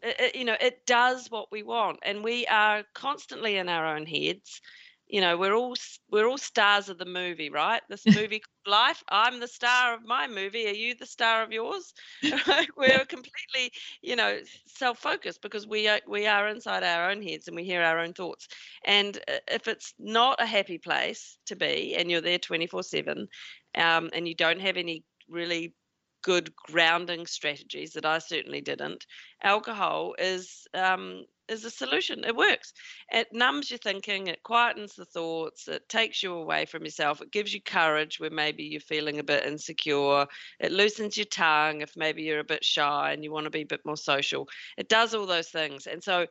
It, 0.02 0.16
it, 0.20 0.36
you 0.36 0.46
know 0.46 0.56
it 0.60 0.86
does 0.86 1.30
what 1.30 1.52
we 1.52 1.62
want 1.62 2.00
and 2.04 2.24
we 2.24 2.48
are 2.48 2.84
constantly 2.94 3.58
in 3.58 3.68
our 3.68 3.86
own 3.86 4.06
heads 4.06 4.62
you 5.10 5.22
know 5.22 5.38
we're 5.38 5.56
all 5.56 5.76
we're 6.12 6.28
all 6.28 6.38
stars 6.38 6.88
of 6.90 6.98
the 6.98 7.06
movie 7.06 7.50
right? 7.50 7.82
This 7.90 8.06
movie 8.16 8.40
called 8.40 8.56
life 8.68 9.04
i'm 9.10 9.40
the 9.40 9.48
star 9.48 9.96
of 9.96 10.06
my 10.06 10.28
movie 10.28 10.68
are 10.68 10.74
you 10.74 10.96
the 10.96 11.06
star 11.06 11.44
of 11.44 11.52
yours? 11.52 11.94
We're 12.78 13.06
completely 13.06 13.72
you 14.02 14.16
know 14.16 14.40
self-focused 14.68 15.42
because 15.42 15.68
we 15.68 15.88
are 15.88 16.00
we 16.08 16.28
are 16.28 16.48
inside 16.48 16.84
our 16.84 17.10
own 17.10 17.22
heads 17.22 17.48
and 17.48 17.56
we 17.56 17.64
hear 17.64 17.82
our 17.82 18.00
own 18.00 18.14
thoughts. 18.14 18.48
And 18.86 19.18
uh, 19.28 19.40
if 19.48 19.68
it's 19.68 19.94
not 20.00 20.42
a 20.42 20.46
happy 20.46 20.78
place 20.78 21.38
to 21.48 21.56
be 21.56 21.96
and 21.98 22.10
you're 22.12 22.22
there 22.22 22.40
24 22.40 22.84
7 22.84 23.28
um, 23.76 24.10
and 24.14 24.28
you 24.28 24.36
don't 24.36 24.62
have 24.62 24.78
any 24.78 25.04
really 25.28 25.74
good 26.22 26.54
grounding 26.56 27.26
strategies 27.26 27.94
that 27.94 28.06
I 28.06 28.20
certainly 28.20 28.62
didn't. 28.62 29.06
Alcohol 29.44 30.16
is 30.20 30.68
um, 30.74 31.26
is 31.50 31.66
a 31.66 31.70
solution. 31.70 32.24
It 32.24 32.36
works. 32.36 32.74
It 33.12 33.28
numbs 33.32 33.70
your 33.70 33.80
thinking. 33.80 34.28
It 34.28 34.44
quietens 34.44 34.96
the 34.96 35.06
thoughts. 35.06 35.68
It 35.68 35.88
takes 35.90 36.22
you 36.24 36.34
away 36.34 36.66
from 36.66 36.84
yourself. 36.84 37.22
It 37.22 37.32
gives 37.32 37.54
you 37.54 37.62
courage 37.62 38.20
where 38.20 38.30
maybe 38.30 38.64
you're 38.64 38.82
feeling 38.82 39.20
a 39.20 39.24
bit 39.24 39.46
insecure. 39.46 40.26
It 40.60 40.72
loosens 40.72 41.18
your 41.18 41.26
tongue 41.26 41.82
if 41.82 41.96
maybe 41.96 42.24
you're 42.24 42.40
a 42.40 42.44
bit 42.44 42.64
shy 42.64 43.12
and 43.12 43.24
you 43.24 43.32
want 43.32 43.46
to 43.46 43.52
be 43.52 43.62
a 43.62 43.66
bit 43.66 43.86
more 43.86 43.98
social. 43.98 44.48
It 44.78 44.90
does 44.90 45.14
all 45.14 45.26
those 45.26 45.50
things. 45.50 45.88
And 45.88 46.04
so 46.04 46.28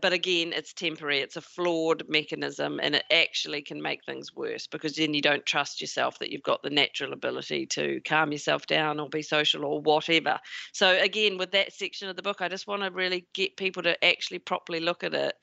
but 0.00 0.12
again 0.12 0.52
it's 0.52 0.72
temporary 0.72 1.20
it's 1.20 1.36
a 1.36 1.40
flawed 1.40 2.02
mechanism 2.08 2.80
and 2.82 2.94
it 2.94 3.04
actually 3.12 3.62
can 3.62 3.80
make 3.80 4.04
things 4.04 4.34
worse 4.34 4.66
because 4.66 4.94
then 4.94 5.14
you 5.14 5.20
don't 5.20 5.44
trust 5.46 5.80
yourself 5.80 6.18
that 6.18 6.30
you've 6.30 6.42
got 6.42 6.62
the 6.62 6.70
natural 6.70 7.12
ability 7.12 7.66
to 7.66 8.00
calm 8.06 8.32
yourself 8.32 8.66
down 8.66 8.98
or 8.98 9.08
be 9.08 9.22
social 9.22 9.64
or 9.64 9.80
whatever. 9.80 10.38
So 10.72 10.98
again 11.00 11.38
with 11.38 11.52
that 11.52 11.72
section 11.72 12.08
of 12.08 12.16
the 12.16 12.22
book 12.22 12.40
i 12.40 12.48
just 12.48 12.66
want 12.66 12.82
to 12.82 12.90
really 12.90 13.26
get 13.34 13.56
people 13.56 13.82
to 13.82 14.02
actually 14.04 14.38
properly 14.38 14.80
look 14.80 15.04
at 15.04 15.14
it 15.14 15.34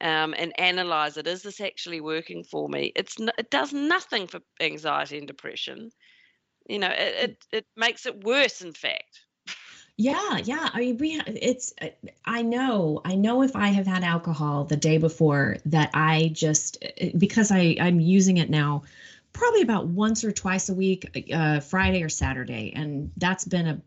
um, 0.00 0.34
and 0.38 0.58
analyze 0.60 1.16
it. 1.16 1.26
Is 1.26 1.42
this 1.42 1.60
actually 1.60 2.00
working 2.00 2.44
for 2.44 2.68
me? 2.68 2.92
It's 2.94 3.16
it 3.38 3.50
does 3.50 3.72
nothing 3.72 4.26
for 4.26 4.40
anxiety 4.60 5.18
and 5.18 5.26
depression. 5.26 5.90
You 6.68 6.78
know 6.78 6.90
it, 6.90 7.30
it, 7.30 7.44
it 7.52 7.66
makes 7.76 8.06
it 8.06 8.24
worse 8.24 8.60
in 8.60 8.72
fact 8.72 9.20
yeah, 10.00 10.38
yeah. 10.44 10.70
I 10.72 10.78
mean, 10.78 10.96
we 10.98 11.20
it's 11.26 11.74
uh, 11.82 11.88
I 12.24 12.42
know. 12.42 13.00
I 13.04 13.16
know 13.16 13.42
if 13.42 13.56
I 13.56 13.68
have 13.68 13.86
had 13.86 14.04
alcohol 14.04 14.64
the 14.64 14.76
day 14.76 14.96
before 14.96 15.56
that 15.66 15.90
I 15.92 16.30
just 16.32 16.84
uh, 16.84 17.06
because 17.18 17.50
I 17.50 17.76
I'm 17.80 17.98
using 17.98 18.36
it 18.36 18.48
now 18.48 18.84
probably 19.32 19.60
about 19.60 19.88
once 19.88 20.22
or 20.22 20.30
twice 20.30 20.68
a 20.68 20.74
week, 20.74 21.28
uh, 21.34 21.58
Friday 21.58 22.04
or 22.04 22.08
Saturday, 22.08 22.72
and 22.76 23.10
that's 23.16 23.44
been 23.44 23.66
a 23.66 23.82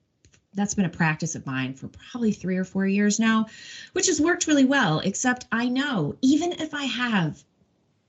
that's 0.53 0.73
been 0.73 0.83
a 0.83 0.89
practice 0.89 1.35
of 1.35 1.45
mine 1.45 1.75
for 1.75 1.87
probably 1.87 2.33
three 2.33 2.57
or 2.57 2.65
four 2.65 2.85
years 2.85 3.17
now, 3.17 3.45
which 3.93 4.07
has 4.07 4.19
worked 4.19 4.47
really 4.47 4.65
well. 4.65 4.99
Except 4.99 5.45
I 5.49 5.69
know 5.69 6.17
even 6.21 6.51
if 6.51 6.73
I 6.73 6.83
have 6.83 7.41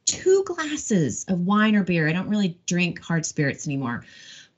two 0.06 0.42
glasses 0.44 1.24
of 1.28 1.46
wine 1.46 1.76
or 1.76 1.84
beer, 1.84 2.08
I 2.08 2.12
don't 2.12 2.28
really 2.28 2.58
drink 2.66 3.00
hard 3.00 3.24
spirits 3.24 3.68
anymore, 3.68 4.04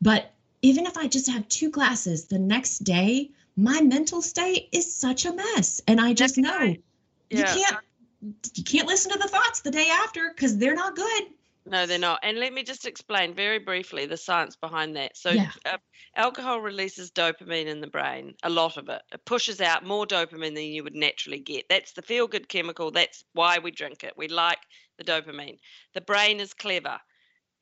but 0.01 0.34
even 0.65 0.87
if 0.87 0.97
I 0.97 1.07
just 1.07 1.29
have 1.31 1.47
two 1.49 1.71
glasses 1.71 2.25
the 2.25 2.39
next 2.39 2.85
day, 2.85 3.31
my 3.55 3.83
mental 3.83 4.23
state 4.23 4.71
is 4.73 4.93
such 4.93 5.27
a 5.27 5.35
mess. 5.35 5.83
And 5.87 6.01
I 6.01 6.15
just 6.15 6.39
know 6.39 6.59
yeah. 6.59 6.75
you 7.29 7.45
can't 7.45 7.77
you 8.55 8.65
can't 8.65 8.89
listen 8.89 9.13
to 9.13 9.19
the 9.19 9.29
thoughts 9.29 9.61
the 9.61 9.71
day 9.71 9.89
after 9.91 10.31
because 10.31 10.57
they're 10.57 10.75
not 10.75 10.97
good. 10.97 11.25
No, 11.67 11.85
they're 11.85 11.99
not. 11.99 12.21
And 12.23 12.39
let 12.39 12.55
me 12.55 12.63
just 12.63 12.87
explain 12.87 13.35
very 13.35 13.59
briefly 13.59 14.07
the 14.07 14.17
science 14.17 14.57
behind 14.57 14.97
that. 14.97 15.17
So, 15.19 15.31
yeah. 15.31 15.51
uh, 15.67 15.77
alcohol 16.17 16.61
releases 16.61 17.11
dopamine 17.11 17.67
in 17.67 17.83
the 17.83 17.87
brain, 17.87 18.35
a 18.43 18.51
lot 18.51 18.79
of 18.79 18.89
it. 18.89 19.03
It 19.13 19.25
pushes 19.27 19.61
out 19.61 19.85
more 19.85 20.07
dopamine 20.07 20.55
than 20.55 20.65
you 20.65 20.83
would 20.85 20.95
naturally 20.95 21.41
get. 21.41 21.67
That's 21.69 21.93
the 21.93 22.03
feel 22.03 22.27
good 22.27 22.49
chemical. 22.49 22.91
That's 22.91 23.25
why 23.35 23.59
we 23.59 23.71
drink 23.71 24.05
it. 24.05 24.15
We 24.17 24.29
like 24.29 24.61
the 24.97 25.05
dopamine. 25.05 25.59
The 25.93 26.03
brain 26.03 26.41
is 26.41 26.55
clever 26.55 26.99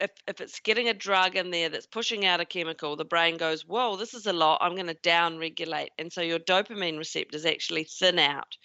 if, 0.03 0.11
if 0.27 0.41
it's 0.41 0.59
getting 0.61 0.89
a 0.89 0.95
drug 0.95 1.37
in 1.37 1.51
there 1.51 1.69
that's 1.69 1.87
pushing 1.87 2.27
out 2.27 2.41
a 2.41 2.45
chemical, 2.45 2.97
the 2.97 3.05
brain 3.05 3.37
goes, 3.37 3.65
Whoa, 3.65 3.97
this 3.97 4.15
is 4.15 4.27
a 4.27 4.33
lot. 4.33 4.59
I'm 4.61 4.75
going 4.75 4.89
to 4.89 4.95
down 4.95 5.39
regulate. 5.39 5.91
And 5.97 6.13
so 6.13 6.21
your 6.21 6.41
dopamine 6.41 6.99
receptors 6.99 7.47
actually 7.47 7.85
thin 7.85 8.19
out. 8.19 8.57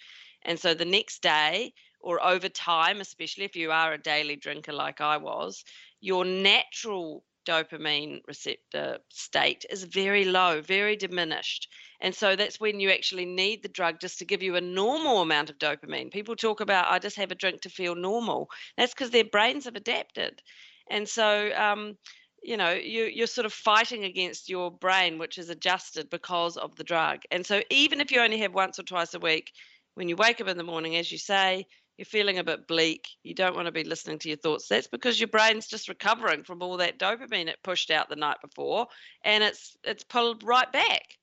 And 0.42 0.58
so 0.58 0.74
the 0.74 0.84
next 0.84 1.22
day, 1.22 1.72
or 2.00 2.24
over 2.24 2.48
time, 2.48 3.00
especially 3.00 3.44
if 3.44 3.54
you 3.54 3.70
are 3.70 3.92
a 3.92 4.02
daily 4.02 4.36
drinker 4.36 4.72
like 4.72 5.00
I 5.00 5.16
was, 5.16 5.64
your 6.00 6.24
natural 6.24 7.24
dopamine 7.46 8.20
receptor 8.26 8.98
state 9.08 9.64
is 9.70 9.84
very 9.84 10.24
low, 10.24 10.60
very 10.60 10.96
diminished. 10.96 11.68
And 12.00 12.14
so 12.14 12.36
that's 12.36 12.60
when 12.60 12.78
you 12.78 12.90
actually 12.90 13.26
need 13.26 13.62
the 13.62 13.68
drug 13.68 14.00
just 14.00 14.18
to 14.18 14.24
give 14.24 14.42
you 14.42 14.56
a 14.56 14.60
normal 14.60 15.22
amount 15.22 15.50
of 15.50 15.58
dopamine. 15.58 16.12
People 16.12 16.36
talk 16.36 16.60
about, 16.60 16.90
I 16.90 16.98
just 16.98 17.16
have 17.16 17.30
a 17.30 17.36
drink 17.36 17.62
to 17.62 17.70
feel 17.70 17.94
normal. 17.94 18.48
That's 18.76 18.92
because 18.92 19.10
their 19.10 19.24
brains 19.24 19.64
have 19.64 19.76
adapted. 19.76 20.42
And 20.90 21.08
so, 21.08 21.50
um, 21.54 21.96
you 22.42 22.56
know, 22.56 22.72
you, 22.72 23.04
you're 23.04 23.26
sort 23.26 23.46
of 23.46 23.52
fighting 23.52 24.04
against 24.04 24.48
your 24.48 24.70
brain, 24.70 25.18
which 25.18 25.38
is 25.38 25.50
adjusted 25.50 26.08
because 26.10 26.56
of 26.56 26.76
the 26.76 26.84
drug. 26.84 27.20
And 27.30 27.44
so, 27.44 27.62
even 27.70 28.00
if 28.00 28.10
you 28.12 28.20
only 28.20 28.38
have 28.38 28.54
once 28.54 28.78
or 28.78 28.84
twice 28.84 29.14
a 29.14 29.18
week, 29.18 29.52
when 29.94 30.08
you 30.08 30.16
wake 30.16 30.40
up 30.40 30.48
in 30.48 30.56
the 30.56 30.62
morning, 30.62 30.96
as 30.96 31.10
you 31.10 31.18
say, 31.18 31.66
you're 31.96 32.06
feeling 32.06 32.38
a 32.38 32.44
bit 32.44 32.68
bleak, 32.68 33.08
you 33.24 33.34
don't 33.34 33.56
want 33.56 33.66
to 33.66 33.72
be 33.72 33.82
listening 33.82 34.20
to 34.20 34.28
your 34.28 34.38
thoughts. 34.38 34.68
That's 34.68 34.86
because 34.86 35.18
your 35.18 35.28
brain's 35.28 35.66
just 35.66 35.88
recovering 35.88 36.44
from 36.44 36.62
all 36.62 36.76
that 36.76 36.98
dopamine 36.98 37.48
it 37.48 37.58
pushed 37.64 37.90
out 37.90 38.08
the 38.08 38.16
night 38.16 38.36
before, 38.40 38.86
and 39.24 39.42
it's 39.42 39.76
it's 39.82 40.04
pulled 40.04 40.44
right 40.44 40.70
back. 40.72 41.17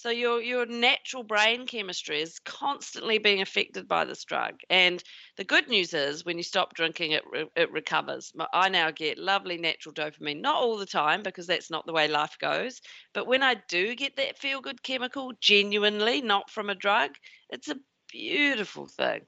So 0.00 0.08
your 0.08 0.40
your 0.40 0.64
natural 0.64 1.22
brain 1.24 1.66
chemistry 1.66 2.22
is 2.22 2.38
constantly 2.38 3.18
being 3.18 3.42
affected 3.42 3.86
by 3.86 4.06
this 4.06 4.24
drug. 4.24 4.62
And 4.70 5.04
the 5.36 5.44
good 5.44 5.68
news 5.68 5.92
is 5.92 6.24
when 6.24 6.38
you 6.38 6.42
stop 6.42 6.72
drinking 6.72 7.12
it 7.12 7.22
it 7.54 7.70
recovers. 7.70 8.32
I 8.54 8.70
now 8.70 8.92
get 8.92 9.18
lovely 9.18 9.58
natural 9.58 9.92
dopamine, 9.94 10.40
not 10.40 10.56
all 10.56 10.78
the 10.78 10.86
time 10.86 11.22
because 11.22 11.46
that's 11.46 11.70
not 11.70 11.84
the 11.84 11.92
way 11.92 12.08
life 12.08 12.38
goes, 12.38 12.80
but 13.12 13.26
when 13.26 13.42
I 13.42 13.56
do 13.68 13.94
get 13.94 14.16
that 14.16 14.38
feel 14.38 14.62
good 14.62 14.82
chemical 14.82 15.34
genuinely, 15.38 16.22
not 16.22 16.48
from 16.48 16.70
a 16.70 16.74
drug, 16.74 17.10
it's 17.50 17.68
a 17.68 17.78
beautiful 18.08 18.86
thing. 18.86 19.26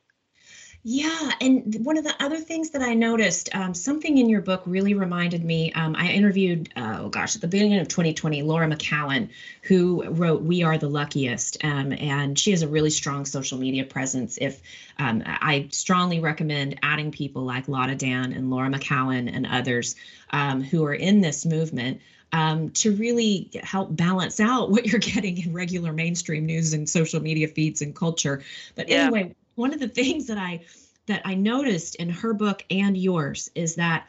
Yeah, 0.85 1.31
and 1.41 1.77
one 1.85 1.97
of 1.97 2.03
the 2.03 2.15
other 2.19 2.39
things 2.39 2.71
that 2.71 2.83
I 2.83 2.95
noticed, 2.95 3.55
um, 3.55 3.73
something 3.73 4.19
in 4.19 4.29
your 4.29 4.41
book 4.41 4.65
really 4.67 4.95
reminded 4.95 5.45
me. 5.45 5.73
Um, 5.75 5.95
I 5.95 6.09
interviewed, 6.09 6.73
uh, 6.75 6.97
oh 7.03 7.09
gosh, 7.09 7.37
at 7.37 7.41
the 7.41 7.47
beginning 7.47 7.79
of 7.79 7.87
2020, 7.87 8.43
Laura 8.43 8.67
McKowen, 8.67 9.29
who 9.63 10.03
wrote 10.11 10.43
"We 10.43 10.65
Are 10.65 10.79
the 10.79 10.89
Luckiest," 10.89 11.63
um, 11.63 11.93
and 11.93 12.37
she 12.37 12.51
has 12.51 12.63
a 12.63 12.69
really 12.69 12.91
strong 12.91 13.27
social 13.27 13.59
media 13.59 13.85
presence. 13.85 14.39
If 14.41 14.61
um, 14.99 15.23
I 15.25 15.69
strongly 15.71 16.19
recommend 16.19 16.81
adding 16.83 17.13
people 17.13 17.45
like 17.45 17.69
Lotta 17.69 17.95
Dann 17.95 18.33
and 18.33 18.51
Laura 18.51 18.69
McKowen 18.69 19.33
and 19.33 19.47
others 19.47 19.95
um, 20.31 20.65
who 20.65 20.85
are 20.85 20.95
in 20.95 21.21
this 21.21 21.47
movement. 21.47 22.01
Um, 22.35 22.71
to 22.71 22.97
really 22.97 23.51
help 23.63 23.95
balance 23.95 24.41
out 24.41 24.71
what 24.71 24.87
you're 24.87 24.99
getting 24.99 25.37
in 25.37 25.53
regular 25.53 25.93
mainstream 25.93 26.47
news 26.47 26.73
and 26.73 26.89
social 26.89 27.21
media 27.21 27.47
feeds 27.47 27.83
and 27.83 27.95
culture. 27.95 28.43
But 28.75 28.89
yeah. 28.89 29.03
anyway, 29.03 29.35
one 29.55 29.73
of 29.73 29.81
the 29.81 29.89
things 30.01 30.27
that 30.27 30.39
I 30.39 30.61
that 31.07 31.23
I 31.25 31.35
noticed 31.35 31.97
in 31.97 32.11
her 32.11 32.33
book 32.33 32.65
and 32.71 32.97
yours 32.97 33.51
is 33.55 33.75
that 33.77 34.07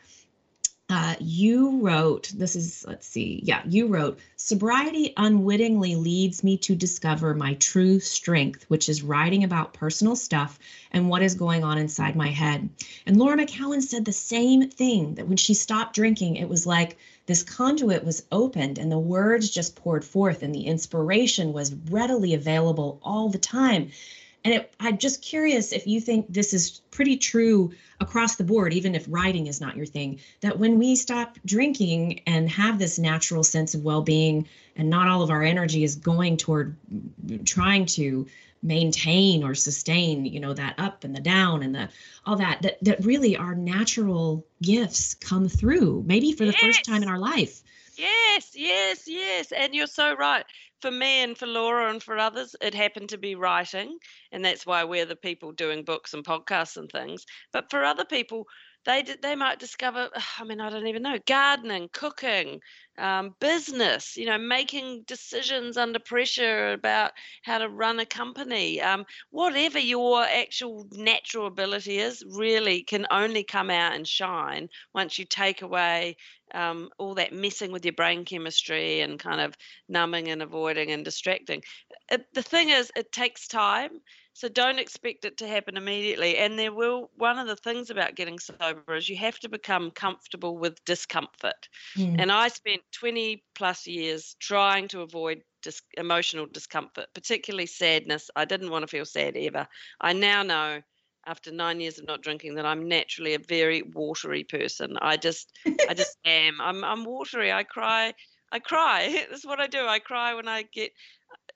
uh, 0.90 1.16
you 1.20 1.80
wrote 1.80 2.32
this 2.36 2.56
is 2.56 2.86
let's 2.88 3.08
see 3.08 3.40
yeah 3.44 3.62
you 3.66 3.88
wrote 3.88 4.20
sobriety 4.36 5.14
unwittingly 5.16 5.96
leads 5.96 6.44
me 6.44 6.58
to 6.58 6.76
discover 6.76 7.34
my 7.34 7.54
true 7.56 8.00
strength 8.00 8.66
which 8.68 8.90
is 8.90 9.02
writing 9.02 9.44
about 9.44 9.74
personal 9.74 10.16
stuff 10.16 10.60
and 10.92 11.10
what 11.10 11.24
is 11.24 11.36
going 11.36 11.64
on 11.64 11.78
inside 11.78 12.16
my 12.16 12.28
head. 12.28 12.70
And 13.08 13.18
laura 13.18 13.38
mckowen 13.38 13.82
said 13.82 14.06
the 14.06 14.12
same 14.12 14.70
thing 14.70 15.16
that 15.16 15.28
when 15.28 15.38
she 15.38 15.54
stopped 15.54 15.96
drinking 15.96 16.36
it 16.36 16.50
was 16.50 16.68
like 16.68 16.98
this 17.26 17.44
conduit 17.44 18.04
was 18.04 18.26
opened 18.32 18.78
and 18.78 18.92
the 18.92 19.00
words 19.00 19.50
just 19.50 19.78
poured 19.78 20.04
forth 20.04 20.44
and 20.44 20.54
the 20.54 20.68
inspiration 20.68 21.54
was 21.54 21.74
readily 21.90 22.34
available 22.34 23.00
all 23.02 23.30
the 23.30 23.40
time 23.40 23.90
and 24.44 24.54
it, 24.54 24.74
I'm 24.80 24.98
just 24.98 25.22
curious 25.22 25.72
if 25.72 25.88
you 25.88 26.02
think 26.02 26.26
this 26.30 26.54
is 26.54 26.82
pretty 26.92 27.18
true 27.18 27.74
across 28.00 28.36
the 28.36 28.44
board, 28.44 28.74
even 28.74 28.96
if 28.96 29.06
writing 29.08 29.48
is 29.48 29.62
not 29.62 29.78
your 29.78 29.86
thing, 29.86 30.20
that 30.42 30.60
when 30.60 30.78
we 30.78 30.96
stop 30.96 31.38
drinking 31.46 32.22
and 32.28 32.50
have 32.50 32.78
this 32.78 33.00
natural 33.00 33.44
sense 33.44 33.74
of 33.74 33.84
well 33.84 34.02
being, 34.02 34.48
and 34.76 34.90
not 34.90 35.08
all 35.08 35.22
of 35.22 35.30
our 35.30 35.44
energy 35.44 35.84
is 35.84 35.96
going 35.96 36.36
toward 36.36 36.76
trying 37.46 37.86
to 37.86 38.28
maintain 38.64 39.44
or 39.44 39.54
sustain 39.54 40.26
you 40.26 40.40
know 40.40 40.54
that 40.54 40.74
up 40.78 41.04
and 41.04 41.14
the 41.14 41.20
down 41.20 41.64
and 41.64 41.76
the 41.76 41.90
all 42.26 42.38
that 42.38 42.62
that 42.62 42.82
that 42.82 43.04
really 43.04 43.36
our 43.36 43.54
natural 43.54 44.46
gifts 44.62 45.14
come 45.16 45.50
through 45.50 46.02
maybe 46.08 46.32
for 46.32 46.46
the 46.46 46.54
yes. 46.54 46.62
first 46.62 46.86
time 46.86 47.04
in 47.04 47.10
our 47.10 47.20
life 47.20 47.62
yes 47.98 48.52
yes 48.56 49.04
yes 49.08 49.52
and 49.52 49.74
you're 49.76 49.88
so 49.88 50.16
right 50.16 50.46
for 50.84 50.92
me 50.92 51.24
and 51.24 51.38
for 51.38 51.48
Laura 51.48 51.90
and 51.90 52.04
for 52.04 52.18
others, 52.18 52.58
it 52.60 52.74
happened 52.74 53.08
to 53.08 53.18
be 53.18 53.36
writing, 53.36 53.98
and 54.34 54.44
that's 54.44 54.66
why 54.66 54.84
we're 54.84 55.06
the 55.06 55.16
people 55.16 55.54
doing 55.54 55.86
books 55.86 56.14
and 56.14 56.26
podcasts 56.26 56.76
and 56.76 56.92
things. 56.92 57.26
But 57.54 57.72
for 57.72 57.86
other 57.86 58.04
people, 58.04 58.48
they 58.86 59.04
they 59.22 59.36
might 59.36 59.60
discover. 59.60 60.10
I 60.40 60.44
mean, 60.44 60.60
I 60.60 60.70
don't 60.70 60.88
even 60.88 61.04
know 61.04 61.18
gardening, 61.26 61.90
cooking, 61.92 62.62
um, 62.98 63.36
business. 63.40 64.18
You 64.18 64.26
know, 64.26 64.38
making 64.38 65.04
decisions 65.08 65.78
under 65.78 66.00
pressure 66.00 66.74
about 66.74 67.12
how 67.44 67.60
to 67.60 67.70
run 67.70 68.00
a 68.00 68.06
company. 68.06 68.82
Um, 68.82 69.06
whatever 69.32 69.80
your 69.80 70.24
actual 70.24 70.88
natural 70.92 71.48
ability 71.48 71.98
is, 71.98 72.24
really 72.28 72.84
can 72.84 73.08
only 73.12 73.44
come 73.44 73.70
out 73.70 73.94
and 73.94 74.08
shine 74.08 74.70
once 74.94 75.18
you 75.18 75.26
take 75.26 75.62
away 75.62 76.18
um, 76.54 76.90
all 76.98 77.16
that 77.16 77.34
messing 77.34 77.72
with 77.72 77.86
your 77.86 77.94
brain 77.94 78.26
chemistry 78.26 79.02
and 79.02 79.20
kind 79.20 79.42
of 79.42 79.56
numbing 79.90 80.30
and 80.30 80.42
avoiding 80.42 80.92
and 80.92 81.04
distracting. 81.04 81.64
It, 82.12 82.26
the 82.34 82.44
thing 82.44 82.70
is, 82.70 82.92
it 82.96 83.12
takes 83.12 83.48
time. 83.48 84.02
So 84.34 84.50
don't 84.50 84.80
expect 84.80 85.26
it 85.26 85.38
to 85.38 85.48
happen 85.48 85.78
immediately. 85.78 86.38
And 86.38 86.58
there 86.58 86.74
will, 86.74 87.12
one 87.16 87.38
of 87.38 87.48
the 87.48 87.56
things 87.56 87.90
about 87.90 88.16
getting 88.16 88.40
sober 88.40 88.96
is 88.96 89.08
you 89.08 89.16
have 89.18 89.40
to 89.40 89.50
become 89.50 89.92
comfortable 89.92 90.58
with 90.58 90.84
discomfort. 90.86 91.70
Mm. 91.96 92.16
And 92.20 92.32
I 92.32 92.48
spent 92.48 92.82
20 92.92 93.44
plus 93.56 93.86
years 93.88 94.36
trying 94.40 94.88
to 94.90 95.02
avoid 95.02 95.44
dis- 95.62 95.84
emotional 95.98 96.48
discomfort, 96.48 97.08
particularly 97.14 97.68
sadness. 97.68 98.30
I 98.36 98.46
didn't 98.46 98.72
want 98.72 98.84
to 98.84 98.88
feel 98.88 99.06
sad 99.06 99.38
ever. 99.38 99.68
I 100.02 100.14
now 100.14 100.44
know 100.44 100.82
after 101.26 101.52
nine 101.52 101.80
years 101.80 102.00
of 102.00 102.06
not 102.06 102.22
drinking 102.22 102.56
that 102.56 102.66
I'm 102.66 102.88
naturally 102.88 103.34
a 103.34 103.40
very 103.40 103.82
watery 103.82 104.44
person. 104.44 104.98
I 105.02 105.18
just 105.18 105.58
I 105.88 105.94
just 105.94 106.18
am. 106.26 106.60
I'm 106.60 106.84
I'm 106.84 107.06
watery. 107.06 107.52
I 107.52 107.64
cry. 107.64 108.14
I 108.54 108.60
cry. 108.60 109.26
That's 109.30 109.46
what 109.46 109.60
I 109.60 109.68
do. 109.68 109.86
I 109.86 110.00
cry 110.00 110.36
when 110.36 110.48
I 110.48 110.62
get 110.62 110.92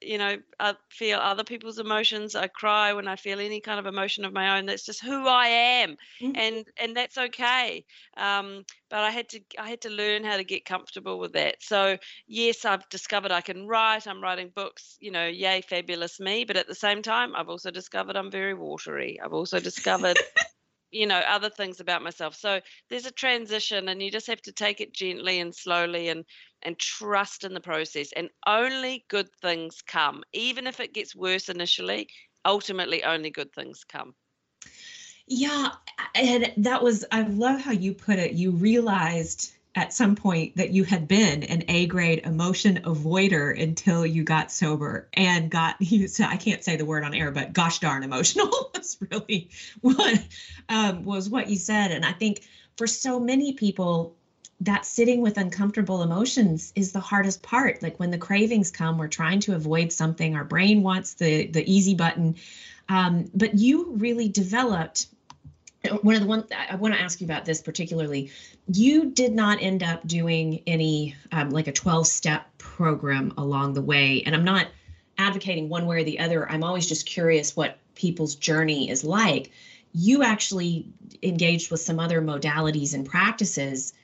you 0.02 0.18
know 0.18 0.36
I 0.60 0.74
feel 0.90 1.18
other 1.18 1.44
people's 1.44 1.78
emotions 1.78 2.34
i 2.34 2.46
cry 2.46 2.92
when 2.92 3.08
i 3.08 3.16
feel 3.16 3.40
any 3.40 3.60
kind 3.60 3.80
of 3.80 3.86
emotion 3.86 4.24
of 4.24 4.32
my 4.32 4.58
own 4.58 4.66
that's 4.66 4.84
just 4.84 5.02
who 5.02 5.26
i 5.26 5.46
am 5.46 5.96
mm-hmm. 6.20 6.32
and 6.34 6.64
and 6.76 6.96
that's 6.96 7.16
okay 7.16 7.84
um, 8.16 8.64
but 8.90 9.00
i 9.00 9.10
had 9.10 9.28
to 9.30 9.40
i 9.58 9.68
had 9.68 9.80
to 9.82 9.90
learn 9.90 10.24
how 10.24 10.36
to 10.36 10.44
get 10.44 10.64
comfortable 10.64 11.18
with 11.18 11.32
that 11.32 11.56
so 11.60 11.96
yes 12.26 12.64
i've 12.64 12.88
discovered 12.88 13.32
i 13.32 13.40
can 13.40 13.66
write 13.66 14.06
i'm 14.06 14.22
writing 14.22 14.50
books 14.54 14.96
you 15.00 15.10
know 15.10 15.26
yay 15.26 15.60
fabulous 15.62 16.20
me 16.20 16.44
but 16.44 16.56
at 16.56 16.68
the 16.68 16.74
same 16.74 17.02
time 17.02 17.34
i've 17.34 17.48
also 17.48 17.70
discovered 17.70 18.16
i'm 18.16 18.30
very 18.30 18.54
watery 18.54 19.18
i've 19.24 19.32
also 19.32 19.58
discovered 19.58 20.18
you 20.90 21.06
know 21.06 21.18
other 21.18 21.50
things 21.50 21.80
about 21.80 22.02
myself. 22.02 22.34
So 22.34 22.60
there's 22.90 23.06
a 23.06 23.12
transition 23.12 23.88
and 23.88 24.02
you 24.02 24.10
just 24.10 24.26
have 24.26 24.42
to 24.42 24.52
take 24.52 24.80
it 24.80 24.92
gently 24.92 25.40
and 25.40 25.54
slowly 25.54 26.08
and 26.08 26.24
and 26.62 26.78
trust 26.78 27.44
in 27.44 27.54
the 27.54 27.60
process 27.60 28.10
and 28.16 28.30
only 28.46 29.04
good 29.08 29.28
things 29.42 29.82
come. 29.86 30.22
Even 30.32 30.66
if 30.66 30.80
it 30.80 30.94
gets 30.94 31.14
worse 31.14 31.48
initially 31.48 32.08
ultimately 32.44 33.04
only 33.04 33.30
good 33.30 33.52
things 33.52 33.84
come. 33.84 34.14
Yeah 35.26 35.72
and 36.14 36.52
that 36.56 36.82
was 36.82 37.04
i 37.12 37.22
love 37.22 37.60
how 37.60 37.72
you 37.72 37.92
put 37.92 38.18
it. 38.18 38.32
You 38.32 38.52
realized 38.52 39.52
at 39.78 39.92
some 39.92 40.16
point 40.16 40.56
that 40.56 40.70
you 40.70 40.82
had 40.82 41.06
been 41.06 41.44
an 41.44 41.62
A 41.68 41.86
grade 41.86 42.22
emotion 42.24 42.80
avoider 42.82 43.56
until 43.62 44.04
you 44.04 44.24
got 44.24 44.50
sober 44.50 45.08
and 45.14 45.52
got 45.52 45.76
you 45.80 46.08
so 46.08 46.24
I 46.24 46.36
can't 46.36 46.64
say 46.64 46.74
the 46.74 46.84
word 46.84 47.04
on 47.04 47.14
air, 47.14 47.30
but 47.30 47.52
gosh 47.52 47.78
darn 47.78 48.02
emotional 48.02 48.50
was 48.74 48.96
really 49.12 49.50
what 49.80 50.20
um, 50.68 51.04
was 51.04 51.30
what 51.30 51.48
you 51.48 51.54
said. 51.54 51.92
And 51.92 52.04
I 52.04 52.10
think 52.10 52.42
for 52.76 52.88
so 52.88 53.20
many 53.20 53.52
people, 53.52 54.16
that 54.62 54.84
sitting 54.84 55.20
with 55.20 55.38
uncomfortable 55.38 56.02
emotions 56.02 56.72
is 56.74 56.90
the 56.90 56.98
hardest 56.98 57.44
part. 57.44 57.80
Like 57.80 58.00
when 58.00 58.10
the 58.10 58.18
cravings 58.18 58.72
come, 58.72 58.98
we're 58.98 59.06
trying 59.06 59.38
to 59.40 59.54
avoid 59.54 59.92
something. 59.92 60.34
Our 60.34 60.42
brain 60.42 60.82
wants 60.82 61.14
the 61.14 61.46
the 61.46 61.72
easy 61.72 61.94
button. 61.94 62.34
Um, 62.88 63.30
but 63.32 63.54
you 63.54 63.92
really 63.92 64.28
developed 64.28 65.06
one 66.02 66.14
of 66.14 66.20
the 66.20 66.26
ones 66.26 66.44
I 66.52 66.74
want 66.76 66.94
to 66.94 67.00
ask 67.00 67.20
you 67.20 67.26
about 67.26 67.44
this 67.44 67.62
particularly. 67.62 68.30
You 68.72 69.10
did 69.10 69.32
not 69.32 69.62
end 69.62 69.82
up 69.82 70.06
doing 70.06 70.62
any 70.66 71.14
um, 71.30 71.50
like 71.50 71.68
a 71.68 71.72
12 71.72 72.06
step 72.06 72.46
program 72.58 73.32
along 73.36 73.74
the 73.74 73.82
way. 73.82 74.22
And 74.24 74.34
I'm 74.34 74.44
not 74.44 74.68
advocating 75.18 75.68
one 75.68 75.86
way 75.86 76.00
or 76.00 76.04
the 76.04 76.18
other. 76.18 76.50
I'm 76.50 76.64
always 76.64 76.86
just 76.86 77.06
curious 77.06 77.56
what 77.56 77.78
people's 77.94 78.34
journey 78.34 78.90
is 78.90 79.04
like. 79.04 79.50
You 79.92 80.22
actually 80.22 80.88
engaged 81.22 81.70
with 81.70 81.80
some 81.80 81.98
other 81.98 82.20
modalities 82.20 82.94
and 82.94 83.06
practices, 83.06 83.94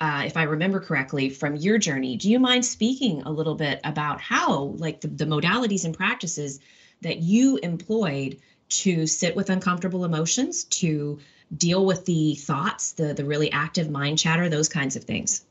uh, 0.00 0.22
if 0.24 0.36
I 0.36 0.44
remember 0.44 0.80
correctly, 0.80 1.30
from 1.30 1.56
your 1.56 1.78
journey. 1.78 2.16
Do 2.16 2.30
you 2.30 2.38
mind 2.38 2.64
speaking 2.64 3.22
a 3.22 3.30
little 3.30 3.54
bit 3.54 3.80
about 3.84 4.20
how, 4.20 4.74
like, 4.76 5.00
the, 5.00 5.08
the 5.08 5.26
modalities 5.26 5.84
and 5.84 5.94
practices 5.94 6.60
that 7.02 7.18
you 7.18 7.58
employed? 7.58 8.38
To 8.80 9.06
sit 9.06 9.36
with 9.36 9.50
uncomfortable 9.50 10.04
emotions, 10.04 10.64
to 10.64 11.18
deal 11.56 11.84
with 11.84 12.04
the 12.06 12.34
thoughts, 12.36 12.92
the 12.92 13.12
the 13.14 13.24
really 13.24 13.50
active 13.52 13.90
mind 13.90 14.18
chatter, 14.18 14.48
those 14.48 14.68
kinds 14.68 14.96
of 14.96 15.04
things. 15.04 15.44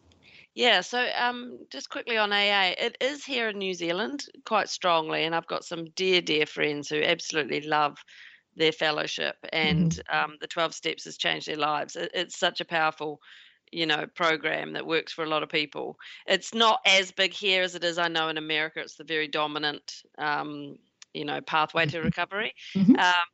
Yeah, 0.53 0.81
so 0.81 1.07
um, 1.17 1.59
just 1.69 1.89
quickly 1.89 2.17
on 2.17 2.33
AA, 2.33 2.73
it 2.77 2.97
is 2.99 3.23
here 3.23 3.49
in 3.49 3.57
New 3.57 3.73
Zealand 3.73 4.25
quite 4.45 4.69
strongly, 4.69 5.23
and 5.23 5.33
I've 5.33 5.47
got 5.47 5.63
some 5.63 5.85
dear, 5.95 6.21
dear 6.21 6.45
friends 6.45 6.89
who 6.89 7.01
absolutely 7.01 7.61
love 7.61 7.97
their 8.57 8.73
fellowship, 8.73 9.37
and 9.53 9.91
mm-hmm. 9.91 10.31
um, 10.31 10.37
the 10.41 10.47
12 10.47 10.73
steps 10.73 11.05
has 11.05 11.17
changed 11.17 11.47
their 11.47 11.55
lives. 11.55 11.95
It, 11.95 12.11
it's 12.13 12.37
such 12.37 12.59
a 12.59 12.65
powerful, 12.65 13.21
you 13.71 13.85
know, 13.85 14.05
program 14.07 14.73
that 14.73 14.85
works 14.85 15.13
for 15.13 15.23
a 15.23 15.29
lot 15.29 15.41
of 15.41 15.47
people. 15.47 15.97
It's 16.27 16.53
not 16.53 16.81
as 16.85 17.13
big 17.13 17.31
here 17.31 17.63
as 17.63 17.75
it 17.75 17.85
is, 17.85 17.97
I 17.97 18.09
know, 18.09 18.27
in 18.27 18.37
America. 18.37 18.81
It's 18.81 18.95
the 18.95 19.05
very 19.05 19.29
dominant 19.29 20.03
um, 20.17 20.77
you 21.13 21.25
know 21.25 21.41
pathway 21.41 21.85
to 21.85 21.97
mm-hmm. 21.97 22.05
recovery 22.05 22.53
mm-hmm. 22.75 22.95
um, 22.95 23.25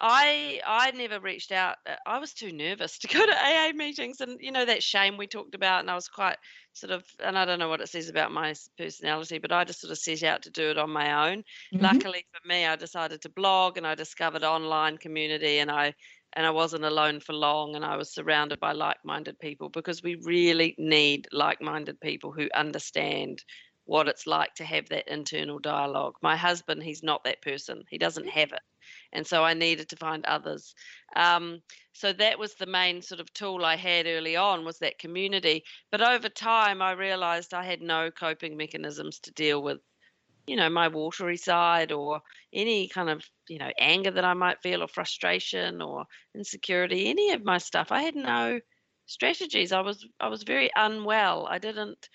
i 0.00 0.60
i 0.66 0.90
never 0.92 1.20
reached 1.20 1.52
out 1.52 1.76
uh, 1.88 1.94
i 2.06 2.18
was 2.18 2.32
too 2.32 2.52
nervous 2.52 2.98
to 2.98 3.08
go 3.08 3.24
to 3.24 3.32
aa 3.32 3.72
meetings 3.74 4.20
and 4.20 4.38
you 4.40 4.52
know 4.52 4.64
that 4.64 4.82
shame 4.82 5.16
we 5.16 5.26
talked 5.26 5.54
about 5.54 5.80
and 5.80 5.90
i 5.90 5.94
was 5.94 6.08
quite 6.08 6.36
sort 6.72 6.92
of 6.92 7.04
and 7.24 7.36
i 7.38 7.44
don't 7.44 7.58
know 7.58 7.68
what 7.68 7.80
it 7.80 7.88
says 7.88 8.08
about 8.08 8.32
my 8.32 8.54
personality 8.76 9.38
but 9.38 9.52
i 9.52 9.64
just 9.64 9.80
sort 9.80 9.90
of 9.90 9.98
set 9.98 10.22
out 10.22 10.42
to 10.42 10.50
do 10.50 10.70
it 10.70 10.78
on 10.78 10.90
my 10.90 11.30
own 11.30 11.38
mm-hmm. 11.38 11.84
luckily 11.84 12.24
for 12.32 12.48
me 12.48 12.66
i 12.66 12.76
decided 12.76 13.20
to 13.20 13.28
blog 13.30 13.76
and 13.76 13.86
i 13.86 13.94
discovered 13.94 14.44
online 14.44 14.96
community 14.96 15.58
and 15.58 15.70
i 15.70 15.92
and 16.34 16.46
I 16.46 16.50
wasn't 16.50 16.84
alone 16.84 17.20
for 17.20 17.32
long 17.32 17.74
and 17.74 17.84
I 17.84 17.96
was 17.96 18.12
surrounded 18.12 18.60
by 18.60 18.72
like-minded 18.72 19.38
people 19.38 19.70
because 19.70 20.02
we 20.02 20.16
really 20.22 20.74
need 20.78 21.26
like-minded 21.32 22.00
people 22.00 22.32
who 22.32 22.48
understand 22.54 23.42
what 23.88 24.06
it's 24.06 24.26
like 24.26 24.54
to 24.54 24.64
have 24.64 24.86
that 24.90 25.10
internal 25.10 25.58
dialogue. 25.58 26.12
My 26.20 26.36
husband, 26.36 26.82
he's 26.82 27.02
not 27.02 27.24
that 27.24 27.40
person. 27.40 27.84
He 27.88 27.96
doesn't 27.96 28.26
mm. 28.26 28.30
have 28.32 28.52
it. 28.52 28.60
And 29.14 29.26
so 29.26 29.42
I 29.42 29.54
needed 29.54 29.88
to 29.88 29.96
find 29.96 30.26
others. 30.26 30.74
Um, 31.16 31.62
so 31.94 32.12
that 32.12 32.38
was 32.38 32.54
the 32.54 32.66
main 32.66 33.00
sort 33.00 33.18
of 33.18 33.32
tool 33.32 33.64
I 33.64 33.76
had 33.76 34.06
early 34.06 34.36
on 34.36 34.66
was 34.66 34.78
that 34.80 34.98
community. 34.98 35.64
But 35.90 36.02
over 36.02 36.28
time, 36.28 36.82
I 36.82 36.92
realized 36.92 37.54
I 37.54 37.64
had 37.64 37.80
no 37.80 38.10
coping 38.10 38.58
mechanisms 38.58 39.20
to 39.20 39.32
deal 39.32 39.62
with 39.62 39.78
you 40.46 40.56
know 40.56 40.68
my 40.68 40.88
watery 40.88 41.38
side 41.38 41.90
or 41.90 42.20
any 42.52 42.88
kind 42.88 43.10
of 43.10 43.22
you 43.50 43.58
know 43.58 43.70
anger 43.78 44.10
that 44.10 44.24
i 44.24 44.32
might 44.32 44.62
feel 44.62 44.82
or 44.82 44.88
frustration 44.88 45.82
or 45.82 46.06
insecurity 46.34 47.10
any 47.10 47.32
of 47.32 47.44
my 47.44 47.58
stuff 47.58 47.92
i 47.92 48.00
had 48.00 48.14
no 48.14 48.58
strategies 49.04 49.72
i 49.72 49.80
was 49.82 50.06
i 50.20 50.26
was 50.26 50.44
very 50.44 50.70
unwell 50.74 51.46
i 51.50 51.58
didn't 51.58 52.08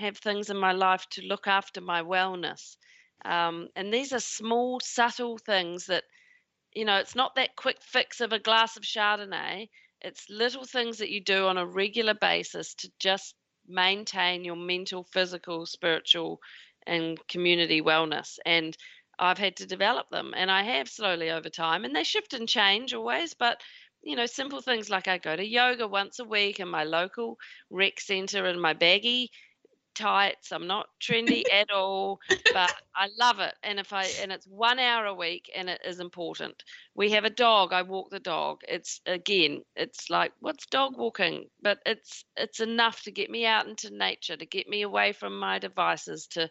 have 0.00 0.16
things 0.18 0.50
in 0.50 0.56
my 0.56 0.72
life 0.72 1.06
to 1.10 1.22
look 1.22 1.46
after 1.46 1.80
my 1.80 2.02
wellness 2.02 2.76
um, 3.24 3.68
and 3.76 3.92
these 3.92 4.12
are 4.12 4.20
small 4.20 4.80
subtle 4.80 5.38
things 5.38 5.86
that 5.86 6.04
you 6.74 6.84
know 6.84 6.96
it's 6.96 7.14
not 7.14 7.34
that 7.34 7.56
quick 7.56 7.78
fix 7.80 8.20
of 8.20 8.32
a 8.32 8.38
glass 8.38 8.76
of 8.76 8.82
chardonnay 8.82 9.68
it's 10.00 10.30
little 10.30 10.64
things 10.64 10.98
that 10.98 11.10
you 11.10 11.20
do 11.22 11.46
on 11.46 11.58
a 11.58 11.66
regular 11.66 12.14
basis 12.14 12.74
to 12.74 12.90
just 12.98 13.34
maintain 13.68 14.44
your 14.44 14.56
mental 14.56 15.04
physical 15.04 15.66
spiritual 15.66 16.40
and 16.86 17.18
community 17.28 17.82
wellness. 17.82 18.38
And 18.44 18.76
I've 19.18 19.38
had 19.38 19.56
to 19.56 19.66
develop 19.66 20.08
them, 20.10 20.32
and 20.34 20.50
I 20.50 20.62
have 20.62 20.88
slowly 20.88 21.30
over 21.30 21.50
time. 21.50 21.84
And 21.84 21.94
they 21.94 22.04
shift 22.04 22.32
and 22.32 22.48
change 22.48 22.94
always, 22.94 23.34
but 23.34 23.60
you 24.02 24.16
know, 24.16 24.24
simple 24.24 24.62
things 24.62 24.88
like 24.88 25.08
I 25.08 25.18
go 25.18 25.36
to 25.36 25.46
yoga 25.46 25.86
once 25.86 26.18
a 26.20 26.24
week 26.24 26.58
in 26.58 26.68
my 26.68 26.84
local 26.84 27.36
rec 27.68 28.00
center 28.00 28.46
in 28.46 28.58
my 28.58 28.72
baggy 28.72 29.30
tights. 30.00 30.52
I'm 30.52 30.66
not 30.66 30.86
trendy 31.00 31.44
at 31.52 31.70
all, 31.70 32.20
but 32.52 32.70
I 32.94 33.08
love 33.18 33.40
it. 33.40 33.54
And 33.62 33.78
if 33.78 33.92
I 33.92 34.06
and 34.22 34.32
it's 34.32 34.46
one 34.46 34.78
hour 34.78 35.06
a 35.06 35.14
week 35.14 35.50
and 35.54 35.68
it 35.70 35.80
is 35.84 36.00
important. 36.00 36.62
We 36.94 37.10
have 37.12 37.24
a 37.24 37.30
dog. 37.30 37.72
I 37.72 37.82
walk 37.82 38.10
the 38.10 38.20
dog. 38.20 38.60
It's 38.68 39.00
again, 39.06 39.62
it's 39.76 40.10
like 40.10 40.32
what's 40.40 40.66
dog 40.66 40.96
walking? 40.96 41.48
But 41.62 41.78
it's 41.86 42.24
it's 42.36 42.60
enough 42.60 43.02
to 43.02 43.12
get 43.12 43.30
me 43.30 43.46
out 43.46 43.66
into 43.68 43.90
nature, 43.90 44.36
to 44.36 44.46
get 44.46 44.68
me 44.68 44.82
away 44.82 45.12
from 45.12 45.38
my 45.38 45.58
devices, 45.58 46.26
to 46.32 46.50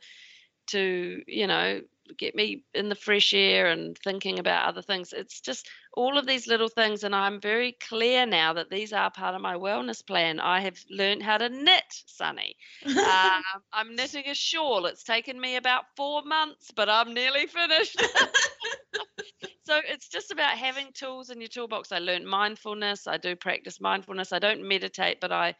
to, 0.67 1.21
you 1.27 1.47
know, 1.47 1.81
get 2.17 2.35
me 2.35 2.63
in 2.73 2.89
the 2.89 2.95
fresh 2.95 3.33
air 3.33 3.67
and 3.67 3.97
thinking 3.97 4.39
about 4.39 4.67
other 4.67 4.81
things. 4.81 5.13
It's 5.13 5.41
just 5.41 5.69
all 5.93 6.17
of 6.17 6.27
these 6.27 6.47
little 6.47 6.69
things. 6.69 7.03
And 7.03 7.15
I'm 7.15 7.39
very 7.39 7.77
clear 7.87 8.25
now 8.25 8.53
that 8.53 8.69
these 8.69 8.93
are 8.93 9.11
part 9.11 9.35
of 9.35 9.41
my 9.41 9.55
wellness 9.55 10.05
plan. 10.05 10.39
I 10.39 10.61
have 10.61 10.77
learned 10.89 11.23
how 11.23 11.37
to 11.37 11.49
knit, 11.49 11.83
Sunny. 12.05 12.55
um, 12.85 13.43
I'm 13.73 13.95
knitting 13.95 14.25
a 14.27 14.33
shawl. 14.33 14.85
It's 14.85 15.03
taken 15.03 15.39
me 15.39 15.55
about 15.55 15.85
four 15.95 16.21
months, 16.23 16.71
but 16.75 16.89
I'm 16.89 17.13
nearly 17.13 17.47
finished. 17.47 17.99
so 19.63 19.79
it's 19.87 20.09
just 20.09 20.31
about 20.31 20.57
having 20.57 20.87
tools 20.93 21.29
in 21.29 21.41
your 21.41 21.49
toolbox. 21.49 21.91
I 21.91 21.99
learned 21.99 22.27
mindfulness. 22.27 23.07
I 23.07 23.17
do 23.17 23.35
practice 23.35 23.79
mindfulness. 23.79 24.33
I 24.33 24.39
don't 24.39 24.67
meditate, 24.67 25.19
but 25.21 25.31
I 25.31 25.55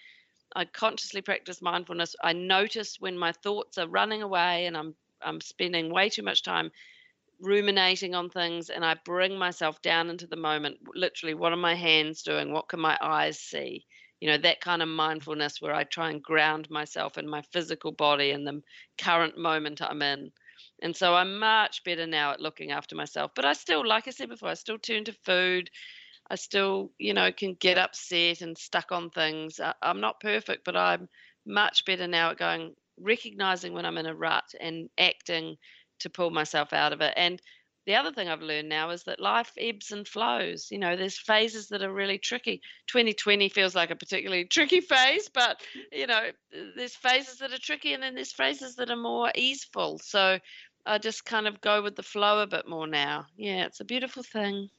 I 0.56 0.66
consciously 0.66 1.22
practice 1.22 1.62
mindfulness. 1.62 2.16
I 2.24 2.34
notice 2.34 3.00
when 3.00 3.18
my 3.18 3.32
thoughts 3.32 3.78
are 3.78 3.88
running 3.88 4.24
away 4.24 4.66
and 4.66 4.76
I'm 4.76 4.96
I'm 5.22 5.42
spending 5.42 5.92
way 5.92 6.10
too 6.10 6.24
much 6.24 6.44
time 6.44 6.72
ruminating 7.42 8.16
on 8.16 8.30
things 8.30 8.70
and 8.70 8.84
I 8.84 8.96
bring 9.06 9.38
myself 9.38 9.82
down 9.82 10.10
into 10.10 10.28
the 10.28 10.36
moment. 10.36 10.78
Literally, 10.94 11.34
what 11.34 11.54
are 11.54 11.58
my 11.58 11.76
hands 11.76 12.24
doing? 12.24 12.52
What 12.52 12.68
can 12.68 12.80
my 12.80 12.98
eyes 13.02 13.40
see? 13.40 13.86
You 14.20 14.30
know, 14.30 14.38
that 14.40 14.60
kind 14.60 14.82
of 14.82 14.90
mindfulness 14.90 15.62
where 15.62 15.74
I 15.74 15.86
try 15.86 16.10
and 16.10 16.22
ground 16.22 16.70
myself 16.70 17.18
in 17.18 17.30
my 17.30 17.42
physical 17.54 17.94
body 17.94 18.32
and 18.32 18.46
the 18.46 18.62
current 18.98 19.38
moment 19.38 19.82
I'm 19.82 20.02
in. 20.02 20.32
And 20.82 20.96
so 20.96 21.16
I'm 21.16 21.40
much 21.40 21.84
better 21.86 22.06
now 22.06 22.32
at 22.32 22.42
looking 22.42 22.72
after 22.72 22.96
myself. 22.96 23.32
But 23.34 23.46
I 23.46 23.54
still, 23.54 23.88
like 23.88 24.08
I 24.08 24.12
said 24.12 24.30
before, 24.30 24.50
I 24.50 24.56
still 24.56 24.78
turn 24.78 25.06
to 25.06 25.14
food. 25.24 25.70
I 26.30 26.36
still, 26.36 26.92
you 26.98 27.14
know, 27.14 27.32
can 27.32 27.56
get 27.56 27.78
upset 27.78 28.42
and 28.42 28.58
stuck 28.58 28.92
on 28.92 29.10
things. 29.10 29.60
I'm 29.82 30.02
not 30.02 30.20
perfect, 30.20 30.66
but 30.66 30.76
I'm 30.76 31.08
much 31.46 31.86
better 31.86 32.08
now 32.08 32.32
at 32.32 32.38
going, 32.38 32.76
recognizing 33.02 33.74
when 33.74 33.86
I'm 33.86 33.98
in 33.98 34.06
a 34.06 34.16
rut 34.16 34.46
and 34.60 34.90
acting 34.98 35.58
to 36.00 36.10
pull 36.10 36.30
myself 36.30 36.74
out 36.74 36.94
of 36.94 37.02
it. 37.02 37.14
And 37.18 37.42
the 37.86 37.96
other 37.96 38.12
thing 38.12 38.30
I've 38.30 38.42
learned 38.42 38.70
now 38.70 38.92
is 38.92 39.04
that 39.04 39.20
life 39.20 39.52
ebbs 39.58 39.92
and 39.92 40.08
flows. 40.08 40.68
You 40.70 40.78
know, 40.78 40.96
there's 40.96 41.18
phases 41.18 41.70
that 41.70 41.82
are 41.82 41.92
really 41.92 42.18
tricky. 42.18 42.62
2020 42.88 43.50
feels 43.50 43.74
like 43.74 43.90
a 43.90 43.96
particularly 43.96 44.46
tricky 44.52 44.82
phase, 44.82 45.30
but, 45.34 45.62
you 45.92 46.08
know, 46.08 46.30
there's 46.76 46.96
phases 46.96 47.40
that 47.40 47.52
are 47.52 47.60
tricky 47.60 47.94
and 47.94 48.04
then 48.04 48.16
there's 48.16 48.32
phases 48.32 48.76
that 48.76 48.92
are 48.92 48.96
more 48.96 49.32
easeful. 49.34 50.00
So 50.00 50.40
I 50.86 50.98
just 50.98 51.26
kind 51.26 51.48
of 51.48 51.62
go 51.62 51.82
with 51.82 51.96
the 51.96 52.04
flow 52.04 52.42
a 52.42 52.48
bit 52.48 52.68
more 52.68 52.88
now. 52.88 53.26
Yeah, 53.38 53.66
it's 53.66 53.80
a 53.80 53.86
beautiful 53.86 54.24
thing. 54.24 54.70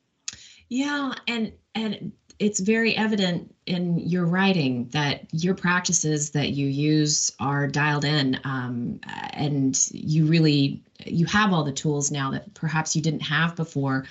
Yeah, 0.68 1.12
and 1.26 1.52
and 1.74 2.12
it's 2.40 2.58
very 2.58 2.96
evident 2.96 3.54
in 3.66 3.98
your 3.98 4.24
writing 4.24 4.88
that 4.92 5.26
your 5.30 5.54
practices 5.54 6.30
that 6.30 6.50
you 6.50 6.66
use 6.66 7.30
are 7.38 7.68
dialed 7.68 8.06
in, 8.06 8.40
um, 8.44 8.98
and 9.34 9.88
you 9.92 10.24
really 10.24 10.82
you 11.04 11.26
have 11.26 11.52
all 11.52 11.62
the 11.62 11.72
tools 11.72 12.10
now 12.10 12.30
that 12.30 12.52
perhaps 12.54 12.96
you 12.96 13.02
didn't 13.02 13.20
have 13.20 13.54
before. 13.56 14.06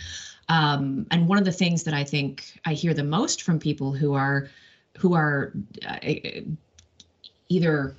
Um, 0.47 1.07
and 1.11 1.27
one 1.27 1.39
of 1.39 1.45
the 1.45 1.51
things 1.51 1.83
that 1.83 1.93
I 1.93 2.03
think 2.03 2.59
I 2.65 2.73
hear 2.73 2.93
the 2.93 3.03
most 3.03 3.41
from 3.41 3.59
people 3.59 3.91
who 3.91 4.13
are 4.13 4.49
who 4.97 5.15
are 5.15 5.51
uh, 5.87 5.97
either 7.49 7.95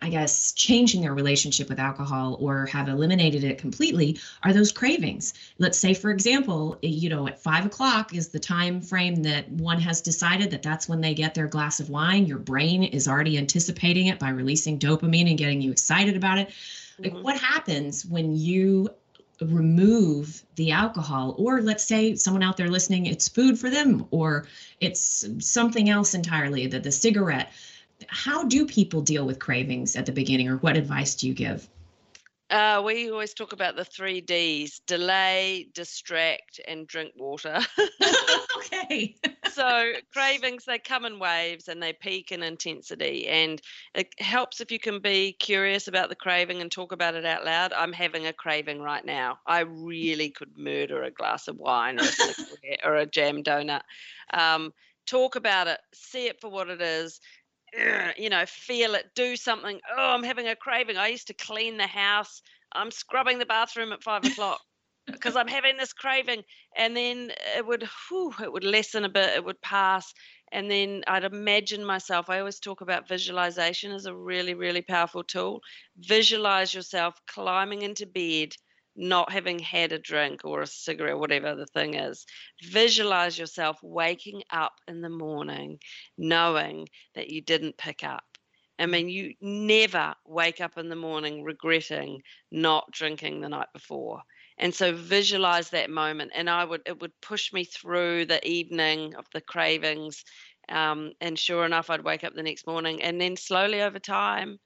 I 0.00 0.08
guess, 0.08 0.52
changing 0.52 1.02
their 1.02 1.14
relationship 1.14 1.68
with 1.68 1.78
alcohol 1.78 2.36
or 2.40 2.66
have 2.66 2.88
eliminated 2.88 3.44
it 3.44 3.58
completely 3.58 4.18
are 4.42 4.52
those 4.52 4.72
cravings. 4.72 5.34
Let's 5.58 5.78
say, 5.78 5.94
for 5.94 6.10
example, 6.10 6.78
you 6.82 7.08
know, 7.08 7.26
at 7.28 7.42
five 7.42 7.66
o'clock 7.66 8.14
is 8.14 8.28
the 8.28 8.38
time 8.38 8.80
frame 8.80 9.22
that 9.22 9.50
one 9.50 9.80
has 9.80 10.00
decided 10.00 10.50
that 10.50 10.62
that's 10.62 10.88
when 10.88 11.00
they 11.00 11.14
get 11.14 11.34
their 11.34 11.46
glass 11.46 11.80
of 11.80 11.90
wine. 11.90 12.26
Your 12.26 12.38
brain 12.38 12.82
is 12.82 13.08
already 13.08 13.38
anticipating 13.38 14.06
it 14.06 14.18
by 14.18 14.30
releasing 14.30 14.78
dopamine 14.78 15.28
and 15.28 15.38
getting 15.38 15.60
you 15.60 15.70
excited 15.70 16.16
about 16.16 16.38
it. 16.38 16.48
Mm-hmm. 16.48 17.04
Like, 17.04 17.24
what 17.24 17.38
happens 17.38 18.06
when 18.06 18.34
you 18.34 18.88
remove 19.40 20.42
the 20.54 20.70
alcohol 20.70 21.34
or 21.38 21.60
let's 21.60 21.84
say 21.84 22.14
someone 22.14 22.42
out 22.42 22.56
there 22.56 22.70
listening 22.70 23.04
it's 23.04 23.28
food 23.28 23.58
for 23.58 23.68
them 23.68 24.06
or 24.10 24.46
it's 24.80 25.26
something 25.40 25.90
else 25.90 26.14
entirely 26.14 26.66
that 26.66 26.82
the 26.82 26.90
cigarette 26.90 27.52
how 28.08 28.44
do 28.44 28.66
people 28.66 29.00
deal 29.00 29.24
with 29.24 29.38
cravings 29.38 29.96
at 29.96 30.06
the 30.06 30.12
beginning 30.12 30.48
or 30.48 30.56
what 30.58 30.76
advice 30.76 31.14
do 31.14 31.26
you 31.26 31.34
give 31.34 31.68
uh, 32.48 32.80
we 32.84 33.10
always 33.10 33.34
talk 33.34 33.52
about 33.52 33.74
the 33.74 33.84
three 33.84 34.20
D's 34.20 34.80
delay, 34.86 35.68
distract, 35.74 36.60
and 36.68 36.86
drink 36.86 37.12
water. 37.16 37.58
okay. 38.58 39.16
so, 39.50 39.92
cravings, 40.12 40.64
they 40.64 40.78
come 40.78 41.04
in 41.04 41.18
waves 41.18 41.66
and 41.66 41.82
they 41.82 41.92
peak 41.92 42.30
in 42.30 42.44
intensity. 42.44 43.26
And 43.26 43.60
it 43.96 44.14
helps 44.20 44.60
if 44.60 44.70
you 44.70 44.78
can 44.78 45.00
be 45.00 45.32
curious 45.32 45.88
about 45.88 46.08
the 46.08 46.14
craving 46.14 46.60
and 46.60 46.70
talk 46.70 46.92
about 46.92 47.16
it 47.16 47.26
out 47.26 47.44
loud. 47.44 47.72
I'm 47.72 47.92
having 47.92 48.26
a 48.26 48.32
craving 48.32 48.80
right 48.80 49.04
now. 49.04 49.40
I 49.44 49.60
really 49.60 50.30
could 50.30 50.56
murder 50.56 51.02
a 51.02 51.10
glass 51.10 51.48
of 51.48 51.56
wine 51.56 51.98
or 51.98 52.04
a 52.04 52.78
or 52.84 52.96
a 52.96 53.06
jam 53.06 53.42
donut. 53.42 53.82
Um, 54.32 54.72
talk 55.04 55.34
about 55.34 55.66
it, 55.66 55.80
see 55.92 56.26
it 56.26 56.40
for 56.40 56.50
what 56.50 56.68
it 56.68 56.80
is 56.80 57.20
you 58.16 58.30
know, 58.30 58.44
feel 58.46 58.94
it, 58.94 59.06
do 59.14 59.36
something. 59.36 59.80
Oh, 59.90 60.14
I'm 60.14 60.22
having 60.22 60.48
a 60.48 60.56
craving. 60.56 60.96
I 60.96 61.08
used 61.08 61.28
to 61.28 61.34
clean 61.34 61.76
the 61.76 61.86
house. 61.86 62.42
I'm 62.72 62.90
scrubbing 62.90 63.38
the 63.38 63.46
bathroom 63.46 63.92
at 63.92 64.02
five 64.02 64.24
o'clock 64.24 64.60
because 65.06 65.36
I'm 65.36 65.48
having 65.48 65.76
this 65.76 65.92
craving. 65.92 66.42
And 66.76 66.96
then 66.96 67.32
it 67.56 67.66
would, 67.66 67.88
whew, 68.08 68.34
it 68.42 68.52
would 68.52 68.64
lessen 68.64 69.04
a 69.04 69.08
bit. 69.08 69.36
It 69.36 69.44
would 69.44 69.60
pass. 69.60 70.12
And 70.52 70.70
then 70.70 71.02
I'd 71.06 71.24
imagine 71.24 71.84
myself. 71.84 72.30
I 72.30 72.38
always 72.38 72.60
talk 72.60 72.80
about 72.80 73.08
visualization 73.08 73.92
as 73.92 74.06
a 74.06 74.14
really, 74.14 74.54
really 74.54 74.82
powerful 74.82 75.24
tool. 75.24 75.60
Visualize 75.98 76.72
yourself 76.72 77.14
climbing 77.26 77.82
into 77.82 78.06
bed 78.06 78.54
not 78.96 79.30
having 79.30 79.58
had 79.58 79.92
a 79.92 79.98
drink 79.98 80.40
or 80.44 80.62
a 80.62 80.66
cigarette, 80.66 81.18
whatever 81.18 81.54
the 81.54 81.66
thing 81.66 81.94
is. 81.94 82.24
Visualize 82.62 83.38
yourself 83.38 83.78
waking 83.82 84.42
up 84.50 84.72
in 84.88 85.00
the 85.00 85.10
morning 85.10 85.78
knowing 86.16 86.88
that 87.14 87.28
you 87.28 87.42
didn't 87.42 87.76
pick 87.76 88.02
up. 88.02 88.24
I 88.78 88.86
mean, 88.86 89.08
you 89.08 89.34
never 89.40 90.14
wake 90.26 90.60
up 90.60 90.76
in 90.76 90.88
the 90.88 90.96
morning 90.96 91.42
regretting 91.42 92.20
not 92.50 92.90
drinking 92.90 93.40
the 93.40 93.48
night 93.48 93.68
before. 93.72 94.22
And 94.58 94.74
so 94.74 94.94
visualize 94.94 95.70
that 95.70 95.90
moment. 95.90 96.32
And 96.34 96.48
I 96.48 96.64
would, 96.64 96.82
it 96.86 97.00
would 97.00 97.12
push 97.20 97.52
me 97.52 97.64
through 97.64 98.26
the 98.26 98.46
evening 98.46 99.14
of 99.14 99.26
the 99.32 99.40
cravings. 99.40 100.24
Um, 100.68 101.12
and 101.20 101.38
sure 101.38 101.64
enough, 101.64 101.90
I'd 101.90 102.04
wake 102.04 102.24
up 102.24 102.34
the 102.34 102.42
next 102.42 102.66
morning. 102.66 103.02
And 103.02 103.20
then 103.20 103.36
slowly 103.36 103.82
over 103.82 103.98
time, 103.98 104.58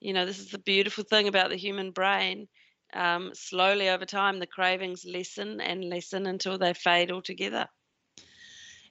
you 0.00 0.12
know, 0.12 0.24
this 0.24 0.38
is 0.38 0.50
the 0.50 0.58
beautiful 0.58 1.04
thing 1.04 1.28
about 1.28 1.50
the 1.50 1.56
human 1.56 1.90
brain 1.90 2.46
um, 2.92 3.32
slowly 3.34 3.88
over 3.88 4.04
time, 4.04 4.38
the 4.38 4.46
cravings 4.46 5.04
lessen 5.04 5.60
and 5.60 5.84
lessen 5.84 6.26
until 6.26 6.58
they 6.58 6.74
fade 6.74 7.10
altogether. 7.10 7.68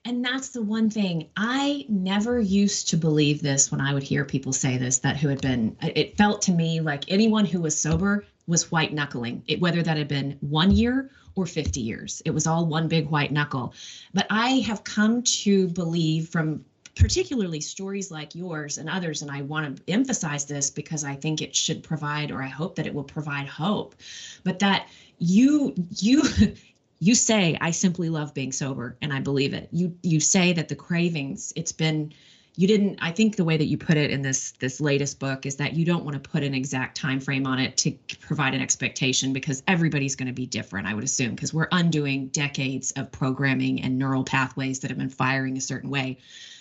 and 0.06 0.24
that's 0.24 0.50
the 0.50 0.62
one 0.62 0.90
thing. 0.90 1.30
I 1.36 1.86
never 1.90 2.40
used 2.40 2.90
to 2.90 2.98
believe 2.98 3.42
this 3.42 3.72
when 3.72 3.82
I 3.82 3.94
would 3.94 4.04
hear 4.04 4.24
people 4.24 4.54
say 4.54 4.78
this 4.78 5.00
that 5.00 5.18
who 5.18 5.28
had 5.28 5.42
been 5.42 5.76
it 5.82 6.18
felt 6.18 6.44
to 6.44 6.52
me 6.54 6.80
like 6.80 7.12
anyone 7.12 7.46
who 7.46 7.62
was 7.62 7.80
sober 7.80 8.26
was 8.48 8.72
white 8.72 8.94
knuckling 8.94 9.44
it 9.48 9.60
whether 9.60 9.84
that 9.84 9.98
had 9.98 10.08
been 10.08 10.38
1 10.40 10.72
year 10.72 11.12
or 11.36 11.46
50 11.46 11.82
years. 11.82 12.22
It 12.26 12.32
was 12.32 12.48
all 12.48 12.66
one 12.66 12.88
big 12.88 13.10
white 13.10 13.32
knuckle. 13.32 13.74
But 14.14 14.28
I 14.30 14.60
have 14.60 14.84
come 14.84 15.22
to 15.24 15.68
believe 15.68 16.30
from 16.30 16.66
particularly 16.98 17.62
stories 17.62 18.12
like 18.12 18.36
yours 18.36 18.78
and 18.78 18.90
others 18.90 19.22
and 19.22 19.32
I 19.32 19.42
want 19.42 19.78
to 19.78 19.92
emphasize 19.92 20.46
this 20.46 20.70
because 20.70 21.04
I 21.04 21.16
think 21.16 21.42
it 21.42 21.56
should 21.56 21.84
provide 21.84 22.32
or 22.32 22.42
I 22.42 22.48
hope 22.48 22.76
that 22.76 22.88
it 22.88 22.94
will 22.94 23.04
provide 23.04 23.48
hope 23.48 23.96
but 24.44 24.60
that 24.60 24.88
you 25.20 25.74
you 26.00 26.24
you 27.00 27.14
say 27.14 27.56
i 27.62 27.70
simply 27.70 28.10
love 28.10 28.34
being 28.34 28.52
sober 28.52 28.98
and 29.02 29.14
i 29.14 29.20
believe 29.20 29.54
it. 29.54 29.70
You 29.72 29.96
you 30.02 30.20
say 30.20 30.54
that 30.54 30.68
the 30.68 30.76
cravings 30.76 31.54
it's 31.56 31.72
been 31.72 32.14
you 32.58 32.68
didn't 32.68 32.98
i 33.02 33.12
think 33.12 33.36
the 33.36 33.44
way 33.46 33.56
that 33.56 33.68
you 33.68 33.78
put 33.78 33.96
it 33.96 34.12
in 34.12 34.22
this 34.22 34.52
this 34.60 34.82
latest 34.82 35.20
book 35.20 35.46
is 35.46 35.56
that 35.56 35.74
you 35.74 35.86
don't 35.86 36.04
want 36.04 36.22
to 36.22 36.30
put 36.30 36.44
an 36.44 36.54
exact 36.54 36.98
time 36.98 37.20
frame 37.20 37.48
on 37.48 37.60
it 37.60 37.78
to 37.78 37.92
provide 38.20 38.54
an 38.54 38.62
expectation 38.62 39.32
because 39.32 39.64
everybody's 39.68 40.16
going 40.16 40.28
to 40.28 40.34
be 40.34 40.46
different 40.46 40.88
i 40.88 40.94
would 40.94 41.04
assume 41.04 41.36
because 41.36 41.54
we're 41.54 41.68
undoing 41.72 42.28
decades 42.28 42.92
of 42.92 43.12
programming 43.12 43.82
and 43.82 43.98
neural 43.98 44.24
pathways 44.24 44.80
that 44.80 44.90
have 44.90 44.98
been 44.98 45.10
firing 45.10 45.58
a 45.58 45.62
certain 45.62 45.90
way. 45.90 46.18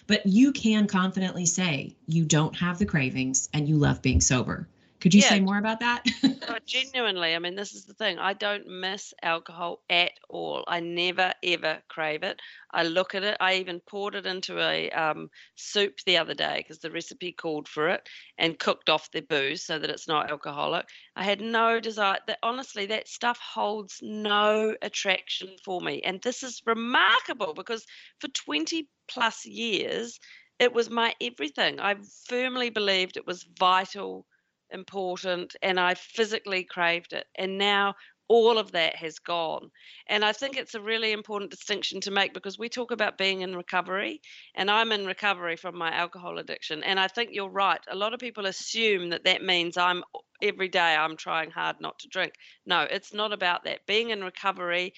But 0.06 0.24
you 0.26 0.52
can 0.52 0.86
confidently 0.86 1.46
say 1.46 1.96
you 2.06 2.24
don't 2.24 2.54
have 2.56 2.78
the 2.78 2.86
cravings 2.86 3.48
and 3.52 3.68
you 3.68 3.76
love 3.76 4.02
being 4.02 4.20
sober 4.20 4.68
could 5.00 5.14
you 5.14 5.20
yeah. 5.20 5.28
say 5.28 5.40
more 5.40 5.58
about 5.58 5.80
that? 5.80 6.04
oh, 6.48 6.56
genuinely, 6.66 7.34
I 7.34 7.38
mean, 7.38 7.54
this 7.54 7.74
is 7.74 7.84
the 7.84 7.94
thing. 7.94 8.18
I 8.18 8.32
don't 8.32 8.66
miss 8.66 9.12
alcohol 9.22 9.82
at 9.90 10.12
all. 10.28 10.64
I 10.66 10.80
never 10.80 11.34
ever 11.42 11.82
crave 11.88 12.22
it. 12.22 12.40
I 12.72 12.84
look 12.84 13.14
at 13.14 13.22
it. 13.22 13.36
I 13.40 13.54
even 13.56 13.80
poured 13.80 14.14
it 14.14 14.26
into 14.26 14.58
a 14.58 14.90
um, 14.90 15.28
soup 15.54 15.96
the 16.06 16.16
other 16.16 16.34
day 16.34 16.58
because 16.58 16.78
the 16.78 16.90
recipe 16.90 17.32
called 17.32 17.68
for 17.68 17.88
it, 17.88 18.08
and 18.38 18.58
cooked 18.58 18.88
off 18.88 19.10
the 19.10 19.20
booze 19.20 19.64
so 19.64 19.78
that 19.78 19.90
it's 19.90 20.08
not 20.08 20.30
alcoholic. 20.30 20.86
I 21.14 21.24
had 21.24 21.40
no 21.40 21.78
desire. 21.78 22.18
That 22.26 22.38
honestly, 22.42 22.86
that 22.86 23.08
stuff 23.08 23.38
holds 23.38 23.98
no 24.02 24.74
attraction 24.82 25.56
for 25.64 25.80
me, 25.80 26.00
and 26.02 26.22
this 26.22 26.42
is 26.42 26.62
remarkable 26.64 27.54
because 27.54 27.84
for 28.20 28.28
twenty 28.28 28.88
plus 29.08 29.44
years, 29.44 30.18
it 30.58 30.72
was 30.72 30.88
my 30.88 31.14
everything. 31.20 31.80
I 31.80 31.96
firmly 32.28 32.70
believed 32.70 33.16
it 33.16 33.26
was 33.26 33.46
vital 33.58 34.26
important 34.70 35.56
and 35.62 35.78
I 35.78 35.94
physically 35.94 36.64
craved 36.64 37.12
it. 37.12 37.26
And 37.36 37.58
now 37.58 37.94
all 38.28 38.58
of 38.58 38.72
that 38.72 38.96
has 38.96 39.18
gone. 39.18 39.70
And 40.08 40.24
I 40.24 40.32
think 40.32 40.56
it's 40.56 40.74
a 40.74 40.80
really 40.80 41.12
important 41.12 41.50
distinction 41.50 42.00
to 42.02 42.10
make 42.10 42.34
because 42.34 42.58
we 42.58 42.68
talk 42.68 42.90
about 42.90 43.18
being 43.18 43.42
in 43.42 43.54
recovery, 43.54 44.20
and 44.54 44.70
I'm 44.70 44.92
in 44.92 45.06
recovery 45.06 45.56
from 45.56 45.78
my 45.78 45.92
alcohol 45.92 46.38
addiction. 46.38 46.82
And 46.82 46.98
I 46.98 47.08
think 47.08 47.30
you're 47.32 47.48
right. 47.48 47.80
A 47.88 47.96
lot 47.96 48.14
of 48.14 48.20
people 48.20 48.46
assume 48.46 49.10
that 49.10 49.24
that 49.24 49.42
means 49.42 49.76
I'm 49.76 50.02
every 50.42 50.68
day 50.68 50.96
I'm 50.96 51.16
trying 51.16 51.50
hard 51.50 51.76
not 51.80 51.98
to 52.00 52.08
drink. 52.08 52.34
No, 52.66 52.82
it's 52.82 53.14
not 53.14 53.32
about 53.32 53.64
that. 53.64 53.86
Being 53.86 54.10
in 54.10 54.24
recovery 54.24 54.92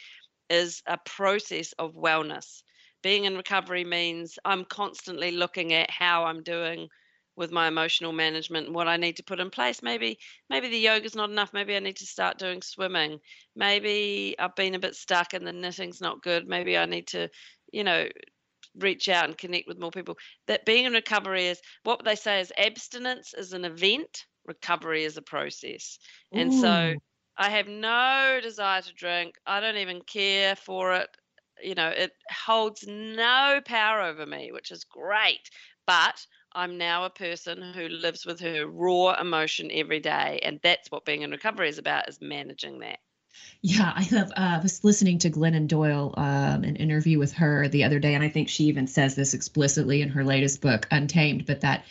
is 0.48 0.82
a 0.86 0.98
process 0.98 1.72
of 1.78 1.94
wellness. 1.94 2.62
Being 3.02 3.24
in 3.24 3.36
recovery 3.36 3.84
means 3.84 4.38
I'm 4.44 4.64
constantly 4.64 5.30
looking 5.30 5.72
at 5.72 5.90
how 5.90 6.24
I'm 6.24 6.42
doing 6.42 6.88
with 7.38 7.52
my 7.52 7.68
emotional 7.68 8.12
management 8.12 8.66
and 8.66 8.74
what 8.74 8.88
I 8.88 8.96
need 8.96 9.16
to 9.16 9.22
put 9.22 9.40
in 9.40 9.48
place. 9.48 9.80
Maybe 9.82 10.18
maybe 10.50 10.68
the 10.68 10.78
yoga's 10.78 11.14
not 11.14 11.30
enough. 11.30 11.52
Maybe 11.54 11.76
I 11.76 11.78
need 11.78 11.96
to 11.96 12.06
start 12.06 12.38
doing 12.38 12.60
swimming. 12.60 13.20
Maybe 13.54 14.34
I've 14.38 14.56
been 14.56 14.74
a 14.74 14.80
bit 14.80 14.96
stuck 14.96 15.32
and 15.32 15.46
the 15.46 15.52
knitting's 15.52 16.00
not 16.00 16.22
good. 16.22 16.48
Maybe 16.48 16.76
I 16.76 16.84
need 16.84 17.06
to, 17.08 17.28
you 17.72 17.84
know, 17.84 18.08
reach 18.76 19.08
out 19.08 19.26
and 19.26 19.38
connect 19.38 19.68
with 19.68 19.78
more 19.78 19.92
people. 19.92 20.18
That 20.48 20.66
being 20.66 20.84
in 20.84 20.92
recovery 20.92 21.46
is 21.46 21.60
what 21.84 22.04
they 22.04 22.16
say 22.16 22.40
is 22.40 22.52
abstinence 22.58 23.32
is 23.34 23.52
an 23.52 23.64
event, 23.64 24.26
recovery 24.44 25.04
is 25.04 25.16
a 25.16 25.22
process. 25.22 25.98
Ooh. 26.34 26.40
And 26.40 26.52
so 26.52 26.94
I 27.36 27.50
have 27.50 27.68
no 27.68 28.40
desire 28.42 28.82
to 28.82 28.92
drink. 28.94 29.36
I 29.46 29.60
don't 29.60 29.76
even 29.76 30.02
care 30.02 30.56
for 30.56 30.94
it. 30.94 31.08
You 31.62 31.76
know, 31.76 31.88
it 31.88 32.12
holds 32.30 32.84
no 32.86 33.60
power 33.64 34.02
over 34.02 34.26
me, 34.26 34.50
which 34.52 34.72
is 34.72 34.84
great. 34.84 35.50
But 35.86 36.26
I'm 36.52 36.78
now 36.78 37.04
a 37.04 37.10
person 37.10 37.62
who 37.74 37.88
lives 37.88 38.24
with 38.24 38.40
her 38.40 38.66
raw 38.66 39.20
emotion 39.20 39.70
every 39.72 40.00
day. 40.00 40.40
And 40.42 40.60
that's 40.62 40.90
what 40.90 41.04
being 41.04 41.22
in 41.22 41.30
recovery 41.30 41.68
is 41.68 41.78
about, 41.78 42.08
is 42.08 42.20
managing 42.20 42.80
that. 42.80 42.98
Yeah, 43.60 43.92
I 43.94 44.02
have. 44.04 44.32
Uh, 44.36 44.60
was 44.62 44.84
listening 44.84 45.18
to 45.20 45.30
Glennon 45.30 45.66
Doyle, 45.66 46.14
um, 46.16 46.64
an 46.64 46.76
interview 46.76 47.18
with 47.18 47.32
her 47.34 47.68
the 47.68 47.84
other 47.84 47.98
day, 47.98 48.14
and 48.14 48.24
I 48.24 48.28
think 48.28 48.48
she 48.48 48.64
even 48.64 48.86
says 48.86 49.14
this 49.14 49.34
explicitly 49.34 50.00
in 50.00 50.08
her 50.08 50.24
latest 50.24 50.60
book, 50.60 50.86
Untamed. 50.90 51.44
But 51.44 51.60
that 51.60 51.84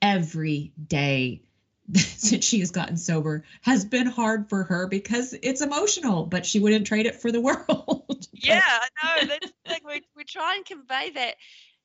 every 0.00 0.72
day 0.88 1.42
since 1.94 2.44
she 2.44 2.60
has 2.60 2.70
gotten 2.70 2.96
sober 2.96 3.44
has 3.62 3.84
been 3.84 4.06
hard 4.06 4.48
for 4.48 4.64
her 4.64 4.86
because 4.86 5.34
it's 5.42 5.60
emotional, 5.60 6.26
but 6.26 6.46
she 6.46 6.60
wouldn't 6.60 6.86
trade 6.86 7.06
it 7.06 7.16
for 7.16 7.32
the 7.32 7.40
world. 7.40 8.26
yeah, 8.32 8.60
I 8.80 8.88
know. 9.02 9.26
That's 9.28 9.46
the 9.46 9.70
thing. 9.70 9.80
We, 9.86 10.02
we 10.16 10.24
try 10.24 10.56
and 10.56 10.64
convey 10.64 11.10
that 11.10 11.36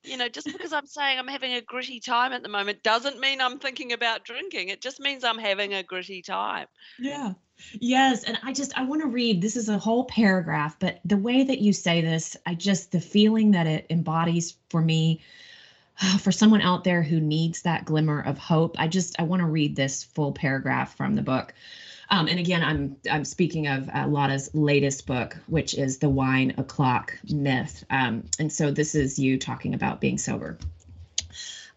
you 0.04 0.18
know, 0.18 0.30
just 0.30 0.48
because 0.48 0.74
I'm 0.74 0.86
saying 0.86 1.20
I'm 1.20 1.28
having 1.28 1.54
a 1.54 1.62
gritty 1.62 2.00
time 2.00 2.34
at 2.34 2.44
the 2.44 2.50
moment 2.50 2.84
doesn't 2.84 3.20
mean 3.20 3.42
I'm 3.42 3.60
thinking 3.60 3.94
about 3.94 4.24
drinking. 4.24 4.70
It 4.70 4.82
just 4.82 5.00
means 5.00 5.24
I'm 5.24 5.38
having 5.38 5.74
a 5.74 5.84
gritty 5.84 6.22
time. 6.22 6.68
Yeah. 7.00 7.34
Yes. 7.74 8.24
And 8.24 8.38
I 8.44 8.54
just, 8.54 8.78
I 8.78 8.84
want 8.84 9.02
to 9.02 9.08
read 9.08 9.42
this 9.42 9.56
is 9.56 9.70
a 9.70 9.78
whole 9.78 10.06
paragraph, 10.06 10.78
but 10.80 11.00
the 11.04 11.18
way 11.18 11.44
that 11.44 11.60
you 11.60 11.74
say 11.74 12.02
this, 12.02 12.38
I 12.46 12.54
just, 12.54 12.92
the 12.92 13.02
feeling 13.02 13.52
that 13.52 13.68
it 13.68 13.88
embodies 13.90 14.56
for 14.70 14.82
me, 14.82 15.22
for 16.20 16.32
someone 16.32 16.62
out 16.62 16.84
there 16.84 17.02
who 17.02 17.20
needs 17.20 17.64
that 17.64 17.86
glimmer 17.86 18.22
of 18.22 18.38
hope, 18.38 18.76
I 18.80 18.88
just, 18.88 19.20
I 19.20 19.24
want 19.24 19.42
to 19.42 19.48
read 19.48 19.76
this 19.76 20.04
full 20.04 20.32
paragraph 20.32 20.96
from 20.96 21.16
the 21.16 21.24
book. 21.24 21.54
Um, 22.10 22.28
and 22.28 22.40
again, 22.40 22.64
I'm 22.64 22.96
I'm 23.12 23.26
speaking 23.26 23.68
of 23.68 23.90
uh, 23.90 24.08
Lotta's 24.08 24.50
latest 24.54 25.06
book, 25.06 25.38
which 25.48 25.74
is 25.74 25.98
the 25.98 26.10
wine 26.10 26.54
o'clock 26.58 27.18
myth. 27.30 27.84
Um, 27.90 28.24
and 28.40 28.52
so 28.52 28.72
this 28.72 28.96
is 28.96 29.20
you 29.20 29.38
talking 29.38 29.74
about 29.74 30.00
being 30.00 30.18
sober. 30.18 30.58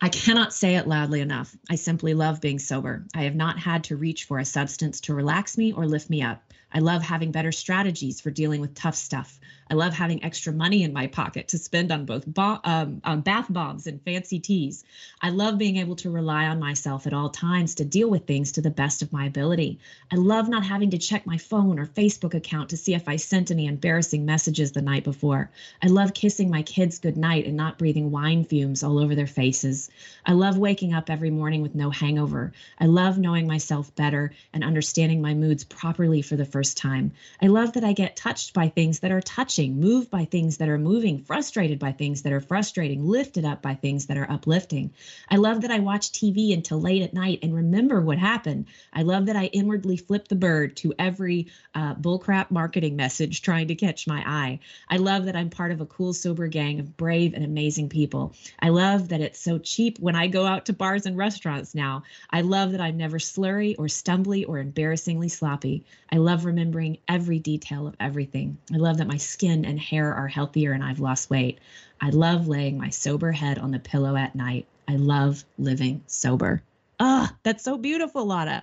I 0.02 0.08
cannot 0.08 0.54
say 0.54 0.76
it 0.76 0.86
loudly 0.86 1.20
enough. 1.20 1.54
I 1.68 1.74
simply 1.74 2.14
love 2.14 2.40
being 2.40 2.58
sober. 2.58 3.04
I 3.14 3.24
have 3.24 3.34
not 3.34 3.58
had 3.58 3.84
to 3.84 3.96
reach 3.96 4.24
for 4.24 4.38
a 4.38 4.44
substance 4.46 5.02
to 5.02 5.14
relax 5.14 5.58
me 5.58 5.72
or 5.72 5.86
lift 5.86 6.08
me 6.08 6.22
up. 6.22 6.42
I 6.72 6.78
love 6.78 7.02
having 7.02 7.32
better 7.32 7.52
strategies 7.52 8.20
for 8.20 8.30
dealing 8.30 8.62
with 8.62 8.74
tough 8.74 8.94
stuff. 8.94 9.38
I 9.70 9.74
love 9.74 9.94
having 9.94 10.24
extra 10.24 10.52
money 10.52 10.82
in 10.82 10.92
my 10.92 11.06
pocket 11.06 11.46
to 11.48 11.58
spend 11.58 11.92
on 11.92 12.04
both 12.04 12.26
bo- 12.26 12.58
um, 12.64 13.00
on 13.04 13.20
bath 13.20 13.46
bombs 13.48 13.86
and 13.86 14.02
fancy 14.02 14.40
teas. 14.40 14.82
I 15.22 15.30
love 15.30 15.58
being 15.58 15.76
able 15.76 15.94
to 15.96 16.10
rely 16.10 16.46
on 16.46 16.58
myself 16.58 17.06
at 17.06 17.12
all 17.12 17.30
times 17.30 17.76
to 17.76 17.84
deal 17.84 18.10
with 18.10 18.26
things 18.26 18.50
to 18.52 18.62
the 18.62 18.70
best 18.70 19.00
of 19.00 19.12
my 19.12 19.26
ability. 19.26 19.78
I 20.10 20.16
love 20.16 20.48
not 20.48 20.64
having 20.64 20.90
to 20.90 20.98
check 20.98 21.24
my 21.24 21.38
phone 21.38 21.78
or 21.78 21.86
Facebook 21.86 22.34
account 22.34 22.70
to 22.70 22.76
see 22.76 22.94
if 22.94 23.08
I 23.08 23.14
sent 23.14 23.52
any 23.52 23.66
embarrassing 23.66 24.24
messages 24.24 24.72
the 24.72 24.82
night 24.82 25.04
before. 25.04 25.52
I 25.82 25.86
love 25.86 26.14
kissing 26.14 26.50
my 26.50 26.62
kids 26.62 26.98
goodnight 26.98 27.46
and 27.46 27.56
not 27.56 27.78
breathing 27.78 28.10
wine 28.10 28.44
fumes 28.44 28.82
all 28.82 28.98
over 28.98 29.14
their 29.14 29.28
faces. 29.28 29.88
I 30.26 30.32
love 30.32 30.58
waking 30.58 30.94
up 30.94 31.08
every 31.08 31.30
morning 31.30 31.62
with 31.62 31.76
no 31.76 31.90
hangover. 31.90 32.52
I 32.80 32.86
love 32.86 33.18
knowing 33.18 33.46
myself 33.46 33.94
better 33.94 34.32
and 34.52 34.64
understanding 34.64 35.22
my 35.22 35.34
moods 35.34 35.62
properly 35.62 36.22
for 36.22 36.34
the 36.34 36.44
first 36.44 36.76
time. 36.76 37.12
I 37.40 37.46
love 37.46 37.74
that 37.74 37.84
I 37.84 37.92
get 37.92 38.16
touched 38.16 38.52
by 38.52 38.68
things 38.68 38.98
that 38.98 39.12
are 39.12 39.20
touching 39.20 39.59
moved 39.68 40.10
by 40.10 40.24
things 40.24 40.56
that 40.56 40.68
are 40.68 40.78
moving, 40.78 41.18
frustrated 41.18 41.78
by 41.78 41.92
things 41.92 42.22
that 42.22 42.32
are 42.32 42.40
frustrating, 42.40 43.04
lifted 43.04 43.44
up 43.44 43.60
by 43.60 43.74
things 43.74 44.06
that 44.06 44.16
are 44.16 44.30
uplifting. 44.30 44.90
I 45.28 45.36
love 45.36 45.60
that 45.62 45.70
I 45.70 45.80
watch 45.80 46.12
TV 46.12 46.54
until 46.54 46.80
late 46.80 47.02
at 47.02 47.12
night 47.12 47.40
and 47.42 47.54
remember 47.54 48.00
what 48.00 48.18
happened. 48.18 48.66
I 48.92 49.02
love 49.02 49.26
that 49.26 49.36
I 49.36 49.46
inwardly 49.46 49.96
flip 49.96 50.28
the 50.28 50.36
bird 50.36 50.76
to 50.78 50.94
every 50.98 51.48
uh, 51.74 51.94
bullcrap 51.96 52.50
marketing 52.50 52.96
message 52.96 53.42
trying 53.42 53.68
to 53.68 53.74
catch 53.74 54.06
my 54.06 54.22
eye. 54.26 54.60
I 54.88 54.96
love 54.96 55.24
that 55.24 55.36
I'm 55.36 55.50
part 55.50 55.72
of 55.72 55.80
a 55.80 55.86
cool, 55.86 56.12
sober 56.12 56.46
gang 56.46 56.78
of 56.80 56.96
brave 56.96 57.34
and 57.34 57.44
amazing 57.44 57.88
people. 57.88 58.34
I 58.60 58.68
love 58.68 59.08
that 59.08 59.20
it's 59.20 59.40
so 59.40 59.58
cheap 59.58 59.98
when 59.98 60.16
I 60.16 60.28
go 60.28 60.46
out 60.46 60.66
to 60.66 60.72
bars 60.72 61.06
and 61.06 61.16
restaurants 61.16 61.74
now. 61.74 62.02
I 62.30 62.40
love 62.42 62.72
that 62.72 62.80
I'm 62.80 62.96
never 62.96 63.18
slurry 63.18 63.74
or 63.78 63.86
stumbly 63.86 64.44
or 64.46 64.58
embarrassingly 64.58 65.28
sloppy. 65.28 65.84
I 66.12 66.16
love 66.16 66.44
remembering 66.44 66.98
every 67.08 67.38
detail 67.38 67.86
of 67.86 67.96
everything. 68.00 68.58
I 68.72 68.76
love 68.76 68.98
that 68.98 69.06
my 69.06 69.16
skin 69.16 69.49
skin 69.50 69.64
and 69.64 69.80
hair 69.80 70.14
are 70.14 70.28
healthier 70.28 70.72
and 70.72 70.84
I've 70.84 71.00
lost 71.00 71.30
weight. 71.30 71.58
I 72.00 72.10
love 72.10 72.46
laying 72.46 72.78
my 72.78 72.90
sober 72.90 73.32
head 73.32 73.58
on 73.58 73.72
the 73.72 73.78
pillow 73.78 74.16
at 74.16 74.34
night. 74.34 74.66
I 74.88 74.96
love 74.96 75.44
living 75.58 76.02
sober. 76.06 76.62
Ah, 76.98 77.30
oh, 77.30 77.36
that's 77.42 77.64
so 77.64 77.76
beautiful, 77.76 78.24
Lotta. 78.24 78.62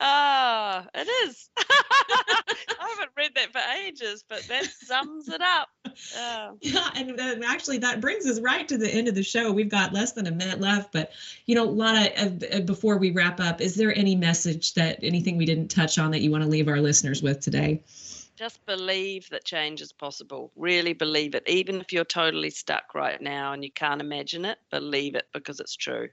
Ah, 0.00 0.86
oh, 0.86 1.00
it 1.00 1.06
is. 1.28 1.50
I 1.58 2.88
haven't 2.90 3.10
read 3.16 3.34
that 3.34 3.52
for 3.52 3.60
ages, 3.86 4.24
but 4.28 4.42
that 4.48 4.64
sums 4.64 5.28
it 5.28 5.40
up. 5.40 5.68
Oh. 6.16 6.56
Yeah, 6.62 6.88
and 6.94 7.44
actually, 7.44 7.78
that 7.78 8.00
brings 8.00 8.26
us 8.26 8.40
right 8.40 8.66
to 8.68 8.78
the 8.78 8.88
end 8.88 9.08
of 9.08 9.14
the 9.14 9.22
show. 9.22 9.52
We've 9.52 9.68
got 9.68 9.92
less 9.92 10.12
than 10.12 10.26
a 10.26 10.30
minute 10.30 10.60
left, 10.60 10.92
but 10.92 11.12
you 11.46 11.54
know, 11.54 11.64
Lotta, 11.64 12.20
uh, 12.20 12.56
uh, 12.56 12.60
before 12.60 12.98
we 12.98 13.10
wrap 13.10 13.40
up, 13.40 13.60
is 13.60 13.74
there 13.74 13.96
any 13.96 14.16
message 14.16 14.74
that 14.74 14.98
anything 15.02 15.36
we 15.36 15.44
didn't 15.44 15.68
touch 15.68 15.98
on 15.98 16.10
that 16.12 16.22
you 16.22 16.30
want 16.30 16.42
to 16.44 16.50
leave 16.50 16.68
our 16.68 16.80
listeners 16.80 17.22
with 17.22 17.40
today? 17.40 17.82
Just 18.38 18.64
believe 18.66 19.28
that 19.30 19.44
change 19.44 19.80
is 19.80 19.90
possible. 19.90 20.52
Really 20.54 20.92
believe 20.92 21.34
it. 21.34 21.42
Even 21.48 21.80
if 21.80 21.92
you're 21.92 22.04
totally 22.04 22.50
stuck 22.50 22.94
right 22.94 23.20
now 23.20 23.52
and 23.52 23.64
you 23.64 23.72
can't 23.72 24.00
imagine 24.00 24.44
it, 24.44 24.58
believe 24.70 25.16
it 25.16 25.26
because 25.34 25.58
it's 25.58 25.74
true. 25.74 26.08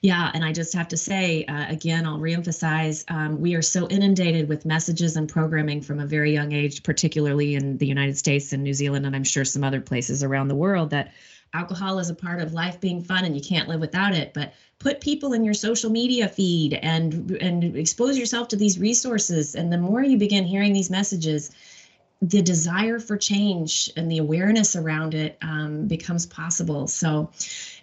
Yeah, 0.00 0.30
and 0.34 0.44
I 0.44 0.52
just 0.52 0.72
have 0.74 0.86
to 0.86 0.96
say 0.96 1.44
uh, 1.46 1.68
again, 1.68 2.06
I'll 2.06 2.20
reemphasize 2.20 3.04
um, 3.10 3.40
we 3.40 3.56
are 3.56 3.62
so 3.62 3.88
inundated 3.88 4.48
with 4.48 4.66
messages 4.66 5.16
and 5.16 5.28
programming 5.28 5.80
from 5.80 5.98
a 5.98 6.06
very 6.06 6.32
young 6.32 6.52
age, 6.52 6.84
particularly 6.84 7.56
in 7.56 7.76
the 7.78 7.88
United 7.88 8.16
States 8.16 8.52
and 8.52 8.62
New 8.62 8.72
Zealand, 8.72 9.04
and 9.04 9.16
I'm 9.16 9.24
sure 9.24 9.44
some 9.44 9.64
other 9.64 9.80
places 9.80 10.22
around 10.22 10.46
the 10.46 10.54
world, 10.54 10.90
that 10.90 11.12
alcohol 11.54 11.98
is 11.98 12.08
a 12.08 12.14
part 12.14 12.40
of 12.40 12.52
life 12.52 12.80
being 12.80 13.02
fun 13.02 13.24
and 13.24 13.34
you 13.34 13.42
can't 13.42 13.68
live 13.68 13.80
without 13.80 14.14
it. 14.14 14.32
But 14.32 14.54
put 14.78 15.00
people 15.00 15.32
in 15.32 15.44
your 15.44 15.54
social 15.54 15.90
media 15.90 16.28
feed 16.28 16.74
and 16.74 17.32
and 17.40 17.76
expose 17.76 18.18
yourself 18.18 18.48
to 18.48 18.56
these 18.56 18.78
resources. 18.78 19.54
And 19.54 19.72
the 19.72 19.78
more 19.78 20.02
you 20.02 20.16
begin 20.16 20.44
hearing 20.44 20.72
these 20.72 20.90
messages, 20.90 21.50
the 22.20 22.42
desire 22.42 22.98
for 22.98 23.16
change 23.16 23.90
and 23.96 24.10
the 24.10 24.18
awareness 24.18 24.74
around 24.74 25.14
it 25.14 25.38
um, 25.42 25.86
becomes 25.86 26.26
possible. 26.26 26.86
So, 26.86 27.30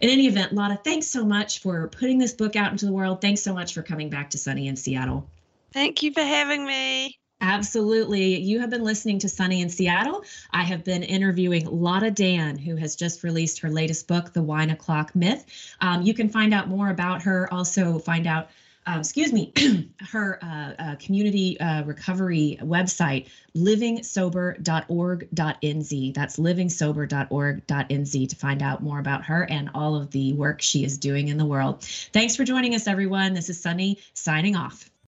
in 0.01 0.09
any 0.09 0.27
event, 0.27 0.53
Lotta, 0.53 0.79
thanks 0.83 1.07
so 1.07 1.25
much 1.25 1.59
for 1.59 1.87
putting 1.87 2.17
this 2.17 2.33
book 2.33 2.55
out 2.55 2.71
into 2.71 2.85
the 2.85 2.91
world. 2.91 3.21
Thanks 3.21 3.41
so 3.41 3.53
much 3.53 3.73
for 3.73 3.81
coming 3.81 4.09
back 4.09 4.29
to 4.31 4.37
Sunny 4.37 4.67
in 4.67 4.75
Seattle. 4.75 5.27
Thank 5.71 6.03
you 6.03 6.11
for 6.11 6.21
having 6.21 6.65
me. 6.65 7.19
Absolutely. 7.41 8.39
You 8.39 8.59
have 8.59 8.69
been 8.69 8.83
listening 8.83 9.19
to 9.19 9.29
Sunny 9.29 9.61
in 9.61 9.69
Seattle. 9.69 10.23
I 10.51 10.63
have 10.63 10.83
been 10.83 11.03
interviewing 11.03 11.65
Lotta 11.65 12.11
Dann, 12.11 12.57
who 12.57 12.75
has 12.77 12.95
just 12.95 13.23
released 13.23 13.59
her 13.59 13.69
latest 13.69 14.07
book, 14.07 14.33
The 14.33 14.41
Wine 14.41 14.71
O'Clock 14.71 15.15
Myth. 15.15 15.45
Um, 15.81 16.01
you 16.01 16.13
can 16.13 16.29
find 16.29 16.53
out 16.53 16.69
more 16.69 16.89
about 16.89 17.21
her, 17.23 17.53
also 17.53 17.99
find 17.99 18.25
out 18.25 18.49
uh, 18.87 18.97
excuse 18.99 19.33
me, 19.33 19.51
her 20.11 20.37
uh, 20.43 20.73
uh, 20.79 20.95
community 20.97 21.59
uh, 21.59 21.83
recovery 21.83 22.59
website, 22.61 23.27
livingsober.org.nz. 23.55 26.13
That's 26.13 26.37
livingsober.org.nz 26.37 28.29
to 28.29 28.35
find 28.35 28.61
out 28.61 28.83
more 28.83 28.99
about 28.99 29.25
her 29.25 29.49
and 29.49 29.71
all 29.73 29.95
of 29.95 30.11
the 30.11 30.33
work 30.33 30.61
she 30.61 30.83
is 30.83 30.99
doing 30.99 31.29
in 31.29 31.37
the 31.37 31.45
world. 31.45 31.81
Thanks 32.13 32.35
for 32.35 32.43
joining 32.43 32.75
us, 32.75 32.85
everyone. 32.87 33.33
This 33.33 33.49
is 33.49 33.59
Sunny 33.59 33.97
signing 34.13 34.55
off. 34.55 34.91